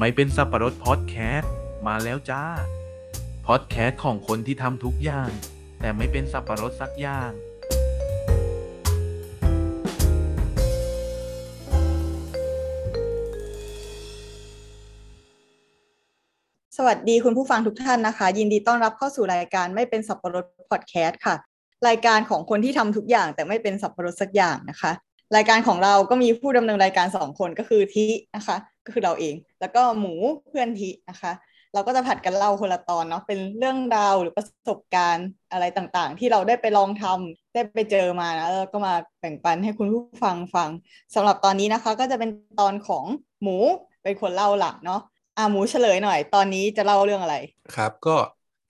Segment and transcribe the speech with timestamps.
[0.00, 1.52] ไม่เป็นสับปะรดพอดแคสต์
[1.86, 2.42] มาแล้วจ้า
[3.46, 5.30] พอดแคสต์ของคนที่ทำทุกอย่าง
[5.80, 7.30] แต่ไม่เป็นสับปะรดสักอย่าง
[16.76, 21.34] สวัสดีคุณผู้ฟังทุกท่านนะคะ ยินดีต้อนรับเข้าสู่รายการไม่เป็นสับปะรดพอดแคสต์ค่ะ
[21.88, 24.92] รายการของคนที่ทำทุกอย่าง แต่ไม่เป็นสับปะรดสักอย่างนะคะ
[25.36, 28.04] รายการของเราก็มีผู้ดำเนินรายการสองคนก็คือทิ
[28.36, 30.14] นะคะ ก็คือเราเอง แล้วก็หมู
[30.48, 31.32] เพื่อนทินะคะ
[31.74, 40.70] เราก็จะผัดกันเล่าคนละตอนเนาะเป็นเรื่องราวหรือประสบการณ์อะไรต่างๆ ที่เราได้ไปลองทำได้ไปเจอมานะแล้วก็มาแบ่งปันให้คุณผู้ฟังฟัง
[41.14, 43.04] สำหรับตอนนี้นะคะก็จะเป็นตอนของ
[43.42, 43.56] หมู
[44.02, 45.00] เป็นคนเล่าหลักเนาะ
[45.36, 47.36] อะหมูเฉลยหน่อย ตอนนี้จะเล่าเรื่องอะไร
[47.76, 48.16] ครับ ก็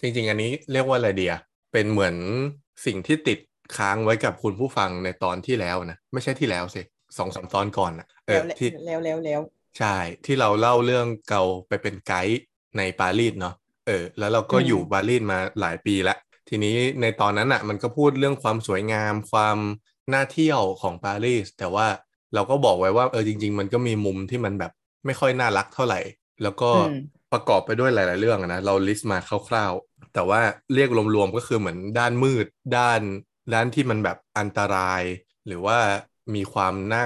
[0.01, 1.35] จริงๆ อันนี้เรียกว่าอะไรเดีย
[1.73, 2.17] เป็นเหมือน
[2.87, 3.39] สิ่งที่ติด
[3.77, 6.83] ค้างไว้กับคุณผู้ฟังในตอนที่แล้วนะ ไม่ใช่ที่แล้วสิ
[7.19, 9.41] สองสามตอนก่อนนะเอแล้อวที่แล้วแล้วแล้ว
[9.79, 12.39] ใช่ ที่เราเล่าเรื่องเกาไปเป็นไกด์
[12.77, 13.55] ในปารีสเนาะ
[13.87, 19.59] เออ แล้วเราก็อยู่ปารีสมาหลายปีแล้วทีนี้ในตอนนั้นอะ มันก็พูดเรื่องความสวยงามความ
[20.13, 21.87] น่าเที่ยวของปารีสแต่ว่า
[22.35, 24.73] เราก็บอกไว้ว่าเออจริง ๆ มันก็มีมุมที่มันแบบ
[25.07, 26.01] ไม่ค่อยน่ารักเท่าไหร่
[26.43, 26.93] แล้วก็อืม
[27.33, 30.41] ประกอบไปด้วยหลาย ๆ เรื่องอะนะเราลิสต์มาคร่าว ๆ แต่ว่า
[30.75, 33.01] เรียกรวมๆก็คือเหมือนด้านมืด ด้าน
[33.55, 35.03] ด้านที่มันแบบอันตราย
[35.47, 35.79] หรือว่า
[36.35, 37.03] มีความน่า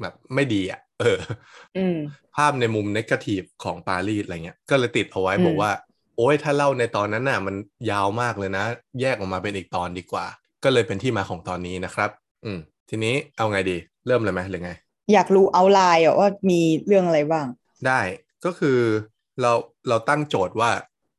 [0.00, 1.18] แบบไม่ดีอะ เออ
[1.74, 1.94] อืม
[2.36, 5.70] ภาพในมุมนกาทีฟของปารีสอะไรเงี้ย ก็เลยติดเอาไว้อืมบอกว่า
[6.16, 7.56] โอ้ยถ้าเล่าในตอนนั้นน่ะ มัน
[7.90, 8.64] ยาวมากเลยนะ
[9.00, 10.26] แยกออกมาเป็นอีกตอนดีกว่า
[10.64, 12.10] ก็เลยเป็นที่มาของตอนนี้นะครับ
[12.44, 12.58] อืม
[12.90, 14.70] ทีนี้เอาไงดี เริ่มเลยไหมหรือไง
[15.12, 17.46] อยากรู้เอาไลน์อะว่ามีเรื่องอะไรบ้าง
[17.86, 18.00] ได้
[18.44, 18.78] ก็คือ
[19.40, 19.52] เรา
[19.88, 20.70] เราตั้งโจทย์ว่า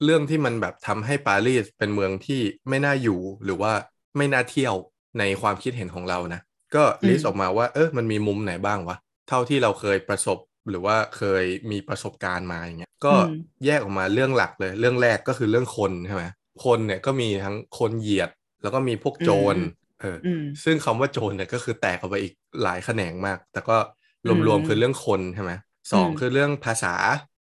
[0.03, 3.73] เรื่องที่มันแบบทำให้ปารีสเป็นเมืองที่ไม่น่าอยู่หรือว่า
[4.17, 4.75] ไม่น่าเที่ยว
[5.19, 6.41] ในความคิดเห็นของเรานะ
[6.75, 13.31] ก็ลิสอืต์มออกมาว่า เออมันมีมุมไหนบ้างวะ เท่าที่เราเคยประสบหรือว่าเคยมีประสบการณ์มาอย่างเงี้ยก็อืม
[13.65, 16.23] แยกออกมาเรื่องหลักเลย เรื่องแรกก็คือเรื่องคนใช่ไหม
[16.65, 18.29] คนเนี่ยก็มีทั้งคนเหยียด
[18.61, 19.55] แล้วก็มีพวกโจร
[20.01, 22.33] เอออืมซึ่งคำว่าโจรเนี่ยก็คือแตกออกไปอีก
[22.63, 23.77] หลายแขนงมาก แต่ก็
[24.25, 25.51] อืมรวมๆคือเรื่องคนใช่ไหม
[25.93, 26.95] สองอืมคือเรื่องภาษา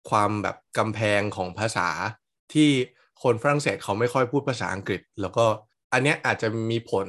[0.10, 1.90] ความแบบกำแพงของภาษา
[2.54, 2.70] ที่
[3.24, 5.46] คนฝรั่งเศสเขาไม่ค่อยพูดภาษาอังกฤษ แล้วก็
[5.94, 7.08] อันเนี้ยอาจจะมีผล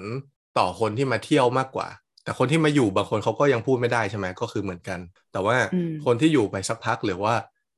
[0.58, 1.88] ต่อคนที่มาเที่ยวมากกว่า
[2.24, 4.98] แต่คนที่มาอยู่บางคนเขาก็ยังพูดไม่ได้ใช่ไหมก็คือเหมือนกัน
[5.32, 7.34] แต่ว่าอืมคนที่อยู่ไปสักพักหรือว่า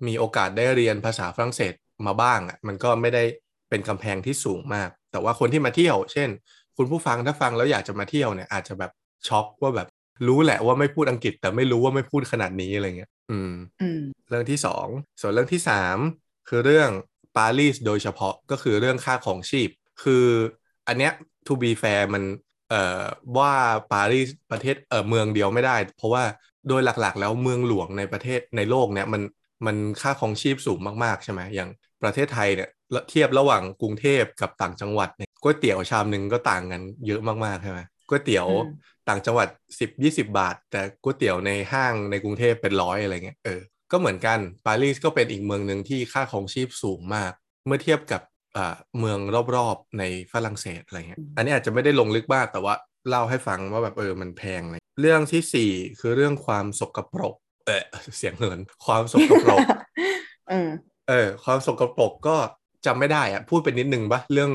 [0.06, 1.72] มีโอกาสได้เรียนภาษาฝรั่งเศส
[2.06, 3.22] มาบ้างอะมันก็ไม่ได้
[3.71, 6.28] เป็นกำแพงที่สูงมาก แต่ว่าคนที่มาเที่ยว เช่น
[6.77, 8.91] คุณผู้ฟังถ้าฟังแล้วอยากจะมาเที่ยวเนี่ยอาจจะแบบ
[9.28, 9.88] ช็อกว่าแบบ
[10.27, 13.53] รู้แหละว่าไม่พูดอังกฤษ แต่ไม่รู้ว่าไม่พูดขนาดนี้อะไรเงี้ย อืม
[13.83, 14.87] อืมเรื่องที่สอง
[15.21, 15.97] ส่วนเรื่องที่สาม
[16.49, 16.91] คือเรื่อง
[17.37, 19.71] ปารีสโดยเฉพาะก็คือเรื่องค่าของชีพ
[20.03, 20.27] คือ
[20.88, 21.12] อันเนี้ย
[21.47, 22.44] to be fair มันเอ่อ
[23.39, 23.53] ว่า
[23.93, 26.25] ปารีสประเทศเอ่อเมืองเดียวไม่ได้ เพราะว่า
[26.69, 29.23] โดยหลักๆ แล้วเมืองหลวงในประเทศในโลกเนี้ยมัน
[29.67, 31.71] มันค่าของชีพสูงมากๆใช่ไหมอย่าง
[32.03, 32.69] ประเทศไทยเนี่ย
[33.11, 39.49] เทียบระหว่างกรุงเทพกับต่างจังหวัดเนี่ยก๋วยเตี๋ยวชามหนึ่งก็ต่างกันเยอะมากๆใช่ไหมก๋วยเตี๋ยวอืมต่างจังหวัด
[39.81, 43.61] สิบยี่สิบาท แต่ก๋วยเตี๋ยวในห้างในกรุงเทพเป็นร้อยอะไรเงี้ยเออ
[43.93, 47.33] ก็เหมือนกันปารีสก็เป็นอีกเมืองหนึ่งที่ค่าของชีพสูงมาก
[47.67, 48.34] เมื่อเทียบกับอ่า
[48.98, 49.19] เมือง
[49.56, 52.75] รอบๆในฝรั่งเศสอะไรเงี้ยอืมอันนี้อาจจะไม่ได้ลงลึกมากแต่ว่า
[53.09, 55.70] เล่าให้ฟังว่าแบบเออมันแพงเลยเรื่องที่สี่
[56.00, 57.34] คือเรื่องความสกปรก
[57.66, 57.82] เออ
[58.16, 59.65] เสียงเหินความสกปรก
[60.50, 60.69] อืม
[61.09, 62.37] เออ ความสกปรกก็
[62.87, 64.50] จำไม่ได้อะพูดไปนิดนึงปะเรื่อง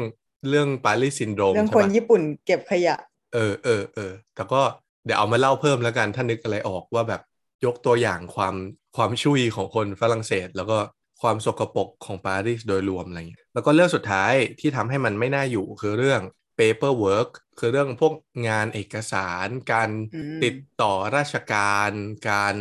[0.50, 2.96] เรื่อง Paris syndrome เรื่องใช่คนปะญี่ปุ่นเก็บขยะ
[3.34, 4.62] เออเออเออแต่ก็
[5.06, 7.22] เดี๋ยวเอามาเล่าเพิ่มแล้วกันถ้านึกอะไรออกว่าแบบ
[7.66, 8.56] ยกตัวอย่างความ
[8.96, 10.78] ความชุยของคนฝรั่งเศส แล้วก็
[11.22, 16.22] ความสกปรกของปารีสโดยรวมอะไรเงี้ยแล้วก็เรื่องสุดท้ายที่ทำให้มันไม่น่าอยู่คือเรื่อง
[16.60, 18.14] paperwork คือเรื่องพวก
[18.48, 21.92] งานเอกสาร การอืมติดต่อราชการ
[22.30, 22.56] การ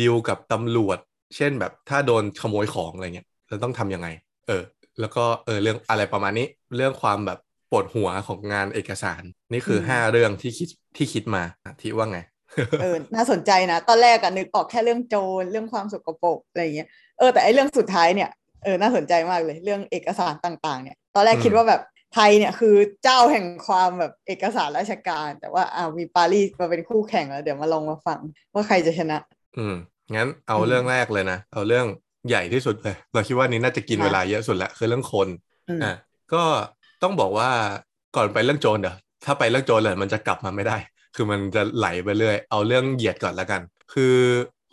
[0.00, 0.98] ดีลกับตำรวจ
[1.36, 4.08] เช่นแบบถ้าโดนขโมยของอะไรเงี้ยเราต้องทำยังไง
[4.48, 4.62] เออ
[5.00, 7.38] แล้วก็เออเรื่องอะไรประมาณนี้ เรื่องความแบบ
[7.70, 9.22] ปวดหัวของงานเอกสาร
[9.52, 12.18] นี่คืออมห้าเรื่องที่คิดที่คิดมาอะที่ว่าไง
[12.80, 16.88] เออน่าสนใจนะ ตอนแรกอะนึกออกแค่เรื่องโจรเรื่องความสกปรกอะไรอย่างเงี้ย
[17.20, 18.30] เออแต่ไอ้เรื่องสุดท้ายเนี่ย
[18.64, 21.82] เออน่าสนใจมากเลยเรื่องเอกสารต่าง ๆ เนี่ย ตอนแรกอืมคิดว่าแบบ
[22.14, 28.20] ไทยเนี่ยคือเจ้าแห่งความแบบเอกสารราชการ แต่ว่าอ่ามีปารีสมาเป็นคู่แข่งแล้ว เดี๋ยวมาลองมาฟัง
[28.54, 29.18] ว่าใครจะชนะ
[29.56, 29.74] อืม
[30.14, 31.86] งั้นเอาอืมเรื่องแรกเลยนะ เอาเรื่อง
[32.28, 35.28] ใหญ่ที่สุดเลย เราคิดว่านี้น่าจะกินค่ะเวลาเยอะสุดแหละคือเรื่องคน
[35.68, 35.92] อืมอะ
[36.32, 36.42] ก็
[37.02, 37.50] ต้องบอกว่า
[38.16, 40.76] ก่อนไปเรื่องโจรเดี๋ยวถ้าไปเรื่องโจรเลยมันจะกลับมาไม่ได้
[41.14, 43.60] คือมันจะไหลไปเรื่อย เอาเรื่องเหยียดก่อนละกัน
[43.92, 44.14] คือ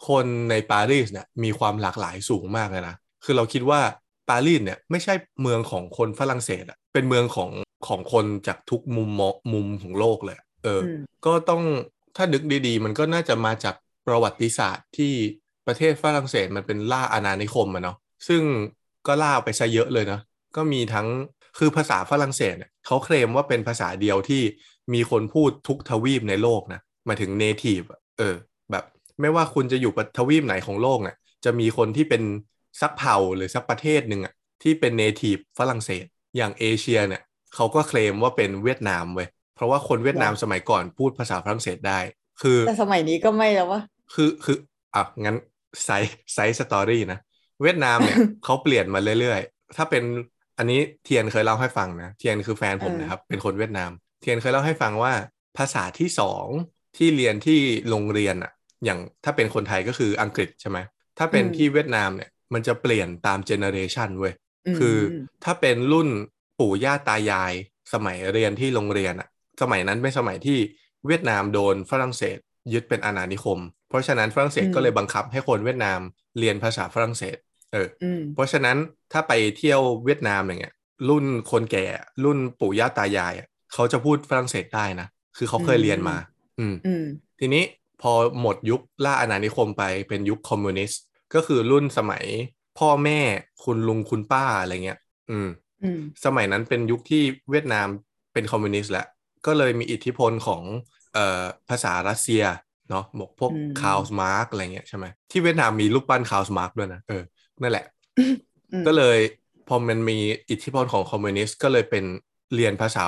[0.07, 3.81] คนในปารีสเนี่ยมีความหลากหลายสูงมากเลยนะ คือเราคิดว่า
[4.29, 7.49] ปารีสเนี่ยไม่ใช่เมืองของคนฝรั่งเศสอะเป็นเมืองของ
[7.87, 11.63] ของคนจากทุกมุมมองมุมของโลกเลยอะเอออมก็ต้อง
[12.15, 13.75] ถ้านึกดีๆ มันก็น่าจะมาจาก
[14.07, 15.13] ประวัติศาสตร์ที่
[15.67, 17.97] ประเทศฝรั่งเศสมันเป็นล่าอาณานิคมอะเนาะ
[18.27, 18.41] ซึ่ง
[19.07, 20.21] ก็ล่าไปซะเยอะเลยเนาะ
[20.55, 21.07] ก็มีทั้ง
[21.57, 24.41] คือภาษาฝรั่งเศสเนี่ยเขาเคลมว่าเป็นภาษาเดียวที่
[24.93, 28.56] มีคนพูดทุกทวีปในโลกนะหมายถึง native อะเออแบบ
[29.21, 31.15] ไม่ว่าคุณจะอยู่ทวีปไหนของโลกเนี่ย
[31.45, 32.23] จะมีคนที่เป็น
[32.81, 34.33] สักเผ่าหรือสักประเทศหนึ่งอะ
[34.63, 36.05] ที่เป็น native ฝรั่งเศส
[36.37, 37.21] อย่างเอเชียเนี่ย
[37.55, 41.99] เขาก็เคลมว่าเป็นเวียดนามเว้ยเพราะว่าคนเวียดนามสมัยก่อนพูดภาษาฝรั่งเศสได้
[42.41, 43.81] คือแต่สมัยนี้ก็ไม่แล้ววะ
[44.13, 44.57] คือคือ
[44.95, 45.37] อะงั้น
[45.85, 45.89] ไซ
[46.33, 47.19] ไซสตอรี่นะ
[47.61, 50.03] เวียดนามเนี่ยเขาเปลี่ยนมาเรื่อยๆ ถ้าเป็น
[50.57, 53.91] อันนี้เทียนเคยเล่าให้ฟังนะ เทียนคือแฟนผมเออนะครับ เป็นคนเวียดนาม
[54.21, 55.13] เทียนเคยเล่าให้ฟังว่า
[55.57, 56.45] ภาษาที่สอง
[56.97, 57.59] ที่เรียนที่
[57.89, 58.51] โรงเรียนอะ
[58.85, 60.77] อย่างถ้าเป็นคนไทยก็คืออังกฤษใช่ไหม
[61.17, 64.33] ถ้าเป็นที่เวียดนามเนี่ยมันจะเปลี่ยนตามเจเนอเรชันเว้ย
[64.79, 64.97] คือ
[65.43, 66.09] ถ้าเป็นรุ่น
[66.59, 67.53] ปู่ย่าตายาย
[67.93, 69.29] สมัยเรียนที่โรงเรียนอะ
[69.61, 70.59] สมัยนั้นเป็นสมัยที่
[71.07, 72.37] เวียดนามโดนฝรั่งเศส
[72.73, 73.59] ยึดเป็นอาณานิคม
[73.89, 75.99] เพราะฉะนั้นฝรั่งเศสอืมก็เลยบังคับให้คนเวียดนาม
[76.39, 77.37] เรียนภาษาฝรั่งเศส
[77.73, 78.77] เอออืมเพราะฉะนั้น
[79.11, 80.73] ถ้าไปเที่ยวเวียดนามอย่างเงี้ย
[81.09, 81.85] รุ่นคนแก่
[82.23, 85.07] รุ่นปู่ย่าตายายอะเขาจะพูดฝรั่งเศสได้นะ
[85.37, 86.17] คือเขาเคยเรียนมา
[86.59, 87.05] อืมอืม
[87.39, 87.63] ทีนี้
[88.01, 88.11] พอ
[88.41, 91.01] หมดยุคล่าอาณานิคมไปเป็นยุคคอมมิวนิสต์
[91.33, 92.25] ก็คือรุ่นสมัย
[92.79, 93.19] พ่อแม่
[93.63, 94.99] คุณลุงคุณป้าอะไรเงี้ย
[95.29, 95.49] อืม
[95.83, 97.87] อืมสมัยนั้นเป็นยุคที่เวียดนาม
[98.33, 99.05] เป็นคอมมิวนิสต์แหละ
[99.45, 100.61] ก็เลยมีอิทธิพลของ
[101.13, 102.43] เอ่อภาษารัสเซีย
[102.89, 107.23] เนาะบอกพวกอืมคาร์ลมาร์กอะไรเงี้ยใช่ไหมที่เวียดนามมีรูปปั้นคาร์ลมาร์กด้วยนะเออ
[107.61, 107.85] นั่นแหละ
[108.17, 109.19] อืมก็เลย
[109.67, 110.17] พอมันมี
[110.49, 112.05] อิทธิพลของคอมมิวนิสต์ก็เลยเป็น
[112.55, 113.05] เรียนภาษา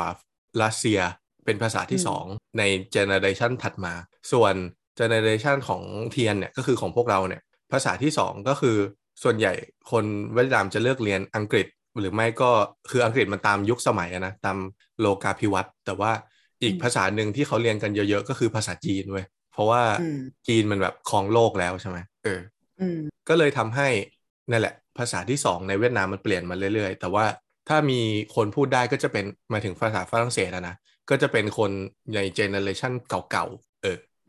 [0.63, 0.99] รัสเซีย
[1.45, 2.25] เป็นภาษาที่สอง
[2.57, 3.93] ใน generation ถัดมา
[4.31, 4.55] ส่วน
[4.99, 5.81] generation ของ
[6.11, 7.41] เทียนเนี่ยก็คือของพวกเราเนี่ย
[7.71, 8.77] ภาษาที่สองก็คือ
[9.23, 9.53] ส่วนใหญ่
[9.91, 11.67] คนเวียดนามจะเลือกเรียนอังกฤษ
[11.99, 12.51] หรือไม่ก็
[12.89, 14.57] คืออังกฤษมันตามยุคสมัยอะนะตาม
[14.99, 16.11] โลกาภิวัตน์แต่ว่า
[16.63, 20.17] อีกอืมภาษาหนึ่งที่เขาเรียนกันเยอะๆ ก็คือภาษาจีนเว้ยเพราะว่าอืม
[20.47, 22.39] จีนมันแบบครองโลกแล้วใช่ไหมเออ
[22.79, 22.97] อืม
[23.29, 23.87] ก็เลยทำให้
[24.51, 27.25] นั่นแหละ ภาษาที่สองในเวียดนามมันเปลี่ยนมาเรื่อยๆ แต่ว่า
[27.69, 27.99] ถ้ามี
[28.35, 30.75] คนพูดได้ก็จะเป็นหมายถึงภาษาฝรั่งเศสอะนะ
[31.09, 31.71] ก็จะเป็นคน
[32.15, 33.68] ในเจเนอเรชันเก่าๆเออ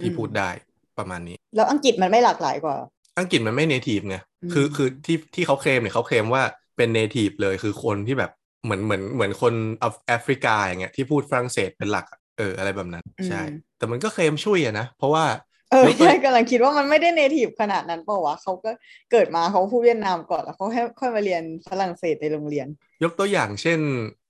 [0.02, 0.50] ที่อืมพูดได้
[0.98, 2.76] ประมาณนี้ แล้วอังกฤษมันไม่หลากหลายกว่า
[3.18, 6.42] อังกฤษมันไม่เนทีฟไงอืมคือคือที่ที่เขาเคลมเนี่ยเขาเคลมว่า
[6.76, 8.30] เป็น native เลยคือคนที่แบบ
[8.64, 9.54] เหมือนเหมือนเหมือนคน
[10.08, 13.40] แอฟริกาอย่างเงี้ยที่พูดฝรั่งเศสเป็นหลักอะเอออะไรแบบนั้นใช่
[13.76, 15.24] แต่มันก็เคลมช่วยอะนะ เพราะว่า
[15.70, 18.70] เออยกตัวใช่กำลังคิดว่ามันไม่ได้ native ขนาดนั้นเปล่าวะเขาก็
[19.10, 22.68] เกิดมาเขาพูดเวียดนามก่อนแล้วเขาให้ค่อยมาเรียนฝรั่งเศสในโรงเรียน
[23.02, 23.80] ยกตัวอย่างเช่น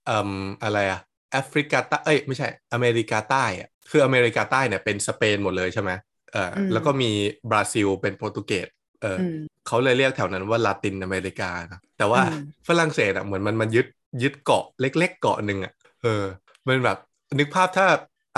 [0.05, 0.31] เอ่ม
[0.63, 0.99] อะไรอะ
[1.33, 5.91] แอฟริกาใต้เอ้ยไม่ใช่อเมริกาใต้อะ คืออเมริกาใต้เนี่ยเป็นสเปนหมดเลยใช่ไหม
[6.33, 7.11] เอออมแล้วก็มี
[7.51, 8.67] บราซิลเป็นโปรตุเกส
[9.03, 12.37] เออออืมเขาเลยเรียกแถวนั้นว่าลาตินอเมริกานะแต่ว่าอืม
[12.69, 13.87] ฝรั่งเศสอะเหมือนมันมันยึด
[14.23, 15.73] ยึดเกาะเล็ก ๆ เกาะหนึ่งอะ
[16.03, 16.25] เออ
[16.69, 16.99] มันแบบ
[17.39, 17.87] นึกภาพถ้า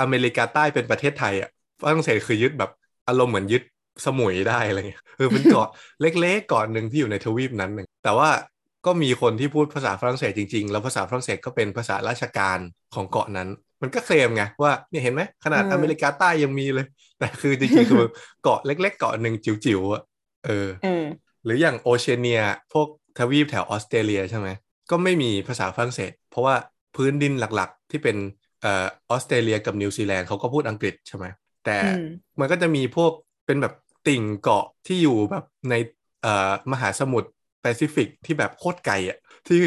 [0.01, 1.49] อเมริกาใต้เป็นประเทศไทยอะ
[1.81, 2.71] ฝรั่งเศสคือยึดแบบ
[3.07, 3.63] อารมณ์เหมือนยึด
[4.05, 5.67] สมุยได้อะไรเงี้ยเออเป็นเกาะ
[6.01, 8.29] เล็กๆเกาะหนึ่งที่อยู่ในทวีปนั้นหนึ่งแต่ว่า
[8.85, 12.59] ก็มีคนที่พูดภาษาฝรั่งเศสจริง ๆ แล้วภาษาฝรั่งเศสก็เป็นภาษาราชการ
[12.95, 13.49] ของเกาะนั้น
[13.83, 16.85] มันก็เคลมไงว่าเนี่ยเห็นไหมขนาดเอออเมริกาใต้ยังมีเลย
[17.19, 17.99] แต่คือจริงๆคือ
[18.43, 20.01] เกาะเล็ก ๆ เกาะหนึ่งจิ๋วๆอะ
[20.45, 22.41] เออเออหรืออย่างโอเชียเนีย
[22.73, 22.87] พวก
[23.17, 24.49] ทวีปแถวออสเตรเลียใช่ไหม
[24.89, 26.55] ก็ไม่มีภาษาฝรั่งเศส เพราะว่า
[26.95, 28.17] พื้นดินหลักๆ ที่เป็น
[28.61, 31.25] เอ่อออสเตรเลียกับนิวซีแลนด์เขาก็พูดอังกฤษใช่ไหม
[31.65, 31.99] แต่อืม
[32.39, 33.11] มันก็จะมีพวก
[33.45, 33.73] เป็นแบบ
[34.07, 35.75] ติ่งเกาะที่อยู่แบบใน
[36.21, 37.29] เอ่อมหาสมุทร
[37.61, 39.59] แปซิฟิกที่แบบโคตรไกลอะที่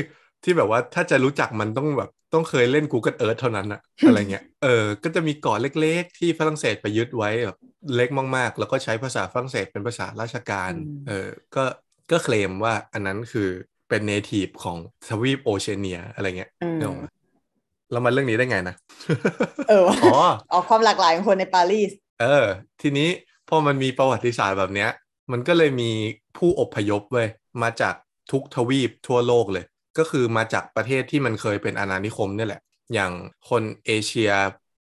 [0.45, 7.59] ที่แบบว่าถ้าจะรู้จักมันต้องแบบ ต้องเคยเล่น Google Earth เท่านั้นอะอะไรเงี้ยเออก็จะมีเกาะเล็กๆ ที่ฝรั่งเศสไปยึดไว้แบบ
[7.97, 11.65] เล็กมากๆ แล้วก็ใช้ภาษาฝรั่งเศสเป็นภาษาราชการอืมเออก็
[12.11, 13.49] ก็เคลมว่าอันนั้นคือ
[13.89, 14.79] เป็นเนทีฟของ
[15.09, 17.07] ทวีปโอเชียเนียอะไรเงี้ยอืมเนกออกไหม
[17.93, 18.75] เรามาเรื่องนี้ได้ไงนะ
[19.69, 20.17] เออวะอ๋อ
[20.53, 21.91] ออกความหลากหลายของคนในปารีส
[22.21, 22.47] เออ
[22.83, 23.09] ทีนี้
[23.49, 24.91] พอมันมีประวัติศาสตร์แบบเนี้ย
[25.33, 25.91] มันก็เลยมี
[26.37, 27.29] ผู้อพยพเว้ย
[27.63, 27.95] มาจาก
[28.33, 29.65] ทุกทวีปทั่วโลกเลย
[29.99, 32.61] ก็คือมาจากประเทศที่มันเคยเป็นอาณานิคมเนี่ยแหละ
[32.95, 33.13] อย่าง
[33.51, 34.31] คนเอเชีย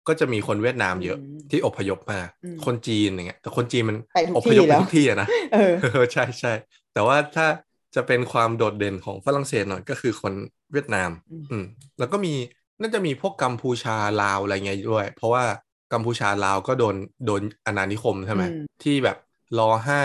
[0.09, 6.53] ก็จะมีคนเวียดนามเยอะอืมที่อพยพมาอืมคนจีนอย่างเงี้ยแต่คนจีนมันไปทุกอพยพที่ไปแล้วทุกที่อะนะเออเออใช่ใช่
[6.93, 7.47] แต่ว่าถ้า
[7.95, 10.35] จะเป็นความโดดเด่นของฝรั่งเศสหน่อยก็คือคน
[10.73, 11.65] เวียดนามอืมอืม
[11.99, 12.35] แล้วก็มี
[12.81, 15.45] น่าจะมีพวกกัมพูชาลาวอะไรเงี้ยด้วย เพราะว่า
[15.93, 19.17] กัมพูชาลาวก็โดนโดนอาณานิคมใช่ไหมอืมที่แบบ
[19.59, 20.01] รอห้า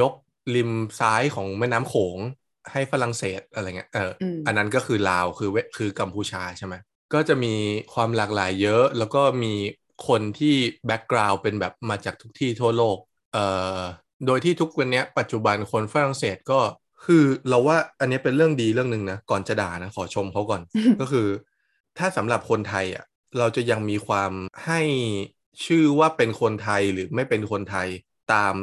[0.00, 0.12] ยก
[0.54, 0.70] ริม
[1.00, 2.18] ซ้ายของแม่น้ำโขง
[2.72, 6.74] ให้ฝรั่งเศสอะไรเงี้ยเอออมอันนั้นก็คือลาวคือเวคือกัมพูชาใช่ไหม
[7.14, 7.54] ก็จะมี
[7.94, 9.54] ความหลากหลายเยอะ แล้วก็มี
[10.08, 10.54] คนที่
[10.86, 12.96] แบ็กกราว n d เป็นแบบมาจากทุกที่ทั่วโลก
[13.32, 13.44] เอ่
[13.78, 13.80] อ
[14.26, 16.60] โดยที่ทุกวันเนี้ยปัจจุบันคนฝรั่งเศสก็
[17.04, 20.62] คือเราว่าอันนี้เป็นเรื่องดีเรื่องหนึ่งนะก่อนจะด่านะขอชมเขาก่อน
[21.00, 21.26] ก็คือ
[21.98, 23.04] ถ้าสำหรับคนไทยอะ
[23.38, 24.32] เราจะยังมีความ
[24.66, 24.80] ให้
[25.64, 27.88] ชื่อว่าเป็นคนไทยหรือไม่เป็นคนไทย
[28.32, 28.54] ตาม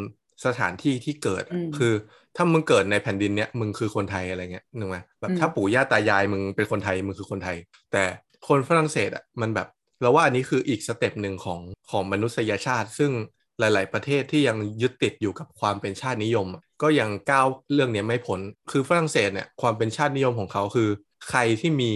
[0.46, 1.94] สถานที่ที่เกิดอะอืมคือ
[2.36, 7.58] ถ้ามึงเกิดในแผ่นดินเนี้ยมึงคือคนไทยอะไรเงี้ยนึกไหมแบบอืมถ้าปู่ย่าตายายมึงเป็นคนไทยมึงคือคนไทย
[7.92, 8.04] แต่
[8.48, 9.68] คนฝรั่งเศสอะมันแบบ
[10.02, 11.60] เราว่าอันนี้คืออีก step หนึ่งของ
[11.92, 13.12] ของมนุษยชาติ ซึ่ง
[13.60, 18.40] หลาย ๆ ประเทศที่ยังยึดติดอยู่กับความเป็นชาตินิยมอะก็ยังก้าวเรื่องเนี้ยไม่พ้น
[18.72, 20.90] คือฝรั่งเศสเนี่ยความเป็นชาตินิยมของเขาคือ
[21.30, 21.92] ใครที่มี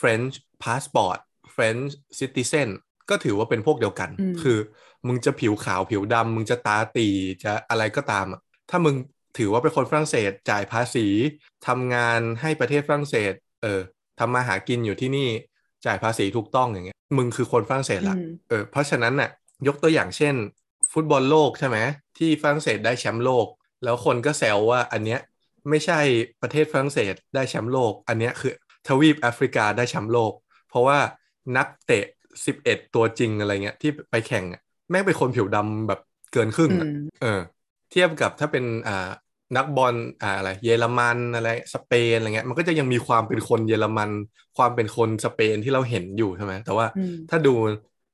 [0.00, 1.18] French passport
[1.54, 2.68] French citizen
[3.10, 4.58] ก็ถือว่าเป็นพวกเดียวกันอืมคือ
[5.06, 7.08] มึงจะผิวขาวผิวดำมึงจะตาตี
[7.42, 8.94] จะอะไรก็ตามอะถ้ามึง
[9.38, 11.06] ถือว่าเป็นคนฝรั่งเศสจ่ายภาษี
[11.66, 13.32] ทำงานให้ประเทศฝรั่งเศส
[13.62, 13.80] เออ
[14.18, 15.28] ทำมาหากินอยู่ที่นี่
[15.86, 19.30] จ่ายภาษีถูกต้องอย่างเงี้ยมึงคือคนฝรั่งเศสละอืมเออเพราะฉะนั้นน่ะ
[19.66, 20.34] ยกตัวอย่างเช่น
[20.92, 21.78] ฟุตบอลโลกใช่ไหม
[22.18, 23.46] ที่ฝรั่งเศสได้แชมป์โลก
[23.84, 25.20] แล้วคนก็แซวว่าอันเนี้ย
[25.68, 26.00] ไม่ใช่
[26.42, 28.52] ประเทศฝรั่งเศสได้แชมป์โลก อันเนี้ยคือ
[28.88, 30.32] ทวีปแอฟริกาได้แชมป์โลก
[30.68, 30.98] เพราะว่า
[31.56, 32.04] นักเตะ
[32.46, 34.60] 11 ตัวจริงอะไรเงี้ยที่ไปแข่งอะ
[34.90, 36.00] แม่งเป็นคนผิวดำแบบ
[36.32, 37.40] เกินครึ่งอือะมเออ
[37.90, 39.10] เทียบกับถ้าเป็นอ่า
[39.56, 44.10] นักบอลอ่าอะไรเยอรมันอะไรสเปนอะไรเงี้ยมันก็จะยังมีความเป็นคนเยอรมัน
[44.56, 47.50] ความเป็นคนสเปนที่เราเห็นอยู่ใช่ไหมแต่ว่าอืมถ้าดู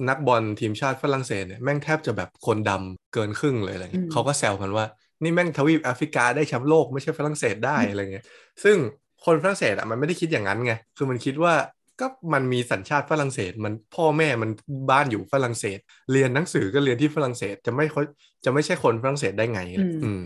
[0.08, 4.84] นักบอลทีมชาติฝรั่งเศสเนี่ยแม่งแทบจะแบบคนดำเกินครึ่งเลยอะไรเงี้อืยมเขาก็แซวกันว่า
[5.22, 8.24] นี่แม่งทวีปแอฟริกาได้แชมป์โลกไม่ใช่ฝรั่งเศสได้อะไรเงี้ย
[8.64, 8.76] ซึ่ง
[9.24, 11.54] คนฝรั่งเศสอะมันไม่ได้คิดอย่างนั้นไงคือมันคิดว่า
[12.00, 14.50] ก็มันมีสัญชาติฝรั่งเศส มันพ่อแม่มัน
[14.90, 15.78] บ้านอยู่ฝรั่งเศส
[16.12, 18.04] เรียนหนังสือก็เรียนที่ฝรั่งเศสจะไม่ค่อย
[18.44, 20.20] จะไม่ใช่คนฝรั่งเศสได้ไงอืมอืม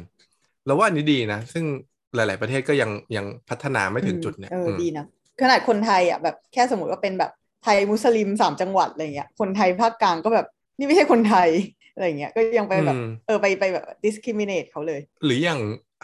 [0.67, 1.65] แล้วว่าอันนี้ดีนะ ซึ่ง
[2.15, 5.07] หลาย ๆประเทศก็ยังยังพัฒนาไม่ถึงจุดเนี่ยเอออืมดีนะ
[5.41, 7.31] ขนาดคนไทยอะแบบแค่สมมติว่าเป็นแบบ
[7.65, 10.47] ไทยมุสลิมสามจังหวัดอะไรเงี้ยคนไทยภาคกลางก็แบบ
[10.79, 11.49] นี่ไม่ใช่คนไทย
[11.95, 15.61] อะไรเงี้ยก็ยังไปแบบอืมเออไปไปแบบ discriminate เขาเลย หรืออย่าง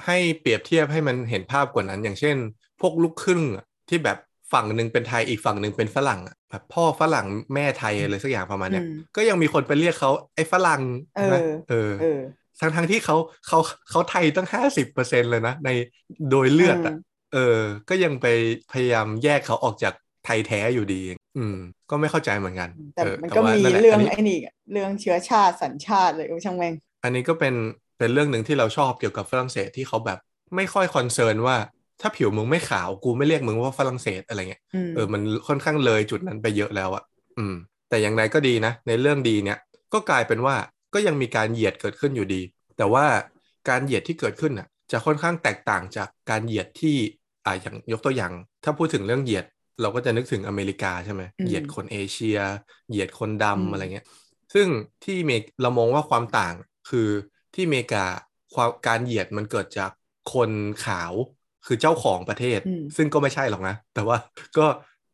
[0.06, 2.36] ให้เปรียบเทียบให้มันเห็นภาพกว่านั้น อย่างเช่น
[2.80, 4.18] พวกลูกครึ่งอะที่แบบ
[4.52, 10.82] ฝั่งหนึ่งเป็นไทยอีกฝั่งหนึ่งเป็นฝรั่งอะแบบพ่อฝรั่งแม่ไทยอะไรสักอย่างประมาณเนี้ยอืมก็ยังมีคนไปเรียกเขาไอ้ฝรั่ง
[11.14, 12.20] ใช่ไหมเออเออเออ
[12.60, 13.58] ทั้งทั้งที่เขาเขา
[13.90, 15.70] เขาไทยตั้งห้าสิบเปอร์เซ็นเลยนะ ใน
[16.30, 18.26] โดยเลือดอะอืมเออ ก็ยังไป
[18.72, 21.00] พยายามแยกเขาออกจากไทยแท้อยู่ดี
[21.38, 21.56] อืม
[21.90, 26.74] ก็ไม่เข้าใจเหมือนกัน แต่เออมันแต่ก็ว่ามีนั่นแหละเรื่องนนี้ไอ้นี่อะเรื่องเชื้อชาติสัญชาติเลยโอ้ช่างแม่ง
[27.04, 27.54] อันนี้ก็เป็น
[27.98, 30.18] เป็นเรื่องหนึ่งที่เราชอบเกี่ยวกับฝรั่งเศสที่เขาแบบ
[30.56, 31.56] ไม่ค่อยคอนเซิร์นว่า
[32.00, 37.04] ถ้าผิวมึงไม่ขาวกูไม่เรียกมึงว่าฝรั่งเศสอะไรเงี้ยอืมเออมันค่อนข้างเลยจุดนั้นไปเยอะแล้วอะ
[37.38, 37.54] อืม
[37.88, 39.58] แต่อย่างไรก็ดีนะ ในเรื่องดีเนี่ย
[39.92, 40.56] ก็กลายเป็นว่า
[40.94, 42.42] ก็ยังมีการเหยียดเกิดขึ้นอยู่ดี
[42.76, 43.04] แต่ว่า
[43.68, 46.96] การเหยียดที่เกิดขึ้นน่ะ จะค่อนข้างแตกต่างจากการเหยียดที่
[47.46, 48.32] อ่าอย่างยกตัวอย่าง
[48.64, 49.46] ถ้าพูดถึงเรื่องเหยียด
[49.80, 52.38] เราก็จะนึกถึงอเมริกาใช่ไหมอืมเหยียดคนเอเชีย
[52.90, 54.06] เหยียดคนอืมดำอะไรเงี้ย
[54.54, 54.68] ซึ่ง
[55.04, 56.54] ที่เมกเรามองว่าความต่าง
[56.90, 57.08] คือ
[57.54, 58.04] ที่อเมริกา
[58.54, 59.90] ความการเหยียดมันเกิดจาก
[60.34, 60.50] คน
[60.86, 61.12] ขาว
[61.66, 64.16] คือเจ้าของประเทศอืมซึ่งก็ไม่ใช่หรอกนะ แต่ว่า
[64.58, 64.66] ก็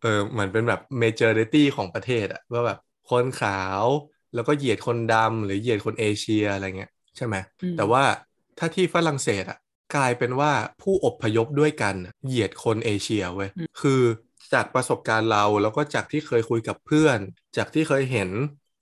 [0.03, 2.79] เออเหมือนเป็นแบบ majority ของประเทศอะว่าแบบ
[3.11, 3.85] คนขาว
[4.35, 8.03] แล้วก็เหยียดคนดำหรือเหยียดคนเอเชียอะไรเงี้ยใช่ไหมอืมแต่ว่า
[8.59, 9.59] ถ้าที่ฝรั่งเศสอะ
[9.95, 14.03] กลายเป็นว่าผู้อพยพด้วยกันอะเหยียดคนเอเชียเว้ยคือ
[14.55, 17.19] จากประสบการณ์เราแล้วก็จากที่เคยคุยกับเพื่อน
[17.57, 18.31] จากที่เคยเห็น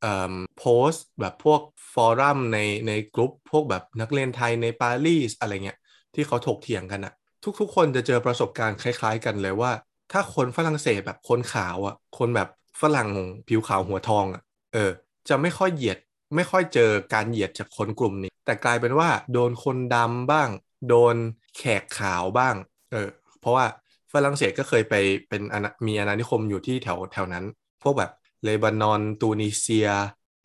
[0.02, 1.60] เอ่อโพสต์แบบพวก
[1.94, 2.58] ฟอรัมใน
[2.88, 5.78] ในกลุ่มพวกแบบนักเรียนไทยในปารีสอะไรเงี้ย
[6.14, 7.14] ที่เขาถกเถียงกันอะ
[7.60, 9.72] ทุกๆ คนจะเจอประสบการณ์คล้าย ๆ กันเลยว่า
[10.12, 12.48] ถ้าคนฝรั่งเศสแบบคนขาวอะคนแบบ
[12.80, 13.08] ฝรั่ง
[13.48, 14.42] ผิวขาวหัวทองอะ
[14.72, 14.90] เออ
[15.28, 15.98] จะไม่ค่อยเหยียด
[16.36, 20.48] ไม่ค่อยเจอการเหยียดจากคนกลุ่มนี้ แต่กลายเป็นว่าโดนคนดำบ้าง
[20.88, 21.16] โดน
[21.56, 22.54] แขกขาวบ้าง
[22.92, 23.08] เออ
[23.40, 23.66] เพราะว่า
[24.12, 24.94] ฝรั่งเศสก็เคยไป
[25.28, 25.42] เป็น
[25.86, 27.44] มีอาณานิคมอยู่ที่แถวแถวนั้น
[27.82, 28.10] พวกแบบ
[28.44, 29.88] เลบานอน ตูนิเซีย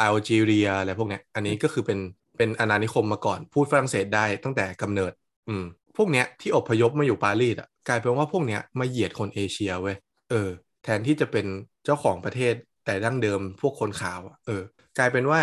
[0.01, 1.99] อัลจีเรียอะไรพวกเนี้ย อันนี้ก็คือเป็น
[2.37, 5.11] เป็นอาณานิคมมาก่อน พูดฝรั่งเศสได้ตั้งแต่กำเนิด
[5.49, 5.63] อืม
[5.97, 9.95] พวกเนี้ยที่อพยพมาอยู่ปารีสอะกลายเป็นว่าพวกเนี้ยมาเหยียดคนเอเชียเว้ย
[10.29, 10.49] เออ
[10.83, 11.45] แทนที่จะเป็น
[11.85, 12.53] เจ้าของประเทศ
[12.85, 14.61] แต่ดั้งเดิมพวกคนขาวอะเออ
[14.97, 15.41] กลายเป็นว่า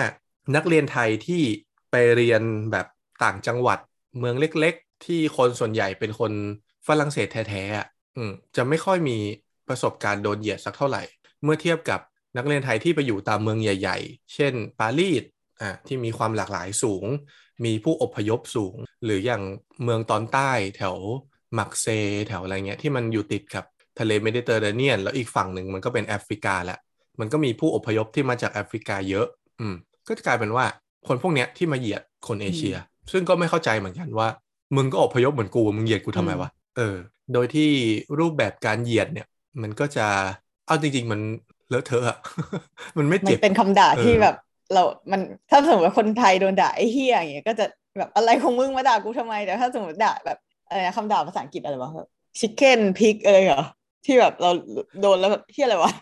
[0.57, 1.43] นักเรียนไทยที่
[1.91, 2.43] ไปเรียน
[2.73, 2.87] แบบ
[3.25, 3.79] ต่างจังหวัด
[4.19, 6.33] เมืองเล็กๆ ที่คนส่วนใหญ่เป็นคน
[6.87, 9.19] ฝรั่งเศสแท้ๆอะอืมจะไม่ค่อยมี
[9.69, 11.03] ประสบการณ์โดนเหยียดสักเท่าไหร่
[11.43, 12.01] เมื่อเทียบกับ
[12.37, 15.23] นักเรียนไทยที่ไปอยู่ตามเมืองใหญ่ ๆ เช่นปารีส
[15.61, 17.05] อะที่มีความหลากหลายสูง
[17.65, 19.43] มีผู้อพยพสูง หรืออย่าง
[19.83, 20.97] เมืองตอนใต้แถว
[21.59, 21.87] มักเซ
[22.29, 23.65] แถวอะไรเงี้ยที่มันอยู่ติดกับ
[23.99, 26.79] ทะเลเมดิเตอร์เรเนียน แล้วอีกฝั่งหนึ่งมันก็เป็นแอฟริกาแหละ
[27.21, 29.27] มันก็มีผู้อพยพที่มาจากแอฟริกาเยอะ
[29.61, 29.75] อืม
[30.09, 30.65] ก็จะกลายเป็นว่า
[31.07, 32.77] คนพวกเนี้ยที่มาเหยียดคนเอเชีย
[33.13, 34.29] ซึ่งก็ไม่เข้าใจเหมือนกันว่า
[34.77, 36.97] มึงก็อพยพเหมือนกูมึงเหยียดกูทำไมวะเออ
[37.33, 37.71] โดยที่
[38.19, 39.27] รูปแบบการเหยียดเนี่ย
[39.63, 40.07] มันก็จะ
[40.67, 41.21] เอาจริง ๆ มัน
[41.69, 42.19] เลอะเทอะ
[42.99, 44.37] มันไม่เจ็บเป็นคำด่าที่แบบ
[44.73, 47.67] เรามันถ้าสมมติว่าคนไทยโดนด่าไอ้เฮียอย่างเงี้ยก็จะ
[47.99, 50.39] แบบอะไรของมึงมาด่ากูทำไมแต่ถ้าสมมติด่าแบบ
[50.69, 53.65] อะไรนะคำด่าภาษาอังกฤษอะไรวะแบบชิคเก้นพิกอะไรเหรอ
[54.05, 54.51] ที่แบบเรา
[55.01, 55.93] โดนแล้วแบบเฮียอะไรวะ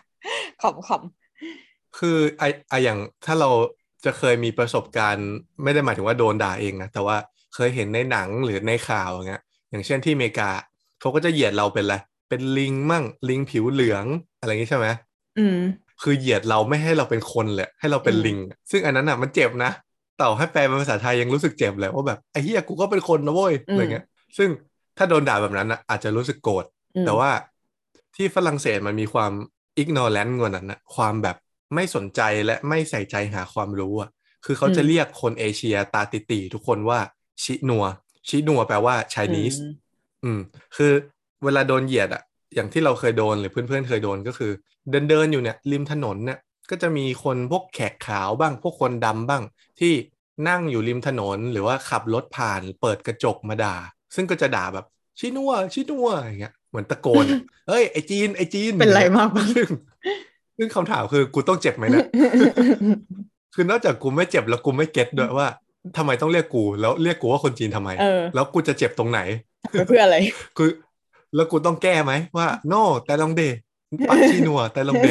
[0.61, 0.89] ขำข
[1.97, 3.49] คือไอไออย่างถ้าเรา
[4.05, 5.29] จะเคยมีประสบการณ์
[5.63, 7.17] ไม่ได้หมายถึงว่าโดนด่าเองนะแต่ว่า
[7.55, 10.49] เคยเห็นในหนังหรือในข่าวอย่างเงี้ย อย่างเช่นที่อเมริกา
[10.99, 11.95] เขาก็จะเหยียดเราเป็นอะไร
[12.29, 14.05] เป็นลิงมั่งลิงผิวเหลือง
[14.39, 14.87] อะไรอย่างงี้ใช่ไหม
[15.37, 15.57] อืม
[16.01, 18.37] คือเหยียดเราไม่ให้เราเป็นคนเลยให้เราเป็นอืมลิง
[18.71, 19.71] ซึ่งอันนั้นอะมันเจ็บนะ
[20.21, 24.05] ต่อให้แปลเป็นภาษาไทยยังรู้สึกเจ็บเลยว่าแบบไอ้เหี้ยกูก็เป็นคนนะเว้ยอะไรเงี้ย
[24.37, 24.49] ซึ่ง
[24.97, 26.65] ถ้าโดนด่าแบบนั้นอะอาจจะรู้สึกโกรธ
[26.95, 27.29] อืมแต่ว่า
[28.15, 29.31] ที่ฝรั่งเศสมันมีความ
[29.77, 31.37] อิกนอแลนต์กว่านั้นนะความแบบ
[31.75, 34.09] ไม่สนใจและไม่ใส่ใจหาความรู้อะ
[34.45, 36.99] คือเขาจะเรียกคนเอเชียตาติตีๆทุกคนว่า
[37.43, 37.85] ชินัว
[38.27, 39.73] ชินัวแปลว่า Chinese อืม
[40.23, 40.39] อืม
[40.75, 40.91] คือ
[41.43, 42.23] เวลาโดนเหยียดอะ
[42.55, 44.51] อย่างที่เราเคยโดนหรือเพื่อนๆเคยโดนก็คือ
[44.89, 49.43] เดินเดินๆอยู่เนี่ยริมถนนเนี่ยก็จะมีคนพวกแขกขาวบ้าง พวกคนดำบ้าง
[49.79, 49.93] ที่
[50.49, 53.75] นั่งอยู่ริมถนนหรือว่าขับรถผ่านเปิดกระจกมาด่า
[54.15, 54.85] ซึ่งก็จะด่าแบบ
[55.19, 59.67] ชินัวชินัวอย่างเงี้ยเหมือนตะโกนอะเฮ้ยไอจีนไอจีนเป็นไรมากปะซึ่ง
[60.57, 62.05] ซึ่งคำถามคือกูต้องเจ็บไหมเนะ
[63.55, 65.47] คือนอกจากกูไม่เจ็บแล้วกูไม่เก็ตด้วยว่า
[65.97, 69.19] ทำไมต้องเรียกกู แล้วเรียกกูว่าคนจีนทำไมเออแล้วกูจะเจ็บตรงไหน
[69.71, 70.17] ไปเพื่ออะไร
[70.57, 70.69] คือ
[71.35, 73.43] แล้วกูต้องแก้ไหมว่า no แต่ลองเด
[74.09, 75.07] ปักชีนัวแต่ลองเด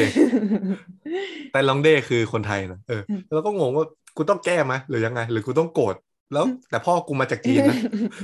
[1.51, 3.01] แต่ลองเดคือคนไทยนะเออ
[3.33, 3.85] แล้วก็งงว่า
[4.17, 5.95] กูต้องแก้ไหมหรือยังไง หรือกูต้องโกรธ
[6.33, 7.77] แล้ว แต่พ่อกูมาจากจีนนะ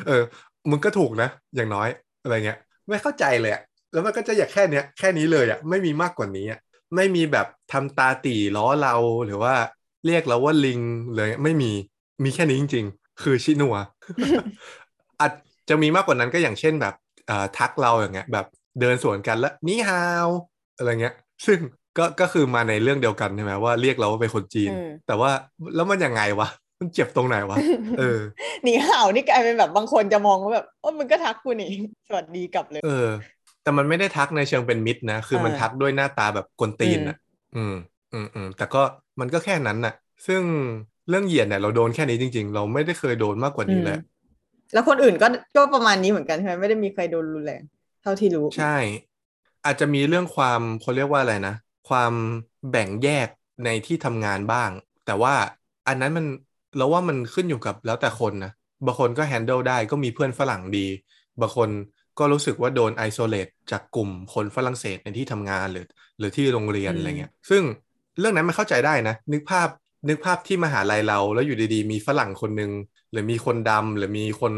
[0.08, 0.24] เออ
[0.70, 1.90] มึงก็ถูกนะ อย่างน้อย
[2.24, 2.58] อะไรเงี้ย
[2.90, 3.62] ไม่เข้าใจเลยอะ
[3.92, 6.60] แล้วมันก็จะอยากแค่เนี้ยแค่นี้เลยอะไม่มีมากกว่านี้อะ
[6.96, 8.96] ไม่มีแบบทำตาตีล้อเรา
[9.26, 9.54] หรือว่า
[10.06, 10.80] เรียกเราว่าลิง
[11.16, 11.72] เลยไม่มี
[12.24, 13.76] มีแค่นี้จริง ๆ คือชินัว
[15.20, 15.32] อาจ
[15.70, 16.94] จะมีมากกว่านั้นก็อย่างเช่นแบบ
[17.28, 18.46] เอ่อทักเราอย่างเงี้ยแบบ
[18.80, 20.28] เดินสวนกันแล้วนี่ฮาว
[20.78, 21.16] อะไรเงี้ย
[21.46, 21.60] ซึ่ง
[21.98, 25.32] ก็ก็คือมาในเรื่องเดียวกันใช่ไหมว่าเรียกเราว่าเป็นคนจีนอืมแต่ว่า
[25.76, 26.48] แล้วมันยังไงวะ
[26.80, 27.58] มันเจ็บตรงไหนวะ
[28.00, 28.20] เออ
[28.64, 31.72] หนีห่าวนี่กลายเป็นแบบบางคนจะมองว่าแบบโอ้มึงก็ทักกูนี่
[32.08, 33.08] สวัสดีกลับเลย เออ
[33.64, 37.18] แต่มันไม่ได้ทักในเชิงเป็นมิตรนะ คือมันเออทักด้วยหน้าตาแบบกวนตีนอะ
[37.56, 37.76] อืม
[38.14, 38.82] อืมอืมแต่ก็
[39.20, 39.94] มันก็แค่นั้นน่ะ
[40.28, 40.42] ซึ่ง
[41.10, 44.00] เรื่องเหยียดเนี่ยเราโดนแค่นี้จริง ๆ เราไม่ได้เคยโดนมากกว่านี้เลย
[44.74, 48.76] แล้วคนอื่นก็ก็ประมาณนี้เหมือนกันใช่ไหมไม่ได้มีใครโดนรุนแรงเท่าที่รู้ ใช่
[49.66, 51.56] อาจจะมีเรื่องความเขาเรียกว่าอะไรนะ
[51.90, 52.14] ความ
[52.72, 53.28] แบ่งแยก
[53.66, 54.70] ในที่ทำงานบ้าง
[55.06, 55.34] แต่ว่า
[55.88, 56.26] อันนั้นมัน
[56.78, 58.52] เราว่ามันขึ้นอยู่กับแล้วแต่คนนะ
[58.86, 60.88] บางคนก็แฮนเดิลได้ก็มีเพื่อนฝรั่งดี
[61.42, 61.70] บางคน
[62.20, 65.86] ก็รู้สึกว่าโดนไอโซเลตจากกลุ่มคนฝรั่งเศสในที่ทำงานหรือ
[66.20, 67.64] หรือที่โรงเรียนอืมอะไรเงี้ย ซึ่ง
[68.20, 69.70] เรื่องนั้นมันเข้าใจได้นะ นึกภาพ
[70.10, 72.72] นึกภาพที่มหาลัยเราแล้วอยู่ดีๆ มีฝรั่งคนหนึ่ง
[73.12, 74.54] หรือมีคนดำหรือมีคน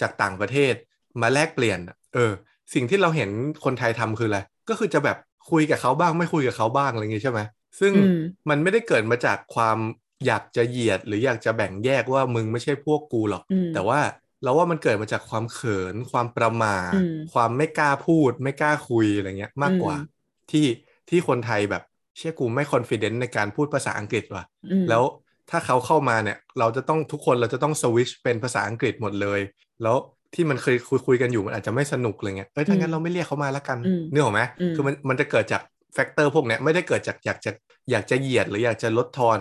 [0.00, 0.74] จากต่างประเทศ
[1.22, 2.32] มาแลกเปลี่ยนอะเออ
[2.74, 3.30] สิ่งที่เราเห็น
[3.64, 5.16] คนไทยทำคืออะไรก็คือจะแบบ
[5.50, 7.40] คุยกับเขาบ้างไม่คุยกับเขาบ้างอะไรอย่างงี้ใช่ไหม
[7.80, 8.18] ซึ่งอืม
[8.50, 9.78] มันไม่ได้เกิดมาจากความ
[10.26, 14.00] อยากจะเหยียดหรืออยากจะแบ่งแยกว่ามึงไม่ใช่พวกกูหรอกอืมแต่ว่า
[14.42, 20.66] เราว่ามันเกิดมาจากความเขิน ความประหมาอืมความไม่กล้าพูด ไม่กล้าคุยอะไรเงี้ยมากกว่าอืมที่
[21.08, 21.82] ที่คนไทยแบบ
[22.16, 25.02] เชื่อกูไม่ confidence ในการพูดภาษาอังกฤษว่ะอืมแล้ว
[25.50, 29.40] ถ้าเขาเข้ามาเนี่ย เราจะต้องทุกคนเราจะต้องสวิชเป็นภาษาอังกฤษหมดเลย
[29.82, 29.96] แล้ว
[30.34, 35.62] ที่มันเคยคุยคุยกันอยู่มันอาจจะไม่สนุกอะไรเงี้ยเอ้ยถ้างั้นเราไม่เรียกเขามาละกันอืมนึกออกไหมอืมคือมันมันจะเกิดจาก
[35.94, 37.50] factor พวกเนี้ยไม่ได้เกิดจากอยากจะ
[37.90, 39.40] อยากจะเหยียดหรืออยากจะลดทอน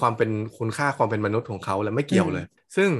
[0.00, 2.44] ความเป็นคุณค่าความเป็นมนุษย์ของเขาแล้วไม่เกี่ยวเลย
[2.76, 2.90] ซึ่ง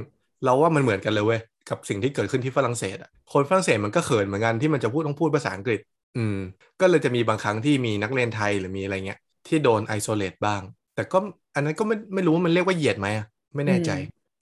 [0.43, 1.39] เราว่ามันเหมือนกันเลยเว้ย
[1.69, 5.79] กับสิ่งที่เกิดขึ้นที่ฝรั่งเศสอะคนฝรั่งเศสมันก็เขินเหมือนกันที่มันจะพูดต้องพูดภาษาอังกฤษ
[6.17, 6.37] อืม
[6.81, 10.61] ก็เลยจะมีบางครั้งที่มีนักเรียนไทยหรือมีอะไรเงี้ยที่โดนไอโซเลตบ้าง
[10.95, 11.17] แต่ก็
[11.55, 13.91] อันนั้นก็ไม่ไม่รู้ว่ามันเรียกว่าเหยียดไหมอะไม่แน่ใจ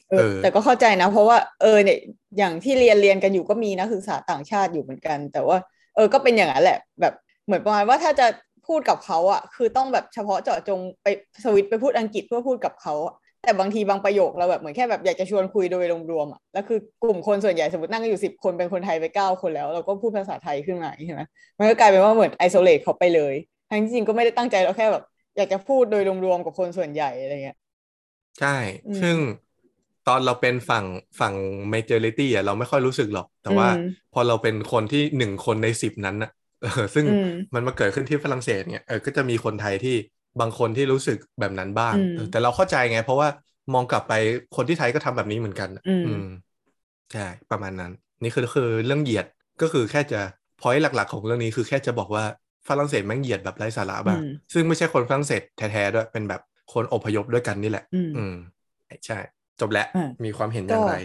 [0.10, 1.98] เออเออ แต่ก็เข้าใจนะ เพราะว่าเออเนี่ย
[2.38, 5.58] อย่างที่เรียนเรียนกันอยู่ก็มีนักศึกษาต่างชาติอยู่เหมือนกัน แต่ว่า
[5.96, 7.14] เออก็เป็นอย่างนั้นแหละ แบบ
[7.46, 8.28] เหมือนประมาณว่าถ้าจะ
[8.68, 11.08] พูดกับเขาอะคือต้องแบบเฉพาะเจาะจงไป
[11.44, 21.22] สวิตช์ไปพูดอังกฤษเพื่อพูดกับเขาอะแต่บางทีบางประโยคเราแบบเหมือนแค่แบบอยากจะชวนคุยโดยรวมๆอะแล้วคือกลุ่มคนส่วนใหญ่สมมตินั่งกันอยู่สิบคนเป็นคนไทยไปเก้าคนแล้ว เราก็พูดภาษาไทยขึ้นมาใช่ไหม
[21.60, 23.36] มันก็กลายเป็นว่าเหมือนไอโซเลตเขาไปเลย
[23.70, 25.04] ทั้งที่จริงก็ไม่ได้ตั้งใจเราแค่แบบ
[25.38, 27.58] อยากจะพูดโดยรวมๆกับคนส่วนใหญ่อะไรเงี้ย
[28.38, 28.48] ใช่
[28.86, 29.18] อืมซึ่ง
[30.10, 30.86] ตอนเราเป็นฝั่ง
[31.20, 31.34] ฝั่ง
[31.74, 39.96] majority อะเราไม่ค่อยรู้สึกหรอก แต่ว่าอืมพอเราเป็นคนที่หนึ่งคนในสิบนั้นน่ะเออซึ่งอืมมันมาเกิดขึ้นที่ฝรั่งเศสเนี่ยเออก็จะมีคนไทยที่
[40.40, 43.28] บางคนที่รู้สึกแบบนั้นบ้างอืมเออแต่เราเข้าใจไง เพราะว่า
[43.74, 44.14] มองกลับไป
[44.56, 46.24] คนที่ไทยก็ทำแบบนี้เหมือนกันน่ะอืมอืม
[47.14, 47.92] ใช่ประมาณนั้น
[48.24, 49.26] นี่คือคือเรื่องเหยียด
[49.62, 50.22] ก็คือแค่จะ
[50.62, 52.24] พอยหลัก ๆ ของเรื่องนี้คือแค่จะบอกว่า
[52.68, 56.42] ฝรั่งเศสแม่งเหยียดแบบไร้สาระบ้างอืมซึ่งไม่ใช่คนฝรั่งเศสแท้ๆด้วยเป็นแบบ
[56.74, 58.34] คนอพยพด้วยกันนี่แหละ อืมอืม
[59.06, 59.18] ใช่
[59.62, 60.96] จบแล้วอ่ามีมีความเห็นอย่างไร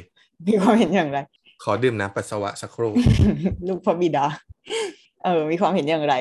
[0.48, 1.18] มีความเห็นอย่างไร
[1.64, 2.92] ขอดื่มน้ำปัสสาวะสักครู่
[3.68, 4.26] ลูกพระบิดา
[5.24, 6.16] เออ มีความเห็นอย่างไร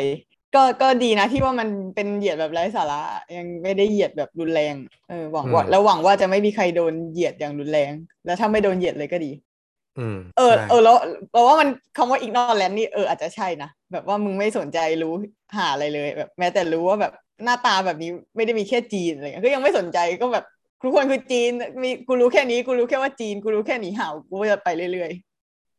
[0.55, 3.01] ก็ก็ดีนะที่ว่ามันเป็นเหยียดแบบไร้สาระ
[3.37, 4.75] ยังไม่ได้เหยียดแบบรุนแรง
[5.09, 7.91] เออหวังว่าอืมแล้วหวังว่าจะไม่มีใครโดนเหยียดอย่างรุนแรง
[8.25, 9.31] แล้วถ้าไม่โดนเหยียดเลยก็ดี
[9.99, 10.95] อืมเออใช่เออแล้ว
[11.31, 15.13] เราว่ามันคำว่า ignorant นี่เอออาจจะใช่นะแบบว่ามึงไม่สนใจรู้
[15.57, 20.45] หาอะไรเลยแบบ แม้แต่รู้ว่าแบบหน้าตาแบบนี้ไม่ได้มีแค่จีนอะไรเงี้ยก็ยังไม่สนใจก็แบบ
[20.83, 21.51] ทุกคนคือจีน
[21.83, 25.11] มีกูรู้แค่นี้กูรู้แค่ว่าจีนกูรู้แค่หนีห่าวกูก็จะไปเรื่อย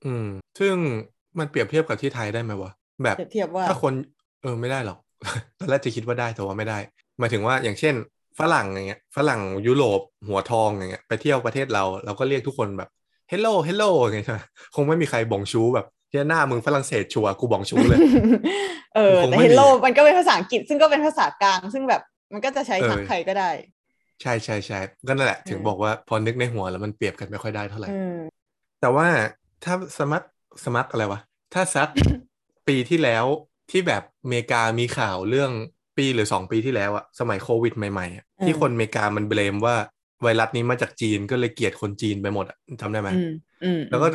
[0.04, 0.26] อืม
[0.58, 0.74] ซึ่ง
[1.38, 2.70] มันเปรียบเทียบกับที่ไทยได้ไหมวะ
[3.02, 3.92] แบบๆเปรียบเทียบว่าถ้าคน
[4.42, 4.98] เออไม่ได้หรอก
[5.58, 6.78] ตอนแรกจะคิดว่าได้แต่ว่าไม่ได้
[7.18, 7.94] หมายถึงว่าอย่างเช่น
[8.38, 12.88] ฝรั่งอย่างเงี้ย ฝรั่งยุโรปหัวทองอย่างเงี้ยไปเที่ยวประเทศเราเราก็เรียกทุกคนแบบ
[13.28, 14.40] hello hello อย่างเงี้ยใช่ไหม
[14.74, 17.98] คงไม่มีใคร bonjour แบบเฮียหน้ามึงฝรั่งเศสชัวร์กู bonjour เลย
[18.96, 23.50] เออคงแต่ไม่ hello มีอะมันก็เป็นภาษาอังกฤษซึ่งก็เป็นภาษากลาง ซึ่งแบบมันก็จะใช้ทักเออใครก็ได้
[24.22, 24.76] ใช่ใช่ใช่
[25.08, 28.10] ก็นั่นแหละ ถึงเออบอกว่าพอนึกในหัวแล้วมันเปรียบกันไม่ค่อยได้เท่าไหร่อืม
[28.80, 29.08] แต่ว่า
[29.64, 30.26] ถ้าสมัคร
[30.64, 31.20] สมัครอะไรวะ
[31.54, 31.88] ถ้าซัก
[32.68, 33.26] ปีที่แล้ว
[33.70, 35.50] ที่แบบอเมริกามีข่าวเรื่อง
[35.98, 39.76] ปีหรือสองปีที่แล้วอะสมัยโควิดใหม่ๆอะอืมที่คนอเมริกามันเบลมว่า
[40.22, 43.28] ไวรัสนี้มาจากจีนก็เลยเกลียดคนจีนไปหมดอะจำได้ไหมอืม
[43.62, 44.08] อืมแล้วก็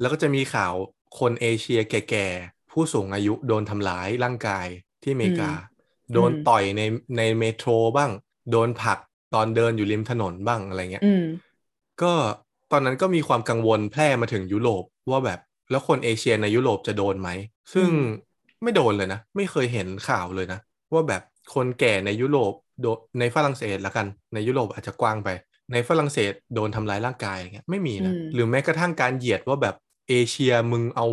[0.00, 0.74] แล้วก็จะมีข่าว
[1.18, 4.66] คนเอเชียแก่ๆ ผู้สูงอายุโดนทำร้ายร่างกาย
[5.02, 5.52] ที่อเมริกา
[6.12, 6.82] โดนต่อยใน
[7.16, 8.10] ในเมโทรบ้าง
[8.50, 8.98] โดนผลัก
[9.34, 11.24] ตอนเดินอยู่ริมถนนบ้างอะไรเงี้ยอืม
[12.02, 12.12] ก็
[12.72, 15.38] ตอนนั้นก็มีความกังวลแพร่มาถึงยุโรปว่าแบบ
[15.70, 17.28] แล้วคนเอเชียในยุโรปจะโดนไหม
[17.74, 18.04] ซึ่งอืม
[18.62, 20.58] ไม่โดนเลยนะ ไม่เคยเห็นข่าวเลยนะ
[20.92, 21.22] ว่าแบบ
[21.54, 25.28] คนแก่ในยุโรปโดนในฝรั่งเศสละกัน ในยุโรปอาจจะกว้างไป
[25.72, 29.74] ในฝรั่งเศสโดนทำร้ายร่างกายอย่างเงี้ยไม่มีนะอืมหรือแม้กระทั่งการเหยียดว่าแบบ
[30.08, 31.06] เอเชียมึงเอา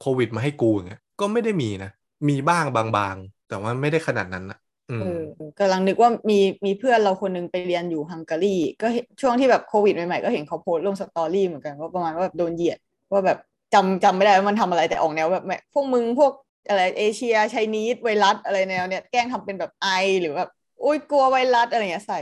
[0.00, 1.90] โควิดมาให้กูอย่างเงี้ยก็ไม่ได้มีนะ
[2.28, 4.63] มีบ้างบางๆ แต่ว่าไม่ได้ขนาดนั้นนะอืม
[4.98, 6.34] เออเออกำลังนึกว่ามี
[6.66, 8.46] มีเพื่อนเราคนหนึงไปเรียนอยู่ฮังการี
[8.80, 12.78] ก็เห็นช่วงที่แบบโควิดใหม่ๆก็เห็นเขาโพสต์ลง story เหมือนกันว่าประมาณว่าแบบโดนเหยียด
[13.12, 13.38] ว่าแบบ
[13.74, 16.32] จำจำไม่ได้ว่ามันทำอะไรแต่ออกแนวแบบแม่พวกมึงพวก
[16.68, 19.86] อะไรเอเชีย Chinese virus อะไรแนวเนี้ยแกล้งทำเป็นแบบไอ
[20.20, 20.48] หรือแบบ
[20.80, 22.20] โอ๊ยกลัวไวรัสอะไรเงี้ยใส่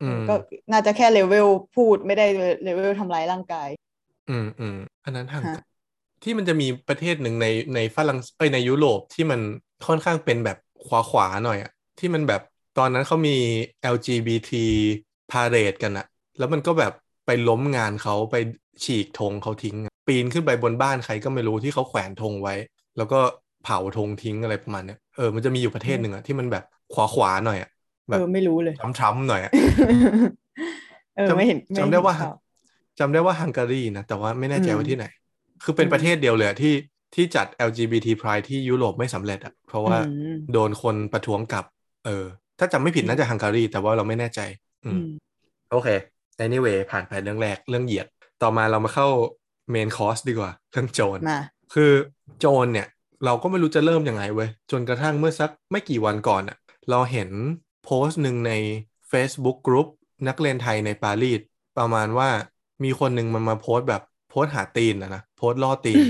[0.00, 0.34] อืมก็
[0.72, 2.26] น่าจะแค่เลเวลพูดไม่ได้
[2.64, 3.68] เลเวลทำร้ายร่างกาย
[4.28, 4.74] อืมอืม
[5.04, 5.62] อันนั้นห่างฮะกัน
[6.22, 9.40] ที่มันจะมีประเทศหนึ่งในในฝรั่งเอ้ยในยุโรปที่มัน
[9.86, 11.70] ค่อนข้างเป็นแบบขวาขวาๆหน่อยอะ
[12.00, 12.42] ที่มันแบบ
[12.78, 13.36] ตอนนั้นเขามี
[13.82, 14.64] LGBT
[15.30, 16.06] พาเรดกันอะ
[16.38, 16.92] แล้วมันก็แบบ
[17.26, 18.36] ไปล้มงานเขาไป
[18.84, 22.54] ฉีกธงเขาทิ้งอะปีนขึ้นไปบนบ้านใครก็ไม่รู้ที่เขาแขวนธงไว้
[22.96, 23.18] แล้วก็
[23.64, 27.70] เผาธงทิ้งอะไรประมาณเนี้ยเออมันจะมีอยู่ประเทศหนึ่งอะที่มันแบบขวาขวาๆหน่อยอะ
[28.10, 29.52] แบเอบอไม่รู้เลยช้ำๆหน่อยอะ
[31.14, 32.28] เออจำไม่เห็นจำได้ว่าม่เห็นข่
[32.98, 35.04] จำได้ว่าฮังการีนะแต่ว่าไม่แน่ใจอืมว่าที่ไหน
[35.62, 36.74] คือเป็นอืมประเทศเดียวเลยอะที่
[37.14, 39.96] ที่จัด LGBT Pride ที่ยุโรปไม่สำเร็จอะเพราะว่าอื
[40.34, 41.64] มโดนคนประท้วงกลับ
[42.06, 42.24] เออ
[42.58, 44.40] ถ้าจำไม่ผิดอืมน่าจะฮังการีแต่ว่าเราไม่แน่ใจ
[44.84, 45.06] อือืมม
[45.70, 45.88] โอเค
[46.44, 48.06] anyway ผ่านไปเรื่องแรกเรื่องเหยียด
[48.42, 49.08] ต่อมาเรามาเข้า
[49.70, 51.40] เมนคอร์สดีกว่า เรื่องโจรมา
[51.74, 51.92] คือ
[52.38, 52.88] โจรเนี่ย
[53.24, 56.56] เราก็ไม่รู้จะเริ่มยังไงเว้ย จนกระทั่งเมื่อสักไม่กี่วันก่อนอะ
[56.90, 57.30] เราเห็น
[57.84, 58.52] โพสต์หนึ่งใน
[59.10, 59.88] Facebook Group
[60.28, 61.40] นักเรียนไทยในปารีส
[61.78, 62.28] ประมาณว่า
[62.84, 66.04] มีคนหนึ่งมันมาโพสต์แบบโพสต์หาตีนนะนะโพสต์ล่อตีน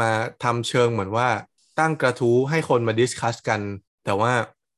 [0.00, 0.10] มา
[0.44, 1.28] ทำเชิงเหมือนว่า
[1.78, 3.60] ตั้งกระทู้ให้คนมา discuss กัน
[4.04, 4.32] แต่ว่า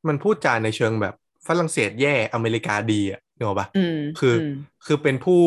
[0.08, 1.14] มันพูดจาในเชิงแบบ
[1.48, 4.54] ฝรั่งเศสแย่อเมริกาดีอะนึกออกปะอืมคืออม
[4.86, 5.40] คือเป็นผู้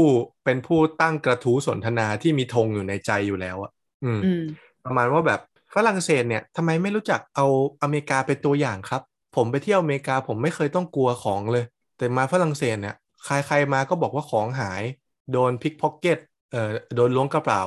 [0.46, 3.72] เป็นผู้ตั้งกระทู้สนทนาที่มีธงอยู่ในใจอยู่แล้วอะ
[4.04, 4.44] อืมอืม
[4.86, 5.42] ประมาณว่าแบบ
[5.76, 7.46] ฝรั่งเศสเนี่ยทำไมไม่รู้จักเอา
[7.82, 9.02] อเมริกาเป็นตัวอย่างครับ
[9.36, 11.66] ผมไปเที่ยวอเมริกาผมไม่เคยต้องกลัวของเลย
[11.98, 14.84] แต่มาฝรั่งเศสเนี่ยใครใครมาก็บอกว่าของหาย
[15.32, 16.18] โดนพิกพ็อกเก็ต
[16.52, 17.64] เอ่อโดนล้วงกระเป๋า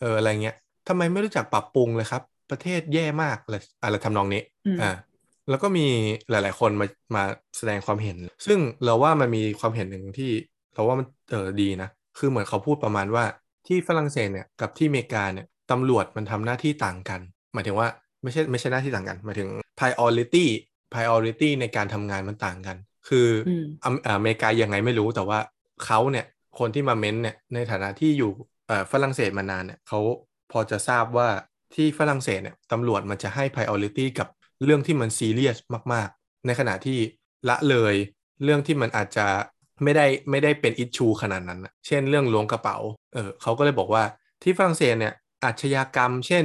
[0.00, 0.56] เอออะไรเงี้ย
[0.88, 4.90] ทำไมไม่รู้จักปรับปรุงเลยครับ ประเทศแย่มากอะไรอะไรทำนองนี้อืมอ่า
[5.50, 5.86] แล้วก็มี
[6.30, 7.22] หลาย ๆ คนมามา
[7.56, 10.30] แสดงความเห็น ซึ่งเราว่ามันมีความเห็นหนึ่งที่
[10.74, 13.24] เราว่ามันเออดีนะ คือเหมือนเขาพูดประมาณว่า
[13.66, 17.20] ที่ฝรั่งเศสเนี่ยกับที่อเมริกาเนี่ยตำรวจมันทำหน้าที่ต่างกัน
[17.54, 17.88] หมายถึงว่า
[18.22, 20.46] ไม่ใช่ไม่ใช่หน้าที่ต่างกัน หมายถึง priority
[20.92, 22.76] priority ในการทำงานมันต่างกัน
[23.08, 23.28] คือ
[23.84, 25.38] อมอเมอ่าอเมริกายังไงไม่รู้แต่ว่า
[25.84, 26.26] เขาเนี่ย
[26.58, 28.30] คนที่มาเม้นเนี่ยในฐานะที่อยู่
[28.66, 30.00] เอ่อฝรั่งเศสมานานเนี่ยเขา
[30.52, 31.28] พอจะทราบว่า
[31.74, 34.28] ที่ฝรั่งเศสเนี่ยตำรวจมันจะให้ priority กับ
[34.64, 35.58] เรื่องที่มันซีเรียส
[35.92, 36.98] มาก ๆ ในขณะที่
[37.48, 37.94] ละเลย
[38.44, 39.26] เรื่องที่มันอาจจะ
[39.82, 42.76] ไม่ได้ไม่ได้เป็นอิชชูขนาดนั้นน่ะเช่นเรื่องล้วงกระเป๋า
[43.14, 44.02] เออเขาก็เลยบอกว่า
[44.42, 46.44] ที่ฝรั่งเศสเนี่ยอาชญากรรม เช่น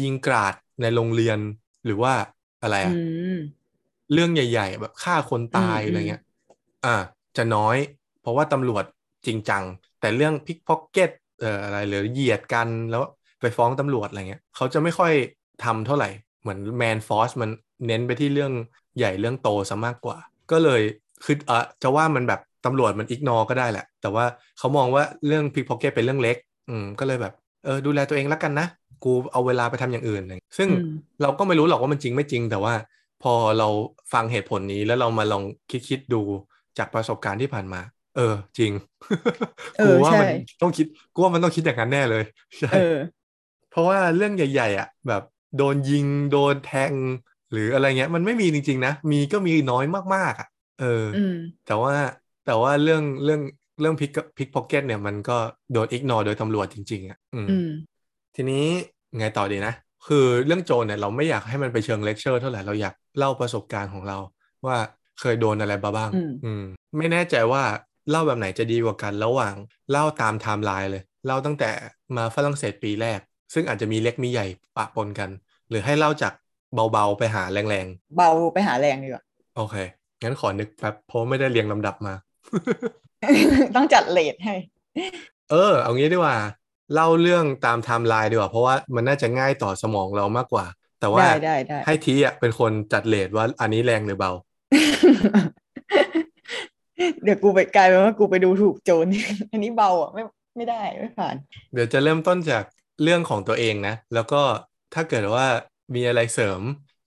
[0.00, 1.38] ยิงกราดในโรงเรียน
[1.84, 2.14] หรือว่า
[2.62, 2.96] อะไรอือะ
[3.34, 3.38] ม
[4.12, 6.22] เรื่องใหญ่ ๆ แบบฆ่าคนตายอืมอะไรเงี้ย
[6.84, 6.96] อ่า
[7.36, 7.76] จะน้อย
[8.20, 8.84] เพราะว่าตำรวจ
[9.26, 9.64] จริงจัง
[10.00, 13.02] แต่เรื่องพิกพ็อกเก็ตเอ่ออะไรหรือเหยียดกันแล้ว
[13.40, 15.12] ไปฟ้องตำรวจอะไรเงี้ยเขาจะไม่ค่อย
[15.64, 16.08] ทำเท่าไหร่
[16.42, 17.50] เหมือนแมนฟอสมัน
[17.86, 18.52] เน้นไปที่เรื่อง
[18.96, 20.18] ใหญ่เรื่องโตซะมากกว่า
[20.50, 20.80] ก็เลย
[21.24, 24.24] คือเออจะว่ามันแบบตำรวจมันอิกนอก็ได้แหละ แต่ว่า
[24.58, 26.36] เขามองว่าเรื่อง pickpocket เป็นเรื่องเล็ก
[26.68, 27.32] อืมก็เลยแบบ
[27.64, 28.66] เออดูแลตัวเองแล้วกันนะ
[29.04, 30.86] กูเอาเวลาไปทำอย่างอื่นอะไรเงี้ยซึ่งอืม
[31.22, 32.74] เราก็ไม่รู้หรอกว่ามันจริงไม่จริง แต่ว่า
[33.22, 33.68] พอเรา
[34.12, 36.22] ฟังเหตุผลนี้แล้วเรามาลองคิดคิดๆดู
[36.78, 37.80] จากประสบการณ์ที่ผ่านมา
[38.16, 38.72] เออ จริง
[39.76, 42.22] เอกูอว่ามันใช่ต้องคิดกูว่ามันต้องคิดอย่างนั้นแน่เลย
[42.60, 42.78] ใช่เออ
[43.68, 45.22] เพราะว่าเรื่องใหญ่ ๆ อะ แบบ
[45.56, 46.92] โดนยิงโดนแทง
[47.52, 49.84] หรืออะไรเงี้ย มันไม่มีจริง ๆ นะ มีก็มีน้อย
[50.14, 50.48] มากๆอะ
[50.80, 51.36] เออออืม
[51.66, 51.94] แต่ว่า
[52.46, 53.40] แต่ว่าเรื่องเรื่อง
[53.80, 55.36] เรื่อง pick pickpocket เนี่ยมันก็
[55.72, 57.68] โดน ignore โดยตำรวจจริง ๆอะอืมอืม
[58.36, 58.64] ทีนี้
[59.18, 59.74] ไงต่อดีนะ
[60.06, 64.18] คือเรื่องโจรเนี่ยเราไม่อยากให้มันไปเชิงเลคเชอร์เท่าไหร่เราอยากเล่าประสบการณ์ของเรา
[64.66, 64.76] ว่า
[65.20, 66.62] เคยโดนอะไรมาบ้างอืมอืม
[66.98, 67.62] ไม่แน่ใจว่า
[68.10, 69.54] เล่าแบบไหนจะดีกว่ากันระหว่าง
[69.90, 71.70] เล่าตามไทม์ไลน์เลย เล่าตั้งแต่
[72.16, 73.20] มาฝรั่งเศสปีแรก
[73.52, 75.30] ซึ่งอาจจะมีเล็กมีใหญ่ปะปนกัน
[75.68, 76.32] หรือให้เล่าจาก
[76.92, 77.86] เบาๆไปหาแรง
[78.16, 79.76] เบาไปหาแรงดีกว่าๆโอเค
[80.22, 82.14] งั้นขอนึกแป๊บเพราะไม่ได้เรียงลำดับมา
[83.76, 84.54] ต้องจัด rate ให้
[85.50, 86.36] เออ เอางี้ดีกว่า
[86.94, 90.66] เล่าเรื่องตามไทม์ไลน์ดีกว่า เพราะว่ามันน่าจะง่ายต่อสมองเรามากกว่า
[91.00, 94.32] แต่ว่าได้ได้ได้ให้ทีอะเป็นคนจัด rate ว่าอันนี้แรงหรือเบา
[97.24, 99.06] เดี๋ยวกูไปกลายเป็นว่ากูไปดูถูกโจร
[99.50, 100.22] อันนี้เบาอะไม่
[100.56, 101.34] ไม่ได้ไม่ผ่าน
[101.72, 102.64] เดี๋ยวจะเริ่มต้นจาก
[103.02, 104.42] เรื่องของตัวเองนะ แล้วก็
[104.94, 105.46] ถ้าเกิดว่า
[105.94, 106.60] มีอะไรเสริม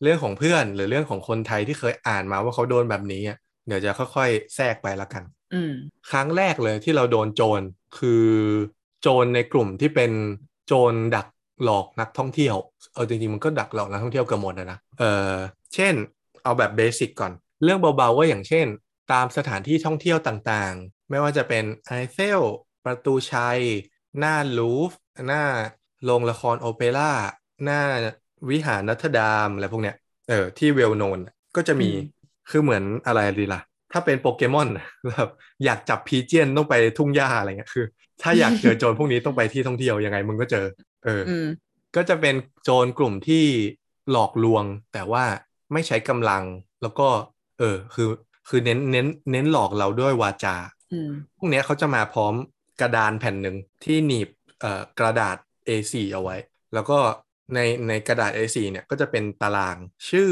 [0.03, 5.73] เรื่องของเพื่อน หรือเรื่องของคนไทยที่เคยอ่านมาว่าเขาโดนแบบนี้อะเดี๋ยวจะค่อยๆ แทรกไปละกันอืม
[6.11, 7.61] ครั้งแรกเลยที่เราโดนโจร
[7.97, 8.25] คือ
[9.01, 10.11] โจรในกลุ่มที่เป็น
[10.67, 11.27] โจรดัก
[11.63, 12.55] หลอกนักท่องเที่ยว
[12.93, 15.33] เออจริงๆมันก็ดักหลอกนักท่องเที่ยวเกือบหมดนะนะเออ
[15.75, 15.93] เช่น
[16.43, 17.31] เอาแบบเบสิกก่อน
[17.63, 18.65] เรื่องเบาๆว่าอย่างเช่น
[19.11, 22.41] ตามสถานที่ท่องเที่ยวต่างๆ ไม่ว่าจะเป็นไอเฟล
[22.85, 23.59] ประตูชัย
[24.19, 25.43] หน้าลูฟร์หน้า
[26.05, 27.11] โรงละครโอเปร่า
[27.63, 27.81] หน้า
[28.51, 29.95] วิหาร Notre-Dame อะไรพวกเนี้ย
[30.29, 31.19] เออที่เวลโนน
[31.55, 31.97] ก็จะมีอืม
[32.49, 34.67] คือเหมือนอะไรดีล่ะ ถ้าเป็นโปเกมอน
[35.09, 35.29] แบบ
[35.65, 37.85] อยากจับพีเจียนต้องไปทุ่งหญ้าอะไรเงี้ยคือ
[38.21, 40.65] ถ้าอยากเจอโจรพวกนี้ต้องไปที่ท่องเที่ยวยังไงมึงก็เจอ
[41.05, 41.45] เออออืม
[41.95, 43.43] ก็จะเป็นโจรกลุ่มที่
[44.11, 44.63] หลอกลวง
[44.93, 45.23] แต่ว่า
[45.73, 46.43] ไม่ใช้กำลัง
[46.81, 47.07] แล้วก็
[47.59, 48.09] เออ คือ
[48.49, 50.55] คือเน้นเน้นเน้นหลอกเราด้วยวาจา
[50.91, 52.33] อืมพวกเนี้ยเขาจะมาพร้อม
[52.81, 54.29] กระดานแผ่นหนึ่งที่หนีบ
[54.61, 55.37] เอ่อกระดาษ
[55.67, 56.35] A4 เอาไว้
[56.73, 56.97] แล้วก็
[57.53, 59.77] ในในกระดาษ A4 เนี่ยก็จะเป็นตาราง
[60.09, 60.31] ชื่อ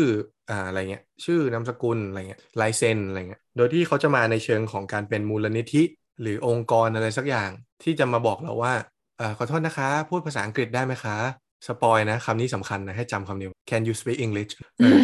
[0.49, 5.83] อ่าอะไรเงี้ยชื่อนามสกุลอะไรเงี้ยลายเซ็นอะไรเงี้ยโดยที่เขาจะมาในเชิงของการเป็นมูลนิธิ
[6.21, 7.49] หรือองค์กรอะไรสักอย่าง
[7.83, 8.73] ที่จะมาบอกเราว่า
[9.17, 11.17] เอ่อขอโทษนะคะ พูดภาษาอังกฤษได้ไหมคะ
[11.67, 14.99] สปอยนะคำนี้สำคัญนะให้จำคำนี้ Can you speak English เออ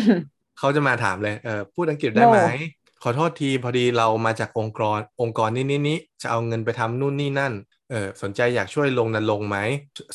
[0.59, 7.53] เขาจะมาถามเลยเออพูดอังกฤษได้ไหม No ขอโทษทีพอดีเรามาจากองค์กรองค์กรนี้นี้นี้จะเอาเงินไปทำนู่นนี่นั่น
[7.89, 9.57] เออสนใจอยากช่วยลงนรงไหม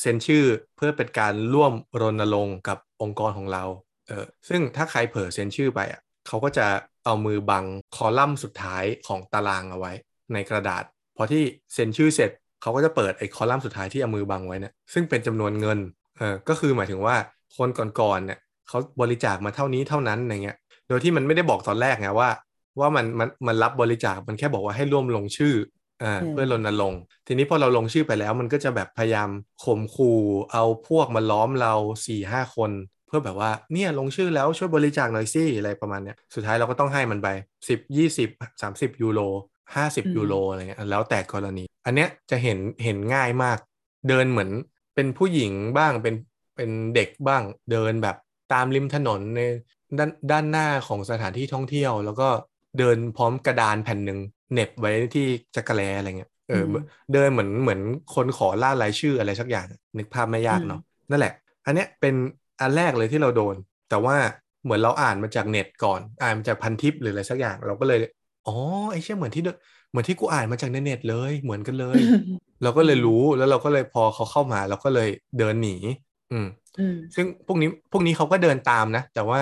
[0.01, 0.45] เซ็นชื่อ
[0.77, 3.65] เพื่อเป็นการร่วมรณรงค์กับองค์กรของเรา
[4.09, 6.67] เออซึ่งถ้าใครเผลอเซ็นชื่อไปอะเขาก็จะ
[7.05, 7.65] เอามือบัง
[7.97, 9.93] คอลัมน์สุดท้ายของตารางเอาไว้
[10.33, 10.85] ในกระดาษ
[11.17, 11.43] พอที่
[11.75, 12.31] เซ็นชื่อเสร็จ
[12.63, 15.79] เขาก็จะเปิดไอ้คอลัมน์สุดท้ายที่เอามือบังไว้เนี่ยซึ่งเป็นจำนวนเงิน
[16.19, 17.17] เออก็คือหมายถึงว่า
[17.57, 17.69] คน
[18.01, 22.29] ก่อนๆเนี่ยเขาบริจาคมาเท่านี้เท่านั้นอะไรเงี้ยโดยที่มันไม่ได้บอกตอนแรกไงว่า
[22.81, 25.55] ว่ามันมันมันรับบริจาคมันแค่บอกว่าให้ร่วมลงชื่อ
[26.03, 29.29] อ่าอืมเพื่อรณรงค์ทีนี้พอเราลงชื่อไปแล้ว มันก็จะแบบพยายาม
[29.65, 30.21] ข่มขู่
[30.53, 31.75] เอาพวกมาล้อมเรา
[32.07, 32.71] สี่ห้าคน
[33.07, 37.29] เพื่อแบบว่าเนี่ยลงชื่อแล้วช่วยบริจาคหน่อยสิอะไรประมาณเนี้ยสุดท้ายเราก็ต้องให้มันไป
[37.69, 38.29] สิบยี่สิบ
[38.63, 39.21] สามสิบยูโร
[39.75, 43.59] ห้าสิบอืมยูโรอะไรเงี้ยแล้วแต่กรณี อันเนี้ยจะเห็นเห็นง่ายมาก
[44.09, 44.51] เดินเหมือน
[44.95, 46.15] เป็นผู้หญิงบ้างเป็น
[46.57, 48.17] เป็นเด็กบ้างเดินแบบ
[48.53, 49.41] ตามริมถนนใน
[49.99, 52.29] ด้านด้านหน้าของสถานที่ท่องเที่ยว แล้วก็
[52.79, 54.19] เดินพร้อมกระดานแผ่นหนึ่ง
[54.53, 56.75] เหน็บไว้ที่จักรแลอะไรเงี้ยเอออม
[57.13, 57.81] เดินเหมือนเหมือน
[58.15, 59.67] คนขอล่ารายชื่ออะไรสักอย่าง
[59.99, 61.33] นึกภาพไม่ยากเนาะนั่นแหละ
[61.67, 62.15] อันเนี้ยเป็น
[62.61, 63.57] อันแรกเลยที่เราโดน
[63.91, 64.17] แต่ว่า
[64.65, 67.99] เหมือนเราอ่านมาจากเน็ตก่อน อ่านมาจากพันทิปหรืออะไรสักอย่าง เราก็เลย
[68.47, 68.57] อ๋อ
[68.93, 69.49] ไอ้เชี่ยเหมือนที่เด
[69.91, 71.99] เหมือนที่กูอ่านมาจากในเน็ตเลยเหมือนกันเลย
[72.63, 75.09] เราก็เลยรู้แล้วเราก็เลยพอเขาเข้ามา เราก็เลย
[75.39, 75.77] เดินหนี
[76.33, 76.47] อืม
[76.79, 79.41] อืมซึ่งพวกนี้พวกนี้เขาก็เดินตามนะ แต่ว่า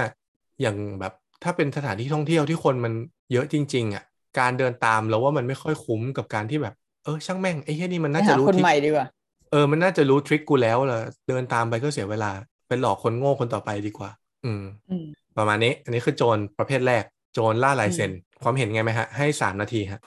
[0.62, 2.92] อย่างแบบถ้าเป็นสถานที่ท่องเที่ยวที่คนมัน
[3.32, 4.04] เยอะจริง ๆ อะ
[4.38, 9.06] การเดินตามเราว่ามันไม่ค่อยคุ้มกับการที่แบบ เออช่างแม่งไอ้เหี้ยนี่มันไปน่าจะหารู้คนทริใหม่คดีกว่า
[9.50, 12.30] เออมันน่าจะรู้ trick กูแล้วล่ะเดินตามไปก็เสียเวลา
[12.68, 14.10] เป็นหลอกคนโง่คนต่อไปดีกว่า
[14.44, 15.04] อืมอืม
[15.38, 20.00] ประมาณนี้ อันนี้คือโจรประเภทแรก โจรล่าลายเซ็นความเห็นไงไหมฮะ ให้สามนาทีฮะ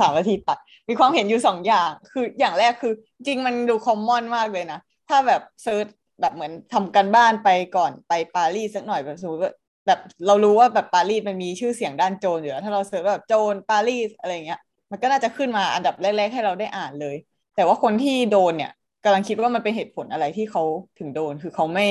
[0.00, 2.92] สามนาทีตัด มีความเห็นอยู่สองอย่าง คืออย่างแรกคือ
[3.26, 5.86] จริงมันดู common มากเลยนะ ถ้าแบบ search
[6.20, 9.52] แบบเหมือนทำการบ้านไปก่อนไปปารีสสักหน่อยแบบสมมติว่า
[9.86, 17.16] แบบเรารู้ว่าแบบปารีสมันมีชื่อเสียงด้านโจรอยู่แล้วถ้าเรา search แบบโจรปารีสอะไรเงี้ย มันก็น่าจะขึ้นมาอันดับแรกๆให้เราได้อ่านเลย
[17.56, 18.72] แต่ว่าคนที่โดนเนี่ย
[19.04, 20.62] กำลังคิดว่ามันเป็นเหตุผลอะไรที่เขา
[20.98, 21.86] ถึงโดนคือเขาไม่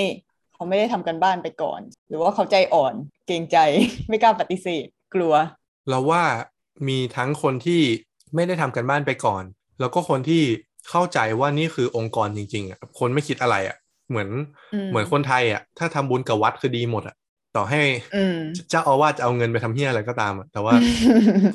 [0.53, 2.93] เขาไม่ได้ทำกันบ้านไปก่อน หรือว่าเขาใจอ่อน
[3.27, 3.57] เกรงใจ
[4.09, 5.33] ไม่กล้าปฏิเสธกลัว
[5.89, 6.23] เราว่า
[6.87, 7.81] มีทั้งคนที่
[8.35, 9.43] ไม่ได้ทำกันบ้านไปก่อน
[9.79, 10.43] แล้วก็คนที่
[10.89, 13.77] เข้าใจว่านี่คือองค์กรจริงๆอะคนไม่คิดอะไรอะ
[14.09, 14.29] เหมือน
[14.89, 17.15] เหมือนคนไทยอะถ้าทำบุญกับวัดคือดีหมดอะ
[17.55, 17.81] ต่อให้
[18.15, 18.37] อืม
[18.69, 20.73] เจ้าอาวาสจะเอาเงินไปทำเฮียอะไรก็ตามอะแต่ว่า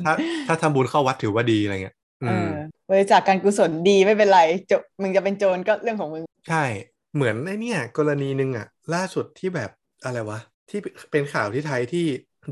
[0.05, 0.13] ถ้า
[0.47, 2.49] ถ้าทำบุญเข้าวัดถือว่าดีอะไรเงี้ยเออืมอ
[2.91, 6.65] บริจาคการกุศลดีไม่เป็นไรโจมึงจะเป็นโจรก็เรื่องของมึง ใช่
[7.15, 9.71] เหมือนไอ้เนี่ยกรณีหนึ่งอะ ล่าสุดที่แบบ
[10.05, 10.39] อะไรวะ
[10.71, 10.81] ที่
[11.11, 12.07] เป็นข่าวที่ไทยที่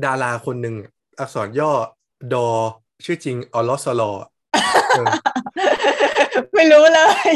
[0.05, 0.75] ดาราคนหนึ่ง
[1.19, 1.71] อักษรย่อ
[2.33, 2.49] ดอ
[3.05, 4.11] ชื่อจริงออลอสลอ
[4.89, 5.07] เออ
[6.55, 7.31] ไม่รู้เลย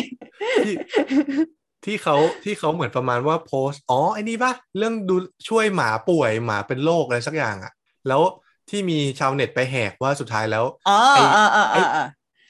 [1.86, 5.16] ที่ที่เขาที่เขาเหมือนประมาณว่าโพสต์อ๋อไอ้นี่ปะเรื่องดู
[5.50, 7.72] ช่วยหมาป่วยหมาเป็นโรคอะไรสักอย่างอะ
[8.08, 8.22] แล้ว
[8.70, 12.04] ที่มีชาวเน็ตไปแหกว่าสุดท้ายแล้วอ๋อไอ้อ่าอ่าไอ้อ่าอ่า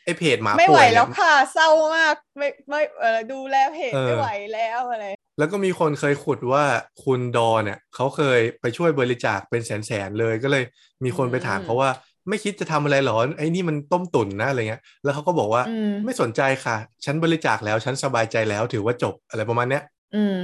[0.03, 5.05] ไอ้เพจหมาไม่ไหป่ววยแล้วเนี่ยค่ะเศร้ามากไม่ไม่เออดูแลเพจเออไม่ไหวแล้วอะไร
[5.37, 6.63] แล้วก็มีคนเคยขุดว่า
[7.03, 10.63] คุณดอเนี่ยเขาเคยไปช่วยบริจาคเป็นแสนๆเลยก็เลย
[11.03, 11.89] มีคนไปถามเขาว่า
[12.29, 19.83] ไม่คิดจะทำอะไรหรอไอ้นี่มันต้มตุ๋นนะอะไรเงี้ย แล้วเขาก็บอกว่าอืมไม่สนใจค่ะ ฉันบริจาคแล้วฉันสบายใจแล้วถือว่าจบอะไรประมาณเนี้ย
[20.15, 20.35] อืม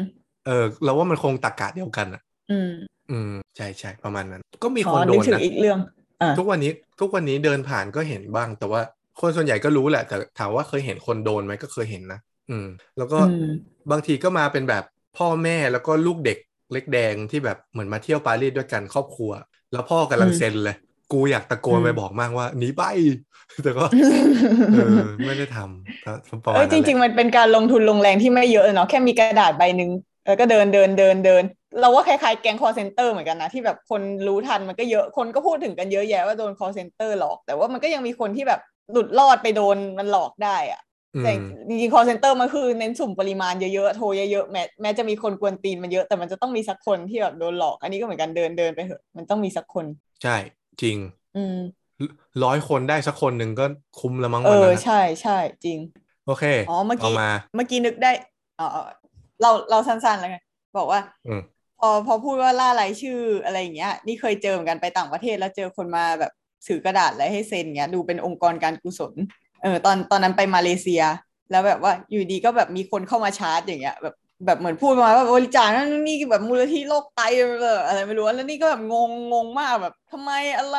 [0.45, 2.69] เออเราว่ามันคงตักกะเดียวกันอะ อืม
[3.11, 5.79] อืมใช่ใช่ประมาณนั้น ก็มีขคอนโดนึกนถึงนะอีกเรื่อง
[6.21, 8.81] อ่าทุกวันนี้ทุกวันนี้เดินผ่านก็เห็นบ้าง แต่ว่า
[9.21, 13.45] คนส่วนใหญ่ก็รู้แหละ แต่ถามว่าเคยเห็นคนโดนไหมก็เคยเห็นนะอืม แล้วก็อืม
[13.91, 14.83] บางทีก็มาเป็นแบบ
[15.17, 16.37] พ่อแม่แล้วก็ลูกเด็ก
[16.73, 19.31] เล็กแดงที่แบบเหมือนมาเที่ยวปารีสด้วยกันครอบครัว
[19.71, 20.75] แล้วพ่อกำลังอืมเซ็นเลย
[21.11, 22.81] กูอยากตะโกนอืมไปบอกมากว่าหนีไป
[23.63, 23.83] แต่ก็
[24.69, 24.79] เออ
[25.25, 26.11] ไม่ได้ทำก็
[26.45, 29.91] ประมาเอณอนั้นจริงแหละๆมันเป็นการลงทุนลงแรงที่ไม่เยอะเลยเนาะแค่มีกระดาษใบหนึ่ง
[30.25, 31.43] แล้วก็เดินเดินเดินเดิน
[31.79, 40.81] เราว่าคล้ายๆแก๊ง call center เหมือนกันนะ ที่แบบคนรู้ทันมันก็เยอะคนก็พูดถึงกันเยอะแยะว่าโดน call center หลอก แต่ว่ามันก็ยังมีคนที่แบบหลุดรอดไปโดนมันหลอกได้อะ
[41.15, 49.85] อืแต่มจริงๆ call center มันคือเน้นสุ่มปริมาณเยอะๆ โทรเยอะๆ แม้แม้จะมีคนกวนตีนมันเยอะ แต่มันจะต้องมีสักคนที่แบบโดนหลอก อันนี้ก็เหมือนกันเดินเดินไปเถอะ มันต้องมีสักคน
[50.21, 50.35] ใช่
[50.81, 50.97] จริง
[51.33, 51.87] อืม
[52.43, 53.65] ร้อยคนได้สักคนหนึ่งก็
[53.99, 55.31] คุ้มละมั้งเอวันอนั้นนะใช่ใช่
[55.63, 55.79] จริง
[56.23, 58.11] โอเคอ๋อเมื่อต่อกี้มาเมื่อกี้นึกได้
[58.59, 58.65] อ๋อ
[59.41, 60.37] เราเราสั้นๆแล้วไง
[60.77, 61.41] บอกว่าอืม
[61.79, 66.31] พอพอพูดว่าล่ารายชื่ออะไรอย่างเงี้ย นี่เคยเจอเหมือนกันไปต่างประเทศแล้วเจอคนมาแบบ
[66.67, 69.13] ถือกระดาษอะไรให้เซ็นเงี้ย ดูเป็นองค์กรการกุศล
[69.61, 71.03] เออตอนตอนนั้นไปมาเลเซีย
[71.51, 77.21] แล้วแบบว่าอยู่ดีก็แบบมีคนเข้ามาชาร์จอย่างเงี้ยแบบ แบบเหมือนพูดมาว่าบริจาคนั่นนี่แบบมูลนิธิโรคไต
[77.87, 80.77] อะไรไม่รู้แล้วนี่ก็แบบงงงงมากแบบทำไมอะไร